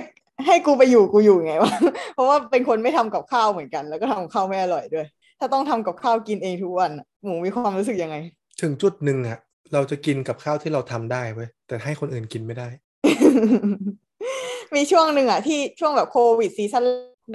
[0.46, 1.72] ให้กูไปอยู่กูอยู่ไงวะ
[2.14, 5.06] เพราะว่าเป็นคนไม่ทำกับข้าวเหมือนกัน แล้วก็ทำกับข้าวไม่อร่อยด้วย
[5.38, 8.16] ถ้าต้องทำกับข้าวกินเองทุกวันอะหมูมีความรู้สึกยังไง
[8.60, 9.38] ถึงจุดหนึ่งอะ
[9.72, 12.68] เราจะกินกับข้าวที่เราทำได้เว้ยแต่ให้คนอื่นกินไม่ได้
[14.74, 16.84] มีช่วงหนึ่งอะที่ช่วงแบบโควิด season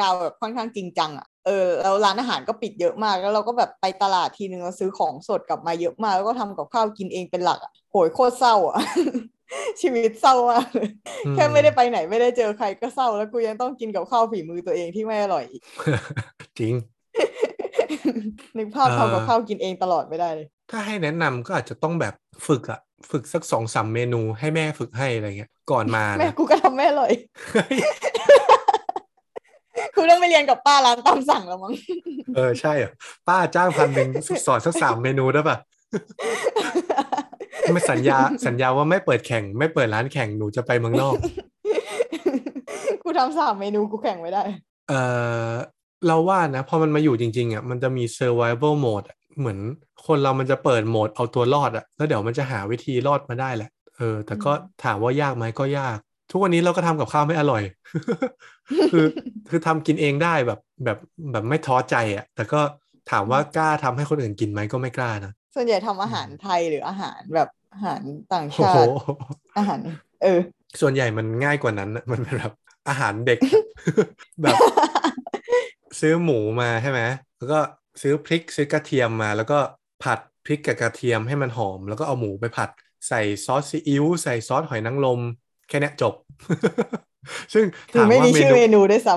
[0.02, 8.77] ดาวน์แบบค่อนข้างจริงจังอะเออแล้วร้านอาหารก็ปิดเยอะมาก แล้วเราก็แบบไปตลาดทีนึงเราซื้อของสดกลับมาเยอะมาก แล้วก็ทำกับข้าวกินเองเป็นหลักอะโหยโคตรเศร้าอะ
[9.81, 10.89] ชีวิตเศร้ามากเลย
[11.26, 15.61] อืมแค่ไม่ได้ไปไหนไม่ได้เจอใครก็เศร้า แล้วกูยังต้องกินกับข้าวฝีมือตัวเองที่ไม่อร่อยอีก
[16.59, 16.73] จริง
[18.57, 22.13] นึกภาพเอ่อทำกับข้าวกินเองตลอดไม่ได้เลยถ้าให้แนะนำก็อาจจะต้องแบบ
[22.47, 22.80] ฝึกอะ
[23.11, 27.11] ฝึกสักสองสามเมนูให้แม่ฝึกให้อะไรเงี้ย ก่อนมาแม่นะกูก็ทำไม่อร่อย
[29.95, 31.73] กูต้องไปเรียนกับป้าร้านตามสั่งแล้วมั้ง
[32.35, 32.91] เออใช่เหรอ
[33.27, 34.09] ป้าจ้างพันหนึ่ง
[34.47, 35.57] สอนสักสามเมนูได้ปะ
[37.73, 38.17] ไม่สัญญา
[38.47, 41.15] สัญญาว่าไม่เปิดแข่ง ไม่เปิดร้านแข่งหนูจะไปเมืองนอก
[43.03, 44.43] กูทำสามเมนูกูแข่งไม่ได้
[44.89, 44.93] เอ
[45.49, 45.51] อ
[46.07, 49.59] เราว่านะพอมันมาอยู่จริง ๆอะมันจะมี survival mode อะเหมือน
[50.07, 55.97] คนเรามันจะเปิดโหมดเอาตัวรอดอะแล้วเดี๋ยวมันจะหาวิธีรอดมาได้แหละเออ แต่ก็อืมถามว่ายากไหมก็ยาก
[56.31, 57.63] ทุกวันนี้เราก็ทำกับข้าวไม่อร่อย
[58.91, 59.05] คือ
[59.49, 60.97] คือทำกินเองได้แบบแบบ
[61.31, 62.61] แบบไม่ท้อใจอะ แต่ก็
[63.11, 68.02] ถามว่ากล้าทำให้คนอื่นกินไหมก็ไม่กล้านะ ส่วนใหญ่ทำอาหารไทยหรืออาหารแบบอาหาร
[68.34, 68.90] ต่างโอ้ชาโหติ
[69.57, 69.80] อาหาร
[70.23, 70.40] เออ
[70.82, 72.53] ส่วนใหญ่มันง่ายกว่านั้นอะมันเป็นแบบ
[72.90, 73.40] อาหารเด็ก
[74.41, 74.56] แบบ
[75.99, 77.02] ซื้อหมูมาใช่ไหม
[77.38, 77.60] แล้วก็
[78.02, 79.57] ซื้อพริกซื้อกระเทียมมา แล้วก็
[80.03, 82.69] ผัดพริกกับกระเทียมให้มันหอม แล้วก็เอาหมูไปผัด
[83.07, 85.22] ใส่ซอสซีอิ๊วใส่ซอสหอยนางรม
[85.68, 86.14] แค่เนี้ยจบ
[87.53, 89.15] ซึ่งคือถามไม่ว่ามีเมชื่อนูเมนูด้วยซ้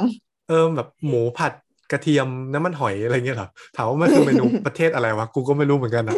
[0.49, 1.53] เออแบบหมูผัด
[1.93, 6.17] กระเทียมน้ำมันหอยอะไรเงี้ยเหรอถามว่ามันคือเมนูประเทศอะไรวะกูก็ไม่รู้เหมือนกันนะ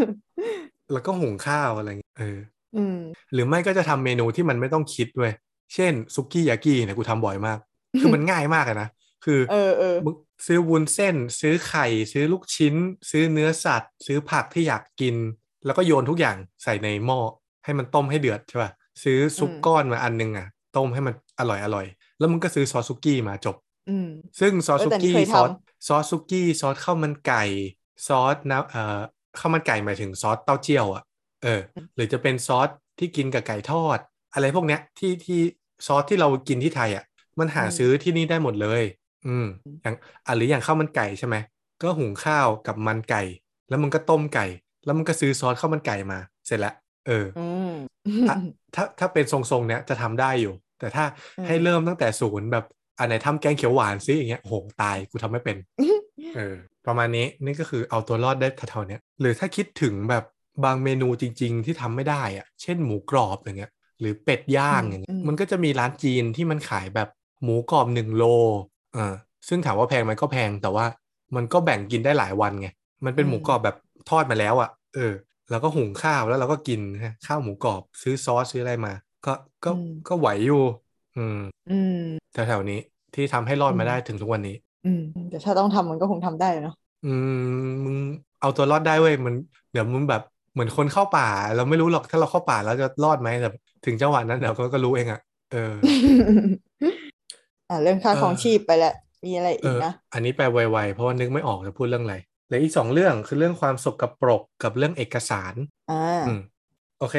[0.00, 2.38] ำแล้วก็หุงข้าวอะไรเงี้ยเออ
[2.76, 2.98] อืม
[3.32, 5.32] หรือไม่ก็จะทำเมนูที่มันไม่ต้องคิดด้วย
[5.74, 7.58] เช่นซุกี้ยากิเนี่ยกูทำบ่อยมาก
[8.00, 8.88] คือมันง่ายมากเลยนะ
[9.24, 10.14] คือเออเออมึง
[10.46, 12.74] ซื้อวุ้นเส้น ซื้อไข่ ซื้อลูกชิ้น
[13.10, 15.16] ซื้อเนื้อสัตว์ ซื้อผักที่อยากกิน
[15.66, 17.18] แล้วก็โยนทุกอย่างใส่ในหม้อ
[17.64, 18.70] ให้มันต้มให้เดือดใช่ป่ะ
[19.02, 21.86] ซื้อซุปอืมก้อนมาอันนึงอะ ต้มให้มันอร่อยอร่อย
[22.20, 23.56] แล้วมึงก็ซื้อซอสซุกี้มาจบ
[23.86, 24.06] อืม
[24.40, 27.42] ซึ่งซอสเออซุแต่นี่กี้เคยซอสทำซอสซุกี้ซอสข้าวมันไก่
[28.06, 29.00] ซอสน้ำเอ่อ
[29.38, 31.02] ข้าวมันไก่หมายถึงซอสเต้าเจี้ยวอะ
[31.42, 31.60] เออ
[31.94, 32.68] หรือจะเป็นซอส
[32.98, 33.98] ที่กินกับไก่ทอด
[34.34, 35.40] อะไรพวกเนี้ยที่ที่
[35.86, 37.04] ซอสที่เรากินที่ไทยอะ
[37.38, 38.82] มันหาอืมซื้อที่นี่ได้หมดเลย
[39.26, 39.46] อืม
[39.82, 39.94] อย่าง
[40.26, 41.36] อะหรืออย่างข้าวมันไก่ใช่ไหม
[41.82, 43.22] ก็หุงข้าวกับมันไก่
[43.68, 44.46] แล้วมันก็ต้มไก่
[44.84, 46.74] แล้วมันก็ซื้อซอสข้าวมันไก่มา เสร็จแล้ว
[47.06, 47.66] เอออืม
[48.28, 48.36] อะ
[48.74, 51.04] ถ้าถ้าเป็นทรงๆเนี้ยจะทำได้อยู่ แต่ถ้า
[51.36, 52.64] อืมให้เริ่มตั้งแต่ศูนย์แบบ
[52.98, 55.56] อันไหนทำแกงเขียวหวานซิอย่างเงี้ยโอ้โหตายกูทำไม่เป็น
[56.34, 56.54] เออ
[56.86, 60.24] ประมาณนี้นี่ก็คือเอาตัวรอดได้เท่าๆเนี้ยหรือถ้าคิดถึงแบบ
[60.64, 67.08] บางเมนูจริง ๆ ที่ทำไม่ได้อะเช่นหมูกรอบอย่างเงี้ยหรือเป็ดย่างอย่างเงี้ยมันก็จะมีร้านจีนที่มันขายแบบ
[67.42, 68.24] หมูกรอบหนึ่งโล
[68.96, 69.14] อ่า
[69.48, 70.86] ซึ่งถามว่าแพงไหมก็แพงแต่ว่า
[71.36, 72.68] มันก็แบ่งกินได้หลายวันไง
[73.04, 73.76] มันเป็นหมูกรอบแบบ
[74.10, 75.12] ทอดมาแล้วอะ เออ
[75.50, 78.92] แล้วก็หุงข้าวแล้วเราก็กินนะข้าวหมูกรอบซื้อซอสซื้ออะไรมา
[79.24, 79.30] ก็
[79.64, 80.56] ก็อืมก็ไหวอยู่
[81.14, 81.36] อืม
[81.66, 81.94] อืม
[82.32, 82.78] แถวๆนี้
[83.14, 84.52] ที่ทำให้รอดมาอืมได้ถึงทุกวันนี้
[84.84, 86.72] อืมแต่ถ้าต้องทำมันก็คงทำได้เนาะ
[87.02, 87.30] อืม
[87.84, 87.96] มึง
[88.40, 89.34] เอาตัวรอดได้เว้ยมัน
[89.72, 90.22] เดี๋ยวมึงแบบ
[90.52, 91.24] เหมือนคนเข้าป่า
[91.54, 93.48] เราไม่รู้หรอกถ้าเราเข้าป่าแล้วจะรอดไหมแต่
[93.84, 95.56] ถึงจังหวะนั้นเดี๋ยวก็ก็รู้เองอะเออ
[97.68, 98.92] อ่าเรื่องค่าเออของชีพไปแล้ว
[99.24, 102.16] มีอะไรเออีกอนะอันนี้ไปไวๆเพราะว่านึกไม่ออกจะพูดเรื่องอะไร
[102.46, 105.54] เหลืออีกสองเรื่องคือเรื่องความสกปรกกับเรื่องเอกสาร
[105.88, 105.94] อ่า
[106.26, 106.40] อืม
[106.98, 107.16] โอเค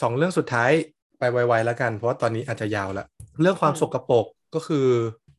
[0.00, 0.70] สองเรื่องสุดท้าย
[1.22, 3.06] ไปไวๆแล้วกัน เพราะว่าตอนนี้อาจจะยาวละ
[3.40, 4.86] เรื่องความอืมสกปรกก็คือ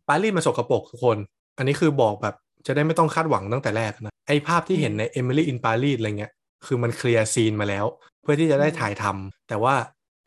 [0.08, 1.18] ปารีสมันสกปรกทุกคน
[1.58, 2.36] อันนี้คือบอกแบบ
[2.68, 6.32] จะได้ไม่ต้องคาดหวังตั้งแต่แรกนะไอภาพที่เห็นใน Emily in Paris อะไรเงี้ย
[6.66, 7.86] คือมันเคลียร์ซีนมาแล้ว
[8.22, 9.76] เพื่อที่จะได้ถ่ายทำแต่ว่า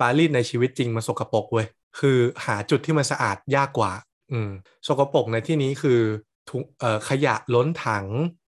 [0.00, 1.66] ปารีสในชีวิตจริงมันสกปรกเว้ย
[1.98, 3.92] คือหาจุดที่มันสะอาดยากกว่า
[4.32, 4.50] อืม
[4.86, 6.00] สกปรกในที่นี้คือ
[6.48, 8.06] ถุงเอ่อขยะล้นถัง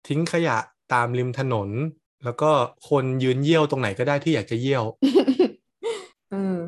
[0.09, 0.59] ทิ้งขยะ
[0.93, 1.69] ตามริมถนน
[2.25, 2.51] แล้วก็
[2.89, 5.09] คนยืนเยี่ยวตรงไหนก็ได้ที่อยากจะเยี่ยวอื
[5.40, 5.40] ม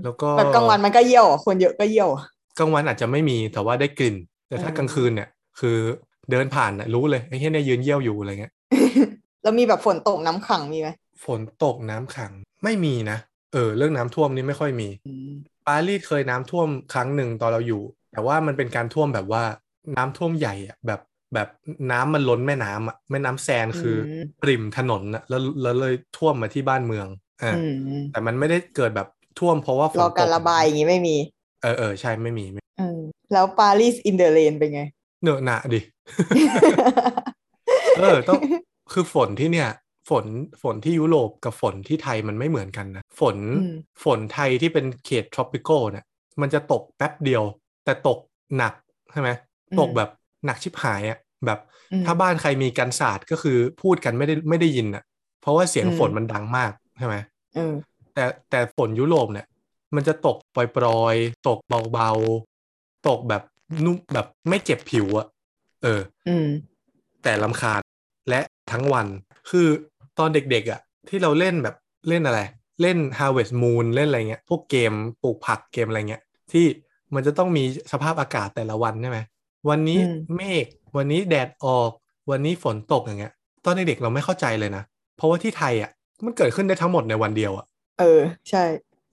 [0.03, 2.23] แล้วก็แบบกลางวันมันก็เยี่ยวอะคนเยอะก็เยี่ยวอะ
[2.59, 4.17] กลางวันอาจจะไม่มีแต่ว่าได้กลิ่น
[4.49, 5.29] แต่ถ้าอืมกลางคืนเนี่ย
[5.61, 5.77] คือ
[6.31, 8.53] เดินผ่านน่ะรู้เลยไอ้เหี้ยเนี่ยยืนเยี่ยวอยู่อะไรเงี้ย
[9.43, 10.89] แล้วมีแบบฝนตกน้ำขังมีไหม
[11.25, 12.33] ฝนตกน้ำขัง
[12.65, 13.19] ไม่มีนะ
[13.53, 17.83] เออเรื่องน้ำท่วมนี่ไม่ค่อยมีอืมปารีสเคยน้ำท่วมครั้งหนึ่งตอนเราอยู่
[18.13, 19.43] แต่ว่ามันเป็นการท่วมแบบว่า
[19.97, 21.01] น้ำท่วมใหญ่อะแบบ
[21.35, 21.49] แบบ
[21.91, 27.09] น้ำมันล้นแม่น้ำอะแม่น้ำแซนคืออปริ่มถนนอะแล้วแล้วเลยท่วมมาที่บ้านเมือง
[27.43, 27.55] อ่าอื
[27.97, 31.17] มแต่มันไม่ได้เกิดแบบ ท่วมเพราะว่าฝนรตอกการระบายอย่างงี้ไม่มี
[31.63, 32.99] เออเออใช่ไม่มีไม่อืม
[33.33, 34.83] แล้วปารีสอินเดอร์เลนเป็นไง
[35.23, 35.81] เนอะหนะดิ
[37.99, 38.39] เออต้อง
[38.93, 39.69] คือฝนที่เนี่ย
[40.11, 40.27] ฝฝน
[40.63, 43.73] ฝนที่ยุโรปกับฝนที่ไทยมันไม่เหมือนกันนะฝนอืม
[44.05, 46.05] ฝนไทยที่เป็นเขต tropical เนี่ย
[46.41, 47.43] มันจะตกแป๊บเดียว
[47.85, 48.19] แต่ตก
[48.57, 48.75] หนัก
[49.13, 49.31] ใช่ไหม
[49.71, 50.11] อืมตกแบบ
[50.47, 51.59] หนักชิบหายอะแบบ
[51.93, 55.05] อืมถ้าบ้านใครมีกันศาสตร์ก็คือพูดกันไม่ได้ไม่ได้ยินอะ
[55.41, 57.17] เพราะว่าเสียงอืมฝนมันดังมากใช่ไหม
[57.55, 57.73] เออ
[58.15, 59.47] แต่แต่ฝนยุโรปเนี่ย
[59.95, 61.59] มันจะตกปล่อยๆ ตก
[61.93, 63.43] เบาๆ ตกแบบ
[63.85, 65.27] นุ่มแบบไม่เจ็บผิวอะ
[65.83, 66.49] เอออืม
[67.23, 67.81] แต่ลำคาญ
[68.29, 68.41] และ
[68.73, 69.07] ทั้งวัน
[69.51, 69.67] คือ
[70.19, 71.77] ตอนเด็กๆอะที่เราเล่นแบบ
[72.09, 72.41] เล่นอะไร
[72.83, 76.23] เล่น Harvest Moon เล่นอะไรเงี้ย พวกเกมปลูกผักเกมอะไรเงี้ย
[76.53, 76.65] ที่
[77.15, 79.19] มันจะต้องมีสภาพอากาศแต่ละวันใช่ไหม
[79.69, 80.67] วันนี้อืมเมฆ
[80.97, 81.91] วันนี้แดดออก
[82.31, 83.33] วันนี้ฝนตกอย่างเงี้ย
[83.65, 84.83] ตอนเด็กๆเราไม่เข้าใจเลยนะ
[85.17, 85.91] เพราะว่าที่ไทยอะ
[86.25, 87.67] มันเกิดขึ้นได้ทั้งหมดในวันเดียวอะ
[88.03, 88.65] เออ ใช่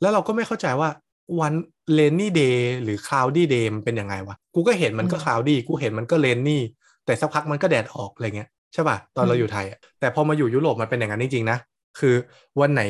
[0.01, 0.89] แล้วเราก็ไม่เข้าใจว่า
[1.39, 1.53] วัน
[1.93, 6.61] rainy day หรือ cloudy day มันเป็นยังไงวะ กูก็เห็นมันก็อืม cloudy กูเห็นมันก็ rainy
[7.05, 11.57] แต่สักพักมันก็แดดออกอะไรเงี้ยใช่ป่ะ ตอนเราอืมอยู่ไทยอะแต่พอมาอยู่ยุโรปมันเป็นอย่างนั้นจริงๆนะ
[11.99, 12.15] คือ
[12.61, 12.81] วันไหน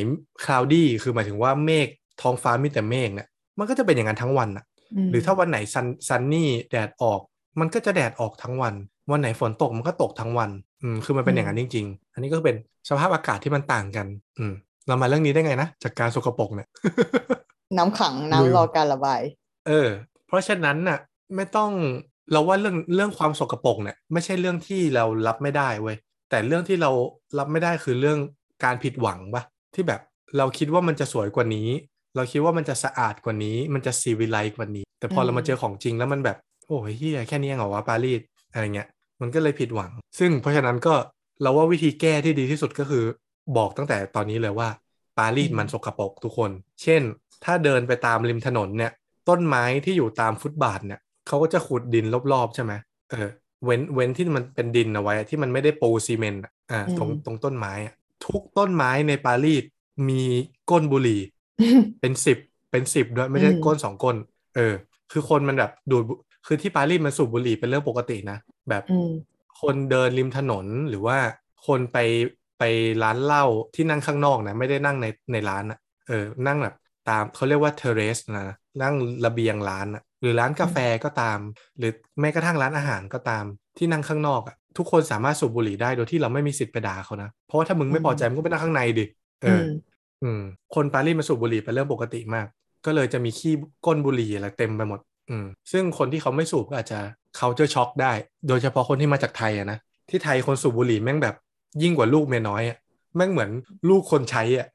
[0.46, 1.88] cloudy คือหมายถึงว่าเมฆ
[2.22, 3.28] ท้องฟ้ามีแต่เมฆเนี่ย
[3.60, 4.66] มันก็จะเป็นอย่างนั้นทั้งวันอะ
[5.10, 7.22] มหรือถ้าวันไหนซันซันนี่แดดออก
[7.60, 8.74] มันก็จะแดดออกทั้งวัน
[9.12, 10.50] วันไหนฝนตกมันก็ตกทั้งวัน
[10.82, 12.58] อืมคือมันเป็นอย่างนั้นจริง ๆ อันนี้ก็เป็น
[12.90, 14.08] สภาพอากาศที่มันต่างกัน
[14.38, 14.54] อืม
[14.90, 16.68] เรามาเรื่องนี้ได้ไงนะ จากการสกปรกเนี่ย
[17.78, 19.22] น้ำขังลืมน้ำรอการระบาย
[19.68, 19.90] เออ
[20.28, 21.00] เพราะฉะนั้นน่ะ
[21.36, 21.72] ไม่ต้อง
[22.32, 25.98] เราว่าเรื่องเรื่องความสกปรกเนี่ย ไม่ใช่เรื่องที่เรารับไม่ได้เว้ย
[26.30, 26.92] แต่เรื่องที่เรา
[27.38, 28.20] รับไม่ได้คือเรื่อง
[28.64, 29.44] การผิดหวังปะ
[29.76, 30.02] ที่แบบ
[30.38, 31.70] เราคิดว่ามันจะสวยกว่านี้
[32.16, 36.38] เราคิดว่ามันจะสะอาดกว่านี้ มันจะซีวิไลซ์กว่านี้ แต่พออืมเรามาเจอของจริงแล้วมันแบบ
[36.68, 38.22] โอ้ยเฮียแค่นี้เองเหรอวะปารีส
[38.52, 38.88] อะไรเงี้ย
[39.22, 40.94] มันก็เลยผิดหวัง ซึ่งเพราะฉะนั้นก็
[41.42, 43.04] เราว่าวิธีแก้ที่ดีที่สุดก็คือ
[43.58, 44.70] บอกตั้งแต่ตอนนี้เลยว่า
[45.18, 46.52] ปารีสมันสกปรกทุกคน
[46.82, 47.02] เช่น
[47.46, 48.92] ถ้าเดินไปตามริมถนนเนี่ย
[49.30, 52.74] ต้นไม้ที่อยู่ตามฟุตบาทเนี่ยเขาก็จะขุดดินรอบๆใช่ไหม
[53.12, 53.30] เออ
[53.66, 57.94] เว้นเว้นที่มันเป็นดินเอาไว้อะที่มันไม่ได้ปูซีเมนต์อะอ่าตรงอืมตรงต้นไม้อะ
[58.26, 59.64] ทุกต้นไม้ในปารีส
[60.10, 60.24] มี
[60.70, 61.22] ก้นบุหรี่
[62.02, 62.38] เป็นสิบ
[62.72, 64.16] เป็นสิบด้วยไม่ใช่อืมก้นสองก้น
[64.56, 64.74] เออ
[65.12, 66.14] คือคนมันแบบดูดบุ
[66.46, 68.38] คือที่ปารีสมันสูบบุหรี่เป็นเรื่องปกตินะ
[68.70, 69.10] แบบอืม
[69.62, 71.18] คนเดินริมถนนหรือว่า
[71.68, 71.98] คนไป
[72.60, 72.64] ไป
[73.04, 73.46] ร้านเหล้า
[73.76, 76.76] ที่นั่งข้างนอกนะ ไม่ได้นั่งในในร้านนะเออนั่งแบบ
[77.10, 78.94] ตามเขาเรียกว่าเทเรสนะนั่ง
[79.26, 81.40] ระเบียงร้านนะหรือร้านกาแฟก็ตาม
[81.78, 83.46] หรือแม้กระทั่งร้านอาหารก็ตาม
[83.78, 89.06] ที่นั่งข้างนอกอะทุกคนสามารถสูบบุหรี่ได้โดยที่เราไม่มีสิทธิ์ไปด่าเขานะเพราะว่าถ้ามึงไม่พอใจมึงก็ไปนั่งข้างในดิ
[89.44, 89.66] เออือม
[90.24, 90.42] อืม
[90.76, 92.48] คนปารีสมาสูบบุหรี่เป็นเรื่องปกติมาก
[92.86, 93.54] ก็เลยจะมีขี้
[93.86, 95.00] ก้นบุหรี่อะไรเต็มไปหมด
[95.30, 97.00] อืม ซึ่งคนที่เขาไม่สูบก็อาจจะ
[97.38, 98.12] เขาจะช็อกได้
[98.48, 99.78] โดยเฉพาะคนที่มาจากไทยอะนะ
[100.10, 101.36] ที่ไทยคนสูบบุหรี่แม่งแบบ
[101.84, 102.78] ยิ่งกว่าลูกเมียน้อยอะ
[103.16, 103.50] แม่งเหมือน
[103.90, 104.68] ลูกคนใช้อะ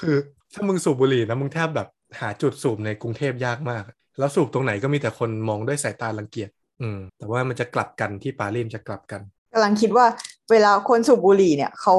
[0.00, 0.16] คือ
[0.52, 1.88] ถ้ามึงสูบบุหรี่นะมึงแทบแบบ
[2.20, 3.82] หาจุดสูบในกรุงเทพยากมาก
[4.18, 6.50] แล้วสูบตรงไหนก็มีแต่คนมองด้วยสายตารังเกียจ
[6.80, 9.20] อืม แต่ว่ามันจะกลับกันที่ปารีสจะกลับกัน
[9.52, 10.06] กำลังคิดว่า
[10.50, 11.94] เวลาคนสูบบุหรี่เนี่ยเขา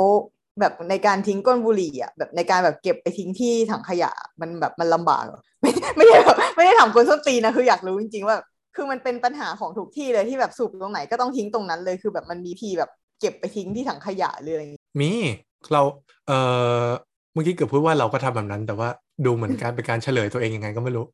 [0.59, 5.25] แบบในการทิ้งก้นบุหรี่อะแบบในการแบบเก็บไปทิ้งที่ถังขยะมันแบบมันลำบาก
[5.61, 8.37] ไม่ไม่ได้แบบไม่ได้ถามคนส้นตีนนะคืออยากรู้จริงๆว่า
[8.75, 12.89] คือมันเป็นปัญหาของทุกที่เลยที่แบบสูบตรงไหนก็ต้องทิ้งตรงนั้นเลยคือแบบมันมีที่แบบ
[13.19, 15.11] เก็บไปทิ้งที่ถังขยะหรืออะไรอย่างงี้มี
[15.71, 15.81] เรา
[16.27, 16.31] เอ
[16.85, 16.87] อ
[17.33, 18.89] เมื่อกี้เกือบพูดว่าเราก็ทำแบบนั้น แต่ว่า
[19.25, 21.05] ดูเหมือนการเป็นการเฉลยตัวเองยังไงก็ไม่รู้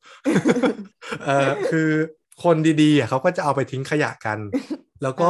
[1.25, 1.89] เออคือ
[2.43, 4.39] คนดีๆอะเขาก็จะเอาไปทิ้งขยะกัน
[5.03, 5.29] แล้วก็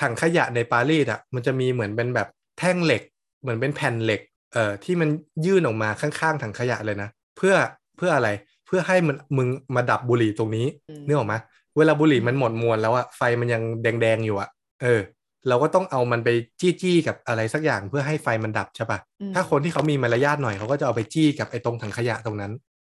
[0.00, 2.28] ถังขยะในปารีสอะ มันจะมีเหมือนเป็นแบบ
[2.58, 3.02] แท่งเหล็ก
[3.42, 4.20] เหมือนเป็นแผ่นเหล็ก
[4.54, 5.08] เอ่อที่มัน
[5.46, 7.54] ยื่นออกมาข้างๆถังขยะเลยนะเพื่อ
[7.96, 8.28] เพื่ออะไร
[8.66, 11.34] เพื่อให้มันมึงมาดับบุหรี่ตรงนี้อืมนึกออกไหม
[11.76, 14.48] เวลาบุหรี่มันหมดมวลแล้วอะไฟมันยังแดงๆอยู่อะ
[14.82, 15.00] เออ
[15.48, 16.28] เราก็ต้องเอามันไป
[16.60, 22.52] จี้ๆกับอะไรสักอย่างเพื่อให้ไฟมันดับใช่ปะอืมถ้าคนที่เขามีมารยาทหน่อยเขาก็จะเอาไปจี้กับไอ้ตรงถังขยะตรงนั้น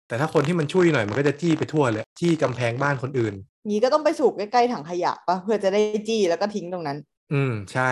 [0.08, 3.34] แต่ถ้าคนที่มันช่วยหน่อยมันก็จะจี้ไปทั่วเลยจี้กำแพงบ้านคนอื่น
[3.68, 6.98] งี้ก็ต้องไปสูบใกล้ๆถังขยะปะเพื่อจะได้จี้แล้วก็ทิ้งตรงนั้น
[7.32, 7.90] อืมใช่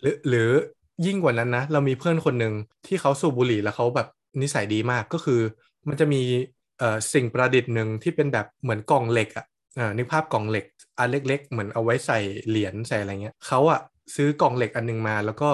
[0.00, 0.50] หรือหรือ
[1.06, 2.54] ยิ่งกว่านั้นนะ เรามีเพื่อนคนหนึ่ง
[2.86, 4.08] ที่เขาสูบบุหรี่แล้วเขาแบบ
[4.42, 5.40] นิสัยดีมากก็คือ
[5.88, 6.22] มันจะมี
[6.78, 9.46] เอ่อสิ่งประดิษฐ์หนึ่งที่เป็นแบบเหมือนกล่องเหล็กอะ
[9.78, 10.64] อ่านึกภาพกล่องเหล็ก
[10.98, 12.18] อันเล็ก ๆ เหมือนเอาไว้ใส่
[12.48, 13.80] เหรียญใส่อะไรเงี้ยเขาอะ
[14.14, 15.50] ซื้อกล่องเหล็กอันหนึงมา แล้วก็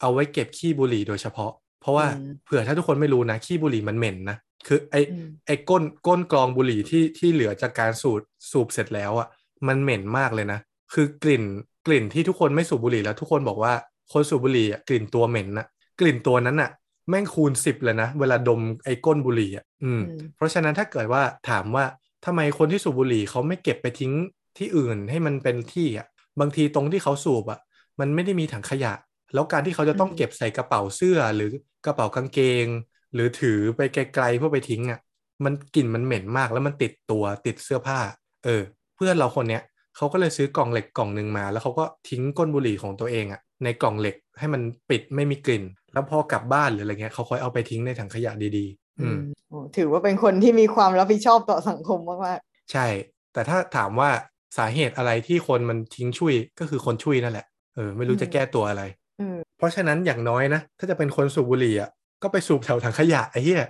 [0.00, 4.36] เอาไว้เก็บขี้บุหรี่โดยเฉพาะ เพราะว่าอืมเผื่อถ้าทุกคนไม่รู้นะขี้บุหรี่มันเหม็นนะ
[4.66, 8.20] คือไออืมไอ้ก้นก้นกรองบุหรี่ที่ที่เหลือจากการสูบ
[8.50, 9.28] สูบเสร็จแล้วอะ
[9.68, 10.60] มันเหม็นมากเลยนะ
[10.94, 11.44] คือกลิ่น
[11.86, 13.72] กลิ่นที่ทุกคนไม่สูบบุหรี่แล้วทุกคนบอกว่า
[14.12, 15.66] คนสูบบุหรี่อะกลิ่นตัวเหม็นนะ
[16.00, 16.70] กลิ่นตัวนั้นอะ
[17.08, 21.84] แม่งคูณสิบเลยนะ เวลาดมไอ้ก้นบุหรี่อะอืมอืมเพราะฉะนั้นถ้าเกิดว่าถามว่า
[22.24, 24.12] ทำไมคนที่สูบบุหรี่เขาไม่เก็บไปทิ้ง
[24.58, 26.06] ที่อื่นให้มันเป็นที่อะ
[26.40, 27.60] บางทีตรงที่เขาสูบอะ
[28.00, 28.92] มันไม่ได้มีถังขยะ
[29.34, 31.50] แล้วการที่เขาจะต้องเก็บใส่กระเป๋าเสื้อหรือ
[31.86, 32.66] กระเป๋ากางเกง
[33.14, 35.00] หรือถือไปไกลๆเพื่อไปทิ้งอะ
[35.44, 37.98] มันกลิ่นมันเหม็นมากแล้วมันติดตัวติดเสื้อผ้า
[38.44, 38.62] เออ
[38.96, 39.62] เพื่อนเราคนเนี้ย
[39.96, 49.16] เขาก็เลยซื้อกล่องเหล็กกล่องหนึ่งมา แล้วเขาก็ทิ้งก้นบุหรี่ของตัวเองอะในกล่องเหล็กให้มันปิดไม่มีกลิ่น แล้วพอกลับบ้านหรืออะไรเงี้ยเขาค่อยเอาไปทิ้งในถังขยะดีๆ อืม
[49.48, 52.38] โอ้ถือว่าเป็นคนที่มีความรับผิดชอบต่อสังคมมาก
[52.72, 52.86] ใช่
[53.32, 54.10] แต่ถ้าถามว่า
[54.58, 61.90] สาเหตุอะไรที่คนมันทิ้งชุยก็คือคนชุยนั่นแหละ เออไม่รู้จะแก้ตัวอะไรๆอืมเพราะฉะนั้นอย่างน้อยนะ ถ้าจะเป็นคนสูบบุหรี่อะ
[62.22, 63.64] ก็ไปสูบแถวถังขยะไอ้เหี้ย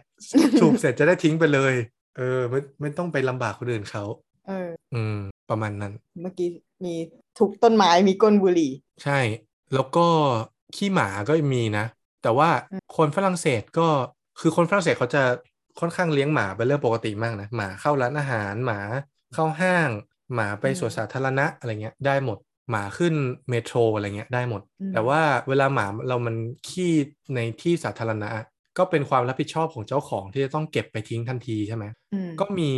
[0.60, 1.74] สูบเสร็จจะได้ทิ้งไปเลย
[2.16, 4.04] เออไม่ไม่ต้องไปลำบากคนอื่นเขา
[4.48, 5.18] เออ อืม
[5.50, 6.48] ประมาณนั้น เมื่อกี้
[6.84, 6.94] มี
[7.38, 8.72] ทุกต้นไม้มีก้นบุหรี่
[9.04, 9.18] ใช่
[9.74, 10.06] แล้วก็
[10.76, 11.84] ขี้หมาก็มีนะ
[12.22, 13.88] แต่ว่าอืมคนฝรั่งเศสก็
[14.40, 15.22] คือคนฝรั่งเศสเขาจะ
[15.80, 18.80] ค่อนข้างเลี้ยงหมาเป็นเรื่องปกติมากนะหมาเข้าร้านอาหารหมา
[19.34, 19.88] เข้าห้าง
[20.34, 22.38] หมาไปสวนสาธารณะอะไรเงี้ยได้หมด
[22.70, 23.14] หมาขึ้น
[23.48, 26.36] เมโทรอะไรเงี้ยได้หมดอืมแต่ว่าเวลาหมาเรามัน
[26.68, 26.92] ขี้
[27.34, 28.28] ในที่สาธารณะ
[28.78, 32.70] ก็เป็นความรับผิดชอบของเจ้าของที่จะต้องเก็บไปทิ้งทันทีใช่ไหมอืมก็มี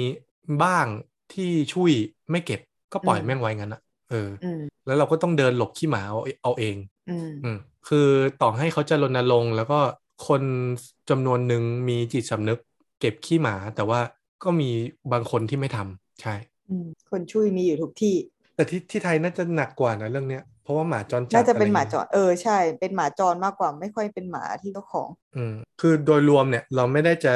[0.62, 0.86] บ้าง
[1.34, 1.92] ที่ช่วย
[2.30, 2.60] ไม่เก็บ
[2.92, 3.80] ก็ปล่อยอืมแม่งไว้งั้นอะ
[4.10, 6.76] เออออืมแล้วเราก็ต้องเดินหลบขี้หมาเอาเอาเอง
[7.08, 7.56] อืมอืม
[7.88, 8.08] คือ
[8.42, 9.78] ต่อให้เขาจะรณรงค์แล้วก็
[10.28, 10.42] คน
[11.10, 12.58] จำนวนหนึ่งมีจิตสำนึก
[13.00, 14.00] เก็บขี้หมา แต่ว่า
[14.44, 14.70] ก็มี
[15.12, 16.34] บางคนที่ไม่ทำใช่
[16.68, 18.14] อืมคนช่วยมีอยู่ทุกที่
[18.56, 27.34] แต่ที่ที่ไทยน่าจะหนักกว่านะเรื่องเนี้ยเพราะว่าหมาจรจัดน่าจะเป็นอหไรมางี้ยจรเออใช่ เป็นหมาจรมากกว่าไม่ค่อยเป็นหมาที่เจ้าของ อืมคือโดยรวมเนี่ยเราไม่ได้จะ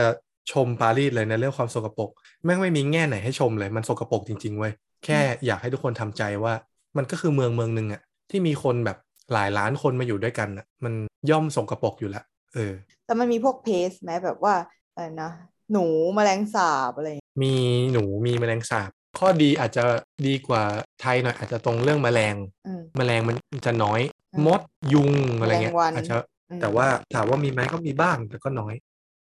[0.53, 2.11] ชมปารีสเลยในเรื่องความสกปรก
[2.45, 4.73] แม่งไม่มีแง่ไหนให้ชมเลยมันสกปรกจริงๆเว้ย
[5.05, 6.55] แค่อยากให้ทุกคนทำใจว่า
[6.97, 8.99] มันก็คือเมืองเมืองหนึ่งอะที่มีคนแบบ
[9.33, 10.95] หลายล้านคนมาอยู่ด้วยกันอะมัน
[11.31, 12.25] ย่อมสกปรกอยู่แล้ว
[12.55, 12.73] เออ
[13.07, 14.55] แต่มันมีพวกเพสไหมแบบว่า
[14.93, 15.31] อะไรนะ
[15.73, 15.85] หนู
[16.15, 17.55] แมลงสาบอะไรอย่างเงี้ยมี
[17.93, 19.85] หนูมีแมลงสาบ ข้อดีอาจจะ
[20.27, 20.63] ดีกว่า
[21.01, 24.01] ไทยหน่อยอาจจะตรงเรื่องแมลงอืมแมลงมันจะน้อย
[24.33, 24.61] อืมมด
[24.93, 26.15] ยุงอะไรเงี้ยแมลงวันอาจจะ
[26.51, 28.75] อืมแต่ว่าถามว่ามีไหมก็มีบ้างแต่ก็น้อย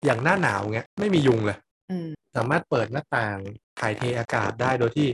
[0.04, 1.58] อย่างหน้าหนาวเงี้ยไม่มียุงเลย
[1.90, 3.38] อืมสามารถเปิดหน้าต่าง
[3.80, 5.08] ถ่ายเทอากาศได้โดยที่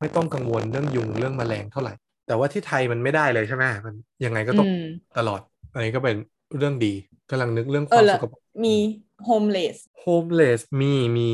[0.00, 1.92] ไม่ต้องกังวลเรื่องยุงเรื่องแมลงเท่าไหร่
[2.26, 3.94] แต่ว่าที่ไทยมันไม่ได้เลยใช่ไหมมัน
[4.24, 4.82] ยังไงก็ต้องอืม
[5.18, 5.40] ตลอด
[5.72, 6.16] อันนี้ก็เป็น
[6.58, 6.92] เรื่องดี
[7.30, 8.30] กำลังนึกเรื่องคเอวาอมแล้สวกปรก
[8.64, 8.74] มี
[9.24, 11.28] homeless homeless มีมี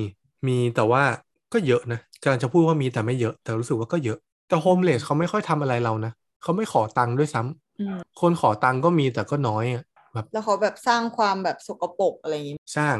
[0.46, 1.04] มีแต่ว่า
[1.52, 4.18] ก็เยอะนะ กำลังจะพูดว่ามีแต่ไม่เยอะ แต่รู้สึกว่าก็เยอะ
[4.48, 6.12] แต่ homeless เขาไม่ค่อยทำอะไรเรานะ
[6.42, 9.84] เขาไม่ขอตังค์ด้วยซ้ำอืมคนขอตังค์ก็มีแต่ก็น้อยอะ
[10.14, 12.96] แบบแล้วเขาแบบสร้างความแบบสกปรกอะไรอย่างงี้ สร้าง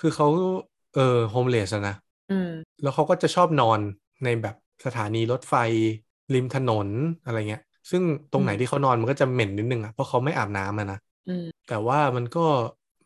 [0.00, 0.28] คือเขา
[0.94, 1.94] เออโฮมเลสนะ
[2.30, 2.50] อืม
[2.82, 3.80] แล้วเขาก็จะชอบนอน
[4.24, 4.54] ในแบบ
[4.84, 5.54] สถานีรถไฟ
[6.34, 6.88] ริมถนน
[7.24, 8.02] อะไรเงี้ย ซึ่ง
[8.32, 10.98] ตรงไหนอืมที่เขานอนมันก็จะเหม็นนิดนึงอะเพราะเขาไม่อาบน้ำอะนะ
[11.28, 12.44] อืมแต่ว่ามันก็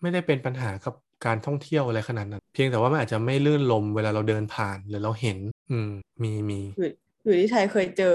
[0.00, 0.94] ไม่ได้เป็นปัญหากับ
[1.26, 5.38] การท่องเที่ยวอะไรขนาดนั้น เพียงแต่ว่ามันอาจจะไม่ลื่นลมเวลาเราเดินผ่านหรือเราเห็น
[5.70, 5.90] อืม
[6.22, 6.88] มีมีอยู่
[7.24, 8.14] อยู่ที่ไทยเคยเจอ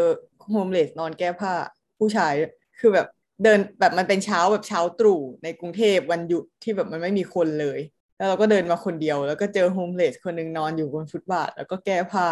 [0.51, 1.53] homeless นอนแก้ผ้า
[1.99, 3.07] ผู้ชายด้วยคือแบบ
[3.43, 7.79] เดินแบบมันเป็นเช้าแบบเช้าตรู่ในกรุงเทพวันหยุดที่แบบมันไม่มีคนเลย
[8.17, 12.27] แล้วเราก็เดินมาคนเดียว แล้วก็เจอ homeless คนหนึ่งนอนอยู่บนฟุตบาท แล้วก็แก้ผ้า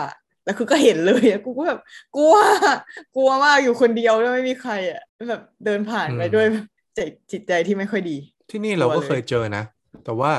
[0.46, 1.80] แล้วคือก็เห็นเลยอะกูก็แบบ
[2.16, 2.36] กลัว
[3.16, 6.66] กลัวมากอยู่คนเดียวแล้วไม่มีใครอะแบบเดินผ่านไปอืมด้วยแบบ
[6.96, 7.00] ใจ
[7.32, 8.18] จิตใจที่ไม่ค่อยดี
[8.52, 9.64] ที่นี่เราก็กลัวเลยเคยเจอนะ
[10.06, 10.32] แต่ว่า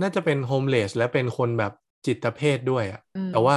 [0.00, 1.72] น่าจะเป็น homeless และเป็นคนแบบ
[2.06, 3.56] จิตเภทด้วยอะอืมแต่ว่า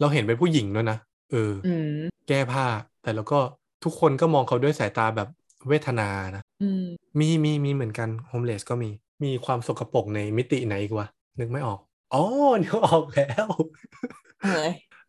[0.00, 0.98] เราเห็นเป็นผู้หญิงด้วยนะ
[1.30, 1.88] เออออืม
[2.28, 2.66] แก้ผ้า
[3.02, 3.38] แต่แล้วก็
[3.84, 5.28] ทุกคนก็มองเขาด้วยสายตาแบบ
[5.68, 6.84] เวทนานะอืม
[7.20, 8.90] มีมีมีเหมือนกันโฮมเลสก็มี
[9.24, 11.06] มีความสกปรกในมิติไหนอีกวะ
[11.40, 11.78] นึกไม่ออก
[12.14, 12.22] อ๋อ
[12.62, 13.48] นึกออกแล้ว
[14.42, 14.62] อะไร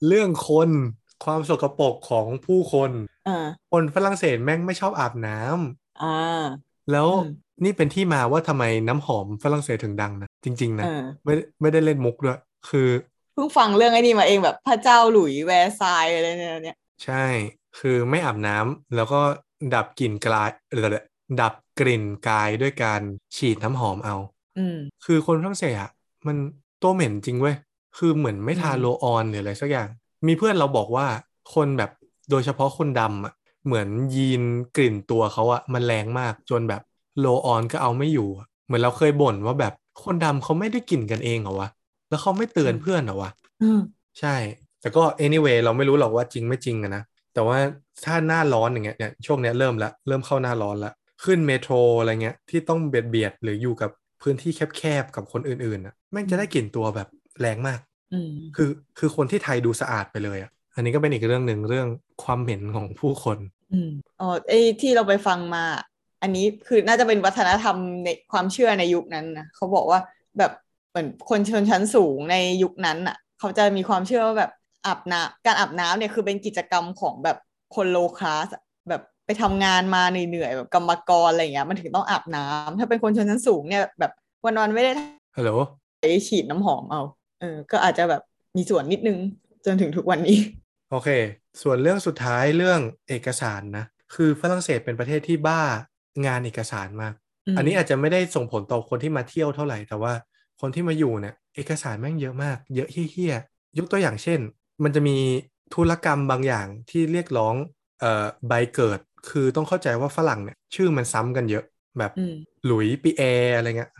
[0.07, 0.69] เรื่องคน
[1.25, 2.91] ความสกปรกของผู้คน
[3.27, 6.07] อ่าคนฝรั่งเศสแม่งไม่ชอบอาบน้ำอ่า
[6.91, 7.31] แล้วอืม
[7.63, 10.87] นี่เป็นที่มาว่าทำไมน้ำหอมฝรั่งเศสถึงดังนะ จริง ๆ นะอ่า
[11.25, 12.39] ไม่ได้ไม่ได้เล่นมุกด้วย
[12.69, 12.87] คือ
[13.33, 17.25] เพิ่งฟังเรื่องไอ้นี่มาเองแบบพระเจ้าหลุยแวร์ซายอะไรเนี่ยเนี่ยใช่
[17.77, 19.21] คือไม่อาบน้ำแล้วก็
[19.73, 20.87] ดับกลิ่นกลายเออ
[21.41, 23.01] ดับกลิ่นกายด้วยการ
[23.37, 24.15] ฉีดน้ำหอมเอา
[24.57, 25.91] อืมคือคนฝรั่งเศสอะ
[26.27, 26.37] มัน
[26.81, 27.55] ตัวเหม็นจริงเว้ย
[27.97, 29.89] คือเหมือนไม่ทาอืมโรลออนหรืออะไรสักอย่าง
[30.27, 31.07] มีเพื่อนเราบอกว่า
[31.53, 31.91] คนแบบ
[32.29, 33.33] โดยเฉพาะคนดำอะ
[33.65, 34.41] เหมือนยีน
[34.77, 36.81] กลิ่นตัวเขาอะมันแรงมากจนแบบ
[37.19, 39.73] โรลออนก็เอาไม่อยู่อะเหมือนเราเคยบ่นว่าแบบ
[40.03, 41.69] คนดำเขาไม่ได้กลิ่นกันเองเหรอวะ
[42.09, 43.31] แล้วเขาไม่เตือนเพื่อนเหรอวะ
[43.61, 43.79] อืม
[44.19, 44.35] ใช่
[44.81, 47.03] แต่ก็ anyway เราไม่รู้หรอกว่าจริงไม่จริงอะนะ
[47.33, 47.57] แต่ว่า
[48.05, 50.91] ถ้าหน้าร้อนอย่างเงี้ยเนี่ยช่วงเนี้ยเริ่มละเริ่มเข้าหน้าร้อนละ
[51.23, 53.89] ขึ้นเมโทรอะไรเงี้ยที่ต้องเบียดเบียดหรืออยู่กับ
[54.21, 57.07] พื้นที่แคบๆกับคนอื่นๆอะแม่งจะได้กลิ่นตัวแบบ
[57.41, 57.79] แรงมาก
[58.13, 61.87] อืมคือคือคนที่ไทยดูสะอาดไปเลยอะ อันนี้ก็เป็นอีกเรื่องหนึ่งเรื่อง
[62.23, 63.37] ความเหม็นของผู้คน
[63.73, 63.91] อืม
[64.21, 65.63] อ๋อไอ้ที่เราไปฟังมา
[66.25, 69.99] อันนี้คือน่าจะเป็นวัฒนธรรมในความเชื่อในยุคนั้นนะเขาบอกว่า
[70.37, 70.51] แบบ
[70.89, 74.51] เหมือนคนชนชั้นสูงในยุคนั้นอะ เขาจะมีความเชื่อว่าแบบ
[74.85, 77.37] อาบน้ำการอาบน้ำเนี่ยคือเป็นกิจกรรมของแบบ
[77.75, 78.47] คนโลคลาส
[78.89, 84.11] แบบไปทำงานมาเหนื่อยๆแบบกรรมกรอะไรอย่างเงี้ยมันถึงต้องอาบน้ำถ้าเป็นคนชนชั้นสูงเนี่ยแบบ
[84.43, 84.91] วันๆไม่ได้
[85.37, 85.51] ฮัลโหล
[85.99, 87.01] ใช้ฉีดน้ำหอมเอา
[87.39, 88.21] เออก็อาจจะแบบ
[88.55, 89.17] มีส่วนนิดนึง
[89.65, 90.37] จนถึงทุกวันนี้
[90.91, 91.09] โอเค
[91.61, 92.79] ส่วนเรื่องสุดท้ายเรื่อง
[93.09, 93.85] เอกสารนะ
[94.15, 95.63] คือฝรั่งเศสเป็นประเทศที่บ้า
[96.25, 97.13] งานเอกสารมาก
[97.55, 100.13] อันนี้อาจจะไม่ได้ส่งผลต่อคนที่มาเที่ยวเท่าไหร่ แต่ว่า
[100.61, 104.39] คนที่มาอยู่เนี่ย เอกสารแม่งเยอะมาก เยอะเฮี้ยๆยกตัวอย่างเช่น
[104.83, 105.17] มันจะมี
[105.75, 107.55] ธุรกรรมบางอย่างที่เรียกร้อง
[107.99, 111.63] เอ่อใบเกิด คือต้องเข้าใจว่าฝรั่งเนี่ยชื่อมันซ้ำกันเยอะ
[111.99, 112.33] แบบอืม
[112.65, 113.91] หลุยส์ปีแอร์อะไรเงี้ย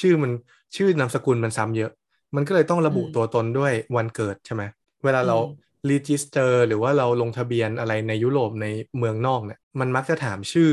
[0.00, 0.32] ชื่อมัน
[0.76, 1.90] ชื่อนามสกุลมันซ้ำเยอะ
[2.36, 4.62] มันก็เลยต้องระบุอืมตัวตนด้วยวันเกิดใช่ไหม
[5.04, 8.66] เวลาเราอืม register หรือว่าเราลงทะเบียนอะไรในยุโรปใน
[8.98, 10.70] เมืองนอกเนี่ยมันมักจะถามชื่อ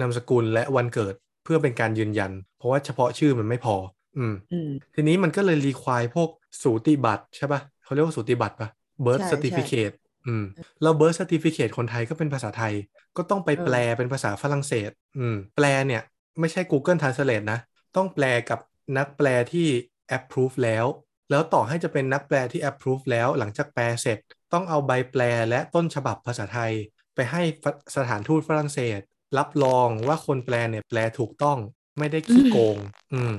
[0.00, 1.14] นามสกุลและวันเกิด
[1.44, 3.76] เพื่อเป็นการยืนยัน เพราะว่าเฉพาะชื่อมันไม่พอ
[4.18, 6.28] อืมอืมทีนี้มันก็เลย require พวก
[6.62, 8.68] สูติบัตรใช่ปะเขาเรียกว่าสูติบัตรปะ
[9.04, 9.94] birth ใช่ certificate
[10.26, 10.44] อืม
[10.82, 12.74] แล้ว birth certificate คนไทยก็เป็นภาษาไทย
[13.16, 16.02] ก็ต้องไปเออแปลเป็นภาษาฝรั่งเศส อืม แปลเนี่ย
[16.40, 17.58] ไม่ใช่ Google Translate นะ
[17.96, 18.58] ต้องแปลกับ
[18.98, 19.68] นักแปลที่
[20.16, 20.84] approve แล้ว
[21.30, 24.18] แล้วต่อให้จะเป็นนักแปลที่ approve แล้ว หลังจากแปลเสร็จ
[24.52, 26.72] ต้องเอาใบแปลและต้นฉบับภาษาไทย
[27.14, 27.66] ไปให้ฝ
[27.96, 29.00] สถานทูตฝรั่งเศส
[29.38, 31.58] รับรองว่าคนแปลเนี่ยแปลถูกต้อง
[31.98, 32.76] ไม่ได้ขี้โกง
[33.12, 33.32] อืม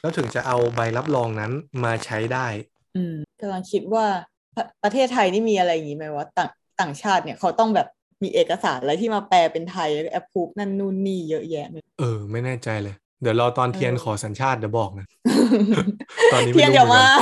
[0.00, 1.52] แล้วถึงจะเอาใบรับรองนั้น
[1.84, 2.46] มาใช้ได้
[2.96, 4.06] อืมกำลังคิดว่า
[4.56, 6.50] ประประเทศไทยนี่มีอะไรอย่างนี้ไหมว่าต่าง
[6.80, 7.88] ต่างชาติเนี่ยเขาต้องแบบ
[8.22, 15.06] มีเอกสารอะไรที่มาแปลเป็นไทยแอปพูฟนั่นนู่นนี่เยอะแยะเลยเออ ไม่แน่ใจเลย เดี๋ยวรอตอนเทียนเออขอสัญชาติเดี๋ยวบอกนะ
[16.32, 17.20] ตอนนี้ไม่เทียนรู้เดี๋ยวเหมือนมากัน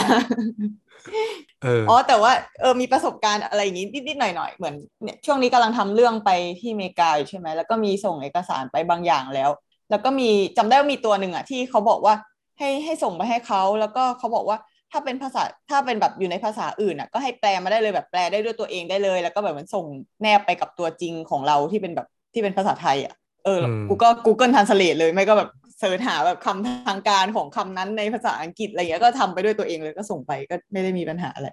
[1.13, 6.31] เอออ๋อแต่ว่าเออมีประสบการณ์อะไรอย่างนี้นิดๆหน่อยๆเหมือนเนี่ยช่วงนี้กำลังทำเรื่องไป
[6.61, 9.51] ที่อเมริกาอยู่ใช่ไหมแล้วก็มีส่งเอกสารไปบางอย่างแล้ว
[9.91, 12.15] แล้วก็มีจำได้ว่ามีตัวหนึ่งอะที่เขาบอกว่า
[12.59, 14.59] ให้ให้ส่งไปให้เขาแล้วก็เขาบอกว่า
[14.93, 19.87] ถ้าเป็นภาษาถ้าเป็นแบบอยู่ในภาษาอื่นอะก็ให้แปลมาได้เลยแบบแปลได้ด้วยตัวเองได้เลย แล้วก็แบบมันส่ง
[20.23, 23.15] แนบไปกับตัวจริงของเราที่เป็นแบบที่เป็นภาษาไทยอะ
[23.45, 31.49] เอออืมกูก็ Google Translate เลยไม่ก็แบบ เสิร์ชหาแบบคำทางการของคำนั้นในภาษาอังกฤษอะไรเงี้ยก็ทำไปด้วยตัวเองเลยก็ส่งไปก็ไม่ได้มีปัญหาอะไร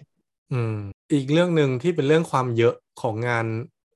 [0.53, 0.77] อืม
[1.13, 3.45] อีกเรื่องหนึ่งที่เป็นเรื่องความเยอะของงาน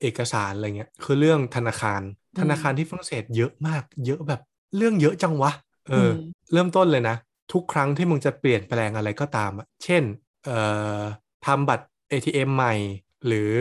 [0.02, 2.02] เอกสารอะไรเงี้ย คือเรื่องธนาคาร
[2.36, 4.42] อืมธนาคารที่ฝรั่งเศสเยอะมาก เยอะแบบ
[4.78, 5.52] เรื่องเยอะจังวะ
[5.88, 6.12] เอออม
[6.54, 7.16] เริ่มต้นเลยนะ
[7.54, 10.04] ทุกครั้งที่มึงจะเปลี่ยนแปลงอะไรก็ตามอะเช่น
[10.46, 10.58] เอ่
[11.00, 11.02] อ
[11.46, 12.74] ทำบัตร ATM ใหม่
[13.26, 13.52] หรือ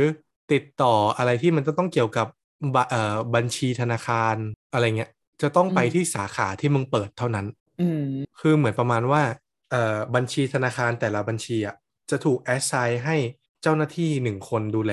[0.52, 2.26] ติดต่ออะไรที่มันจะต้องเกี่ยวกับ
[2.74, 4.36] บะเอ่อบัญชีธนาคาร
[4.72, 5.10] อะไรเงี้ย
[5.42, 7.46] จะต้องไปอืมที่สาขาที่มึงเปิดเท่านั้น
[7.78, 9.22] อืมคือเหมือนประมาณว่า
[9.70, 11.74] เอ่อบัญชีธนาคารแต่ละบัญชีอะ
[12.10, 13.16] จะถูกแอสไซน์ให้
[13.62, 14.92] เจ้าหน้าที่หนึ่งคนดูแล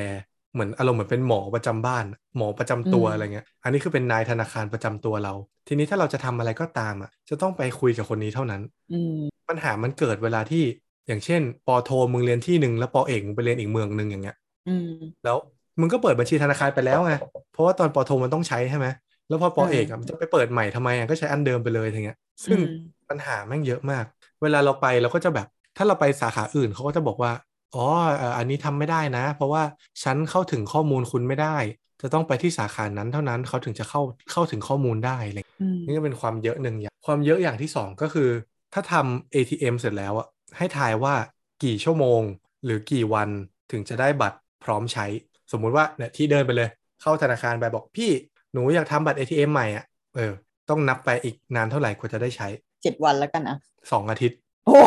[0.53, 2.05] เหมือนอารมณ์เหมือนเป็นหมอประจำบ้าน
[2.38, 5.34] หมอประจำตัวอืมอะไรเงี้ย อันนี้คือเป็นนายธนาคารประจำตัวเรา
[5.67, 10.63] ทีนี้ถ้าเราจะทำอะไรก็ตามอะ จะต้องไปคุยกับคนนี้เท่านั้นอืมปัญหามันเกิดเวลาที่
[11.07, 14.35] อย่างเช่นปอโทมึงเรียนที่หนึ่งแล้วปอเอกมึงไปเรียนอีกเมืองหนึ่งอย่างเงี้ย
[14.65, 14.91] อืม
[15.23, 15.38] แล้ว
[15.80, 17.13] มึงก็เปิดบัญชีธนาคารไปแล้วไง
[17.51, 18.88] เพราะว่าตอนปอโทมันต้องใช้ใช่ไหม
[19.27, 24.06] แล้วพอปอเออเอกอะมันจะไปเปิดใหม่ทำไมอะก็ใช้อันเดิมไปเลยอย่างเงี้ย ซึ่งอืมปัญหาแม่งเยอะมาก
[24.41, 25.47] เวลาเราไปเราก็จะแบบ
[25.77, 27.31] ถ้าเราไปสาขาอื่นเขาก็จะบอกว่า
[27.76, 27.85] อ๋อ
[28.18, 29.64] เอ่ออันนี้ทำไม่ได้นะ เพราะว่า
[30.03, 31.57] ฉันเข้าถึงข้อมูลคุณไม่ได้
[32.02, 38.30] จะต้องไปที่สาขานั้นเท่านั้นเขาถึงจะเข้าเข้าถึงข้อมูลได้อะไรอืมนี่ก็เป็นความเยอะหนึ่งอย่างความเยอะอย่างที่สองก็คือ
[38.73, 40.27] ถ้าทำ ATM เสร็จแล้วอะ
[40.57, 41.15] ให้ทายว่า
[41.64, 42.22] กี่ชั่วโมง
[42.65, 43.30] หรือกี่วัน
[43.72, 45.06] ถึงจะได้บัตรพร้อมใช้
[45.52, 46.69] สมมุติว่าเนี่ยที่เดินไปเลย
[47.02, 48.11] เข้าธนาคารไปบอกพี่
[48.56, 50.32] หนูอยากทำบัตร ATM ใหม่อะเออ
[50.69, 52.48] ต้องนับไปอีกนานเท่าไหร่กว่าจะได้ใช้
[52.84, 53.57] เจ็ดวันแล้วกันอะ
[53.91, 54.77] สองอาทิตย์โอ้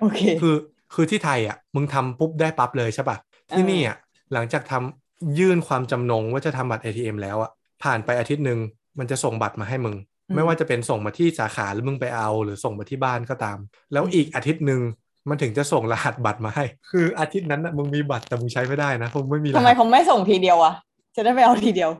[0.00, 0.56] โอเคคือ
[0.94, 3.16] คือที่ไทยอะ มึงทำปุ๊บได้ปั๊บเลยใช่ปะ
[3.50, 3.96] ที่เออนี่อะ
[4.32, 7.50] หลังจากทำยื่นความจำนงว่าจะทำบัตร ATM แล้วอะ
[7.82, 8.58] ผ่านไปอาทิตย์หนึ่ง
[8.98, 9.96] มันจะส่งบัตรมาให้มึง
[10.34, 13.58] ไม่ว่าจะเป็นส่งมาที่สาขาหรือมึงไปเอา หรือส่งมาที่บ้านก็ตาม
[13.92, 14.80] แล้วอีกอาทิตย์หนึ่ง
[15.28, 20.74] มันถึงจะส่งรหัสบัตรมาให้ คืออาทิตย์นั้นน่ะมึงมีบัตรแต่มึงใช้ไม่ได้นะเพราะมึงไม่มีรทำไมหัสเขาไม่ส่งทีเดียวอะ
[21.16, 21.90] จะได้ไปเอาทีเดียว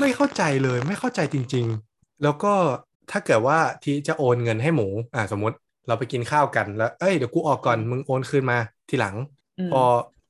[0.00, 2.54] ไม่เข้าใจเลยไม่เข้าใจจริง ๆ แล้วก็
[3.10, 8.58] ถ้าเกิดว่าที่จะโอนเงินให้หมูอ่าสมมติเราไปกินข้าวกันแล้วเอ้ยเดี๋ยวกูออกก่อนมึงโอนคืนมา
[8.88, 9.16] ทีหลัง
[9.58, 9.82] อืมพอ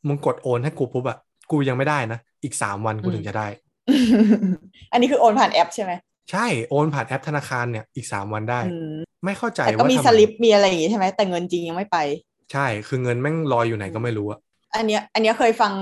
[0.08, 1.16] มึงกดโอนให้กูปุ๊บอะ
[1.50, 3.46] กูยังไม่ได้นะ อีกสามวันกูอืมถึงจะได้
[4.92, 5.92] อันนี้คือโอนผ่านแอปใช่ไหม
[6.30, 8.90] ใช่โอนผ่านแอปธนาคารเนี่ยอีกสามวันได้อืม
[9.24, 11.96] ไม่เข้าใจแต่ก็ว่ามีทำไสลิปมีอะไรอย่างงี้ใช่ไหมแต่เงินจริงยังไม่ไป
[12.52, 14.38] ใช่คือเงินแม่งลอยอยู่ไหนก็ไม่รู้อะ
[14.74, 15.72] อันเนี้ยอันเนี้ยเคยฟัง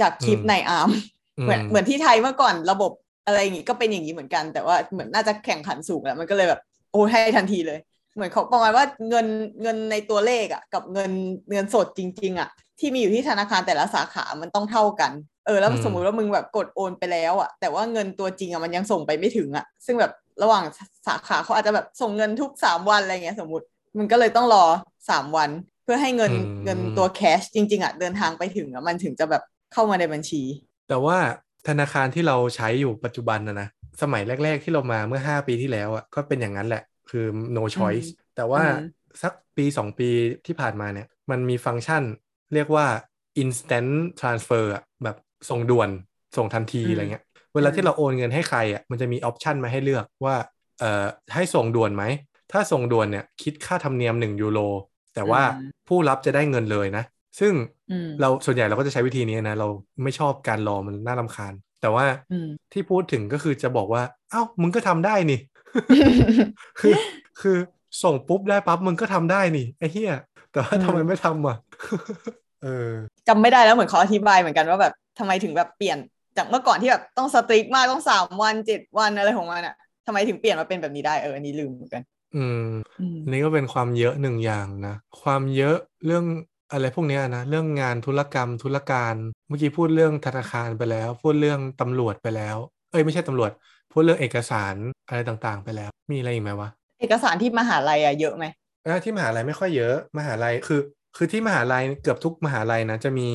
[0.00, 1.02] จากคลิปอืมในอาร์มอืม
[1.42, 2.92] เหมือนเหมือนที่ไทยเมื่อก่อนระบบ
[3.26, 6.60] อะไรอย่างงี้ก็เป็นอย่างนี้เหมือนกัน แต่ว่าเหมือนน่าจะแข่งขันสูงแล้วมันก็เลยแบบ
[6.92, 7.78] โอ้ให้ทันทีเลย
[8.14, 9.26] เหมือนเขาประมาณว่าเงิน
[9.62, 11.10] เงินในตัวเลขอะ กับเงิน
[11.50, 12.48] เงินสดจริง ๆอะ
[12.80, 15.12] ที่มีอยู่ที่ธนาคารแต่ละสาขามันต้องเท่ากัน
[15.46, 20.64] เออแล้วอืมสมมุติว่ามึงแบบกดโอนไปแล้วอะ แต่ว่าเงินตัวจริงอะมันยังส่งไปไม่ถึงอะ ซึ่งแบบระหว่าง
[21.06, 23.64] สาขาเขาอาจจะแบบส่งเงินทุกสามวันอะไรเงี้ยสมมติ
[23.98, 24.64] มันก็เลยต้องรอ
[25.10, 25.50] สามวัน
[25.84, 29.42] เพื่อให้เงินอืมเงินตัวแคชจริง ๆอะเดินทางไปถึงอะมันถึงจะแบบ
[29.72, 30.42] เข้ามาในบัญชี
[30.88, 31.18] แต่ว่า
[31.68, 33.68] ธนาคารที่เราใช้อยู่ปัจจุบันนะนะ
[34.02, 37.24] สมัยแรก ๆ ที่เรามาเมื่อ 5 ปีที่แล้วอะก็เป็นอย่างนั้นแหละ คือ
[37.56, 38.78] no choice แต่ว่าอืม
[39.22, 40.10] สักปี 2 ปี
[40.46, 42.02] ที่ผ่านมาเนี่ย มันมีฟังก์ชัน
[42.54, 42.86] เรียกว่า
[43.42, 45.16] instant transfer อะแบบ
[45.50, 45.90] ส่งด่วน
[46.36, 50.36] ส่งทันทีอืมอะไรเงี้ยเวลาอืมที่เราโอนเงินให้ใครอะมันจะมีออปชันมาให้เลือกว่า
[50.78, 52.04] เอ่อให้ส่งด่วนไหม
[52.52, 54.60] ถ้าส่งด่วนเนี่ยคิดค่าธรรมเนียม 1 ยูโร
[55.14, 55.42] แต่ว่า
[55.88, 57.04] ผู้รับจะได้เงินเลยนะ
[57.40, 57.52] ซึ่ง
[57.90, 59.68] อืมเราส่วนใหญ่เราก็จะใช้วิธีนี้นะ เรา
[60.02, 65.40] ไม่ชอบการรอมันน่ารำคาญ แต่ว่าอืมที่พูดถึงก็คือจะบอกว่า เอ้ามึงก็ทำได้นี่
[66.80, 66.94] คือ
[67.40, 67.56] คือ
[68.02, 70.14] ส่งปุ๊บได้ปั๊บมึงก็ทำได้นี่ไอ้เหี้ย
[70.52, 71.56] แต่ว่าอืมทำไมไม่ทำอะ
[72.62, 72.90] เออ
[73.28, 75.98] จำไม่ได้แล้วเหมือนเขาอธิบายเหมือนกันว่าแบบทำไมถึงแบบเปลี่ยน
[76.36, 79.74] จากเมื่อก่อนที่แบบต้องสตรีกมากต้องสามวันเจ็ดวันอะไรของมันอะ
[80.06, 82.02] ทำไมถึงเปลี่ยนมาเป็นแบบนี้ได้เอออันนี้ลืมเหมือนกัน
[82.36, 82.66] อืม
[83.00, 85.76] อืมอันนี่ก็เป็นความเยอะหนึ่งอย่างนะ ความเยอะ
[86.06, 86.24] เรื่อง
[86.72, 89.14] อะไรพวกเนี้ยนะเรื่องงานธุรกรรมธุรการ
[89.48, 92.56] เมื่อกี้พูดเรื่องธนาคารไปแล้ว พูดเรื่องตำรวจไปแล้ว
[92.90, 93.50] เอ้ยไม่ใช่ตำรวจ
[93.92, 94.76] พูดเรื่องเอกสาร
[95.08, 96.70] อะไรต่างๆ ไปแล้ว มีอะไรอีกไหมวะ
[97.00, 98.44] เอกสารที่มหาลัยอะเยอะไหม
[98.84, 100.80] เออที่มหาลัยไม่ค่อยเยอะมหาลัยคือ
[101.16, 103.28] คือที่มหาลัยเกือบทุกมหาลัยนะจะมี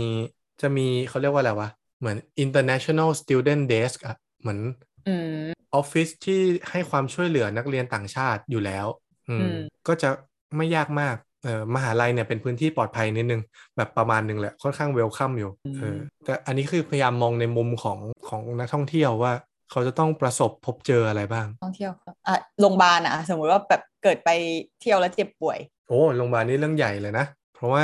[0.61, 1.69] จะมีเขาเรียกว่าอะไรวะ
[1.99, 4.59] เหมือน international student desk อะเหมือน
[5.05, 5.09] อื
[5.51, 6.41] มออฟฟิศที่
[6.72, 8.88] ให้ความช่วยเหลือนักเรียนต่างชาติอยู่แล้ว
[9.30, 9.57] อืมอืม
[9.88, 10.09] ก็จะ
[10.57, 13.41] ไม่ยากมาก เออมหาลัยเนี่ยเป็นพื้นที่ปลอดภัยนิดนึง
[13.77, 17.99] แบบประมาณหนึ่งแหละค่อนข้างเวลคัมอยู่เออแต่อันนี้คือพยายามมองในมุมของ
[18.30, 19.34] ของนักท่องเที่ยวว่า
[19.72, 24.30] เขาจะต้องประสบพบเจออะไรบ้าง ท่องเที่ยวครับอะโรงพยาบาลอะสมมติว่าแบบเกิดไป
[24.81, 25.57] เที่ยวแล้วเจ็บป่วย
[25.88, 27.84] โอ้โรงพยาบาลนี่เรื่องใหญ่เลยนะ เพราะว่า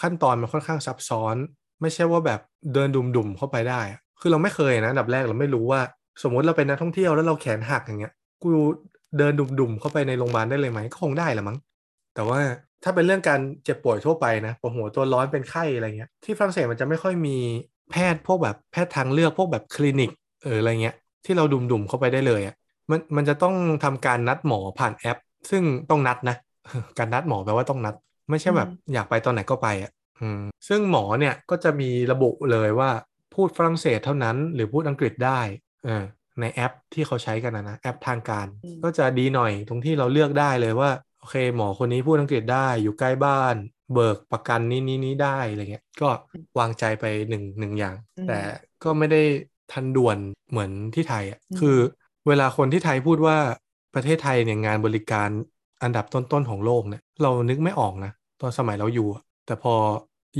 [0.00, 1.36] ขั้นตอนมันค่อนข้างซับซ้อน
[1.80, 2.40] ไม่ใช่ว่าแบบ
[2.74, 5.80] เดินดุ่มๆเข้าไปได้อะคือเราไม่เคยนะอันดับแรกเราไม่รู้ว่า
[6.22, 8.12] สมมุติเราเป็นนักท่องเที่ยวแล้วเราแขนหักอย่างเงี้ย
[8.42, 8.48] กู
[9.18, 11.58] เดินดุ่มๆเข้าไปในโรงพยาบาลได้เลยไหมก็คงได้แหละมั้ง
[12.14, 12.40] แต่ว่า
[12.86, 17.36] ถ้าเป็นเรื่องการเจ็บป่วยทั่วไปนะปวดหัวตัวร้อนเป็นไข้อะไรเงี้ยที่ฝรั่งเศสมันจะไม่ค่อยมี
[17.90, 20.10] แพทย์พวกแบบแพทย์ทางเลือกพวกแบบคลินิก
[20.44, 20.94] เอออะไรเงี้ย
[21.24, 22.54] ที่เราดุ่มๆเข้าไปได้เลยอะ
[22.90, 23.54] มันมันจะต้อง
[23.84, 25.18] ทำการนัดหมอผ่านแอป
[25.50, 26.36] ซึ่งต้องนัดนะ
[26.98, 27.94] การนัดหมอแปลว่าต้องนัด
[28.30, 29.90] ไม่ใช่แบบอืมอยากไปตอนไหนก็ไปอะ
[30.20, 32.90] อืมซึ่งหมอเนี่ยก็จะมีระบุเลยว่า
[33.34, 35.40] พูดฝรั่งเศสเท่านั้น หรือพูดอังกฤษได้
[35.84, 36.04] เออ
[36.40, 43.54] ในแอปที่เขาใช้กันนะนะแอปทางการอืมก็จะดีหน่อยตรงที่เราเลือกได้เลยว่าโอเค หมอคนนี้พูดอังกฤษได้อยู่ใกล้บ้าน
[43.92, 46.08] เบิกประกันนี้นี้นี้ได้อะไรเงี้ยก็
[46.58, 48.40] วางใจไปหนึ่งหนึ่งอย่างอืมแต่
[48.84, 49.22] ก็ไม่ได้
[49.72, 50.18] ทันด่วน
[50.50, 51.78] เหมือนที่ไทยอะอืมคือ
[52.26, 53.36] เวลาคนที่ไทยพูดว่า
[53.94, 55.28] ประเทศไทยเนี่ยงานบริการ
[55.82, 59.74] อันดับต้นๆของโลกเนี่ยเรานึกไม่ออกนะตอนสมัยเราอยู่อะแต่พอ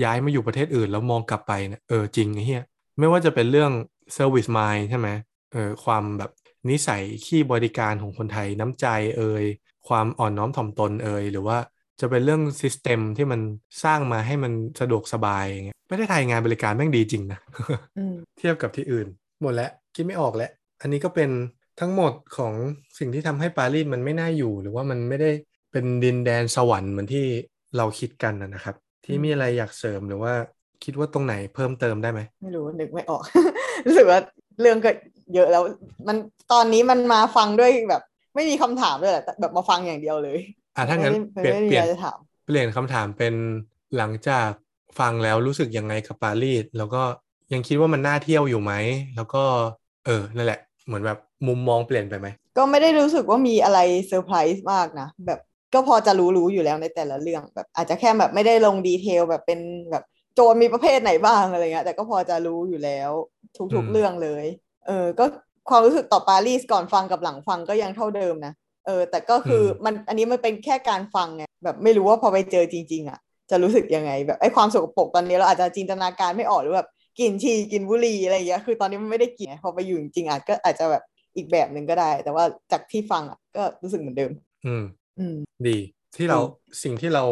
[0.03, 2.63] ย้ายมาอยู่ประเทศอื่นแล้วมองกลับไปเนี่ยเออจริงไอ้เหี้ย
[2.99, 3.73] ไม่ว่าจะเป็นเรื่อง
[4.17, 5.09] service mind ใช่ไหม
[5.53, 6.31] เออความแบบ
[6.71, 8.87] นิสัยขี้บริการของคนไทยน้ำใจ
[9.17, 9.45] เอ่ย
[9.89, 11.59] ความอ่อนน้อมถ่อมตนเอ่ยหรือว่า
[12.01, 13.41] จะเป็นเรื่อง system ที่มัน
[13.85, 17.39] สร้างมาให้มันสะดวกสบายอย่างเงี้ยประเทศไทยงานบริการแม่งดีจริงนะ
[17.99, 19.07] อืมเทียบกับที่อื่น
[19.43, 20.51] หมดแล้วคิดไม่ออกแล้ว
[20.81, 21.31] อันนี้ก็เป็น
[21.81, 22.53] ทั้งหมดของ
[22.99, 25.31] สิ่งที่ทำให้ปารีสมันไม่น่าอยู่ หรือว่ามันไม่ได้
[25.73, 27.25] เป็นดินแดนสวรรค์เหมือนที่
[27.77, 30.33] เราคิดกันนะนะครับ ที่มีอะไรอยากเสริมหรือว่า
[30.85, 33.23] คิดว่าตรงไหนเพิ่มเติมได้ไหมไม่รู้นึกไม่ออก
[33.87, 34.19] รู้สึกว่า
[34.61, 34.91] เรื่องก็
[35.35, 35.63] เยอะแล้ว
[36.09, 36.17] มัน
[36.53, 38.03] ตอนนี้มันมาฟังด้วยแบบ
[38.37, 40.39] ไม่มีคำถามด้วยแหละแต่แบบมาฟังอย่างเดียวเลย
[40.77, 43.35] อะถ้างั้นไม่เปลี่ยนได้ไม่เปลี่ยนได้มีอะไรจะถามเปลี่ยนคำถามเป็น
[43.97, 44.49] หลังจาก
[44.99, 47.03] ฟังแล้วรู้สึกยังไงกับปารีสแล้วก็
[47.53, 48.73] ยังคิดว่ามันน่าเที่ยวอยู่ไหม
[49.17, 49.43] แล้วก็
[50.07, 55.41] เออนั่นแหละ เหมือนแบบมุมมองเปลี่ยนไปไหมก็ไม่ได้รู้สึกว่ามีอะไรเซอร์ไพรส์มากนะแบบ
[55.75, 59.61] ก็พอจะรู้รู้อยู่แล้วในแต่ละเรื่องแบบอาจจะแค่แบบไม่ได้ลง detail แบบเป็น
[59.91, 60.05] แบบ
[60.35, 63.11] โจรมีประเภทไหนบ้างอะไรเงี้ยแต่ก็พอจะรู้อยู่แล้ว
[63.57, 64.45] ทุกอืมๆเรื่องเลย
[64.87, 65.25] เออ ก็
[65.71, 68.53] ความรู้สึกต่อปารีสก่อนฟังกับหลังฟังก็ยังเท่าเดิมนะ
[68.87, 73.19] เออ แต่ก็คืออมันอันนี้มันเป็นแค่การฟังไงแบบไม่รู้ว่าพอไปเจอจริง ๆ อะ
[73.51, 76.89] จะรู้สึกยังไง แบบไอ้ความสกปรกตอนนี้เราอาจจะจินตนาการไม่ออกหรือแบบ
[77.19, 81.03] กลิ่นฉี่กลิ่นบุหรี่อะไรอย่างเงี้ยคือตอนนี้มันไม่ได้กลิ่นไงพอไปอยู่จริงๆอาจก็อาจจะแบบ
[81.37, 84.31] อีกแบบหนึ่งก็ได้ แต่ว่าจากที่ฟังอะก็รู้สึกเหมือนเดิม
[84.67, 84.85] อืม
[85.19, 85.37] อืม
[85.69, 85.79] ดี
[86.17, 86.47] ที่เราอืม
[86.83, 87.25] สิ่งที่เรา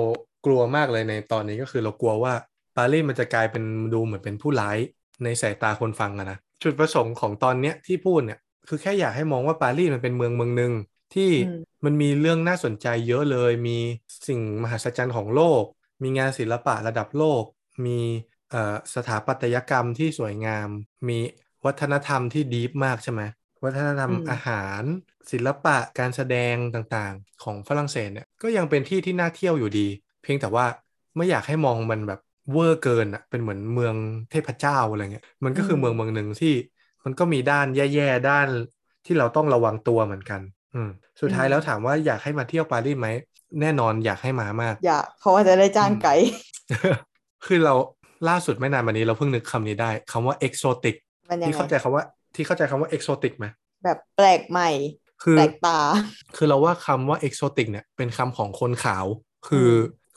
[0.47, 2.35] กลัวมากเลยในตอนนี้ก็คือเรากลัวว่า
[2.77, 4.79] ปารีสมันจะกลายเป็นดูเหมือนเป็นผู้ร้าย
[5.25, 8.39] ในสายตาคนฟังอะนะ จุดประสงค์ของตอนเนี้ยที่พูดเนี่ย
[8.69, 10.73] คือแค่อยากให้มองว่าปารีสมันเป็นเมืองเมืองหนึ่ง
[11.15, 13.79] ที่อืมมันมีเรื่องน่าสนใจเยอะเลย มี
[14.27, 15.65] สิ่งมหัศจรรย์ของโลก
[16.03, 17.45] มีงานศิลปะระดับโลก
[17.87, 17.99] มี
[18.51, 20.69] เอ่อสถาปัตยกรรมที่สวยงาม
[21.09, 21.19] มี
[21.67, 23.23] วัฒนธรรมที่ดีฟมากใช่ไหม
[23.65, 24.83] วัฒนธรรมอืมอาหาร
[25.33, 29.89] ศิลปะการแสดงต่างๆ ของฝรั่งเศสเนี่ยก็ยังเป็นที่ที่น่าเที่ยวอยู่ดี
[30.23, 30.67] เพียงแต่ว่า
[31.17, 32.21] ไม่อยากให้มองมันแบบ
[32.53, 33.95] เวอร์เกินอะเป็นเหมือนเมือง
[34.31, 36.55] เทพเจ้าอะไรเงี้ยมันก็คือเมืองเมืองหนึ่งที่
[37.05, 38.49] มันก็มีด้านแย่ๆด้าน
[39.07, 40.41] ที่เราต้องระวังตัวเหมือนกัน
[40.75, 40.91] อืม
[41.21, 43.09] สุดท้ายแล้วถามว่าอยากให้มาเที่ยวปารีสไหม
[43.61, 46.27] แน่นอนอยากให้มามาก อยากเพราะว่าจะได้จ้างไกด์
[47.47, 47.75] คือเรา
[48.29, 50.95] ล่าสุดไม่นานมานี้เราเพิ่งนึกคำนี้ได้คำว่า exotic
[51.31, 52.05] มันยังที่ไงเข้าใจคำว่า
[52.35, 53.47] ที่เข้าใจคำว่า exotic ไหม
[53.85, 54.71] แบบแปลกใหม่
[55.23, 55.79] คือแปลกตา
[56.37, 59.07] คือเราว่าคำว่า exotic เนี่ยเป็นคำของคนขาว
[59.49, 59.71] คือ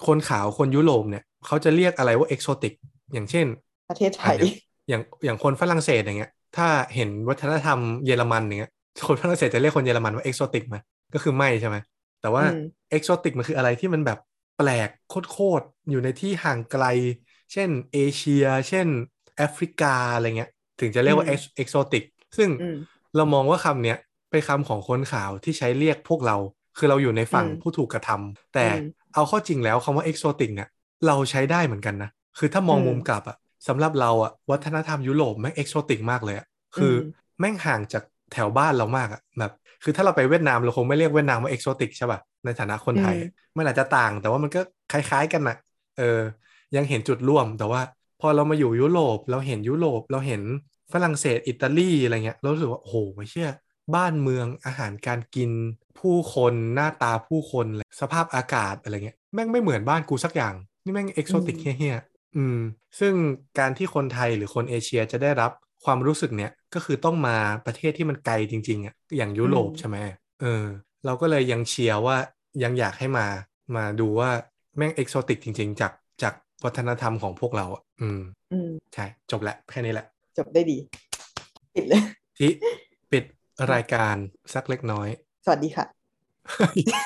[0.08, 2.74] คนขาวคนยุโรปเนี่ย เขาจะเรียกอะไรว่า exotic
[3.14, 3.48] อย่างเช่น
[3.88, 4.52] ประเทศไทยอะอย่าง
[4.90, 8.72] อย่างอย่างคนฝรั่งเศสอย่างเงี้ย ถ้าเห็นวัฒนธรรมเยอรมันเนี้ย
[9.08, 10.78] คนฝรั่งเศสจะเรียกคนเยอรมันว่า exotic ไหม
[11.14, 11.78] ก็คือไม่ใช่ไหม
[12.22, 12.60] แต่ว่าอืม
[12.90, 14.18] exotic มันคืออะไรที่มันแบบ
[14.58, 16.86] แปลกโคตรๆอยู่ในที่ห่างไกล
[17.54, 18.88] เช่นเอเชีย เช่น
[19.38, 20.50] แอฟริกาอะไรเงี้ย
[20.80, 22.04] ถึงจะเรียกว่าอืม exotic
[22.38, 22.78] ซึ่งอืม
[23.16, 23.98] เรามองว่าคำเนี้ย
[24.32, 26.36] เป็นคำของคนขาวที่ใช้เรียกพวกเรา
[26.78, 28.82] คือเราอยู่ในฝั่งอืมผู้ถูกกระทำแต่อืม
[29.14, 30.68] เอาเข้าจริงแล้วคำว่าเอกโซติกเนี่ย
[31.06, 33.38] เราใช้ได้เหมือนกันนะ คือถ้ามองอืมมุมกลับอะ
[33.68, 36.46] สำหรับเราอะวัฒนธรรมยุโรปแม่งเอกโซติกมากเลยอะ
[36.78, 38.04] คืออมแม่งห่างจาก
[38.34, 39.52] แถวบ้านเรามากอะแบบ
[39.84, 44.62] คือถ้าเราไปเวียดนามเราคงไม่เรียกเวียดนามว่าเอกโซติกใช่ป่ะในฐานะคนไทยอืมมันอาจจะต่าง แต่ว่ามันก็
[44.92, 45.56] คล้าย ๆกันนะ
[45.98, 46.20] เออ
[46.76, 47.82] ยังเห็นจุดร่วม แต่ว่า
[48.22, 50.42] พอเรามาอยู่ยุโรปเราเห็นยุโรปเราเห็น
[50.94, 52.98] ฝรั่งเศสอิตาลีอะไรเงี้ยเรารู้สึกว่าโอ้โห
[53.32, 53.50] เชื่อ
[53.96, 55.52] บ้านเมืองอาหารการกิน
[56.00, 60.54] ผู้คนหน้าตาผู้คนอะไรสภาพอากาศอะไรเงี้ยแม่งไม่เหมือนบ้านกูสักอย่าง
[60.88, 62.60] นี่แม่งเอกโซติกอืมเฮี้ยๆอืม
[63.00, 63.14] ซึ่ง
[63.60, 65.52] การที่คนไทยหรือคนเอเชียจะได้รับ
[65.86, 69.98] ความรู้สึกเนี้ยก็คือต้องมาประเทศที่มันไกลจริง ๆอะอย่างยุโรปใช่ไหม
[70.42, 70.66] เออ
[71.06, 72.18] เราก็เลยยังเชียร์ว่า
[72.64, 73.28] ยังอยากให้มา
[73.76, 74.30] มาดูว่า
[74.78, 75.94] แม่งเอกโซติกจริง ๆ จาก
[76.24, 76.34] จาก
[76.66, 78.22] วัฒนธรรมของพวกเราอะอืม
[78.54, 80.06] อืม ใช่ จบละแค่นี้แหละ
[80.38, 80.78] จบได้ดี
[81.76, 82.02] ปิดเลย
[82.38, 82.52] ที่
[83.12, 83.24] ปิด
[83.74, 84.16] รายการ
[84.54, 85.08] สักเล็กน้อย
[85.46, 85.86] สวัสดีค่ะ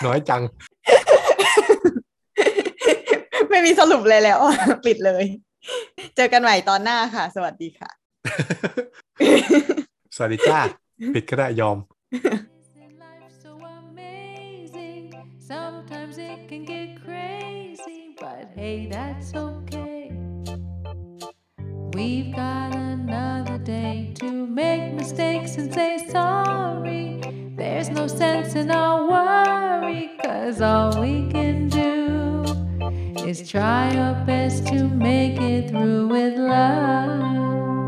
[0.06, 4.39] น้อยจังไม่มีสรุปเลยแล้ว
[4.85, 5.25] ปิดเลย
[6.15, 7.91] เจอกันใหม่ตอนหน้าค่ะ สวัสดีค่ะ
[10.15, 10.59] สวัสดีจ้า
[11.15, 11.77] ปิดก็ได้ยอม
[12.13, 15.05] Isn't life so amazing?
[15.51, 20.01] Sometimes it can get crazy, but hey, that's okay.
[21.97, 24.29] We've got another day to
[24.61, 27.05] make mistakes and say sorry.
[27.61, 32.01] There's no sense in our worry, cause all we can do
[33.19, 37.81] is try your best to make it through with love.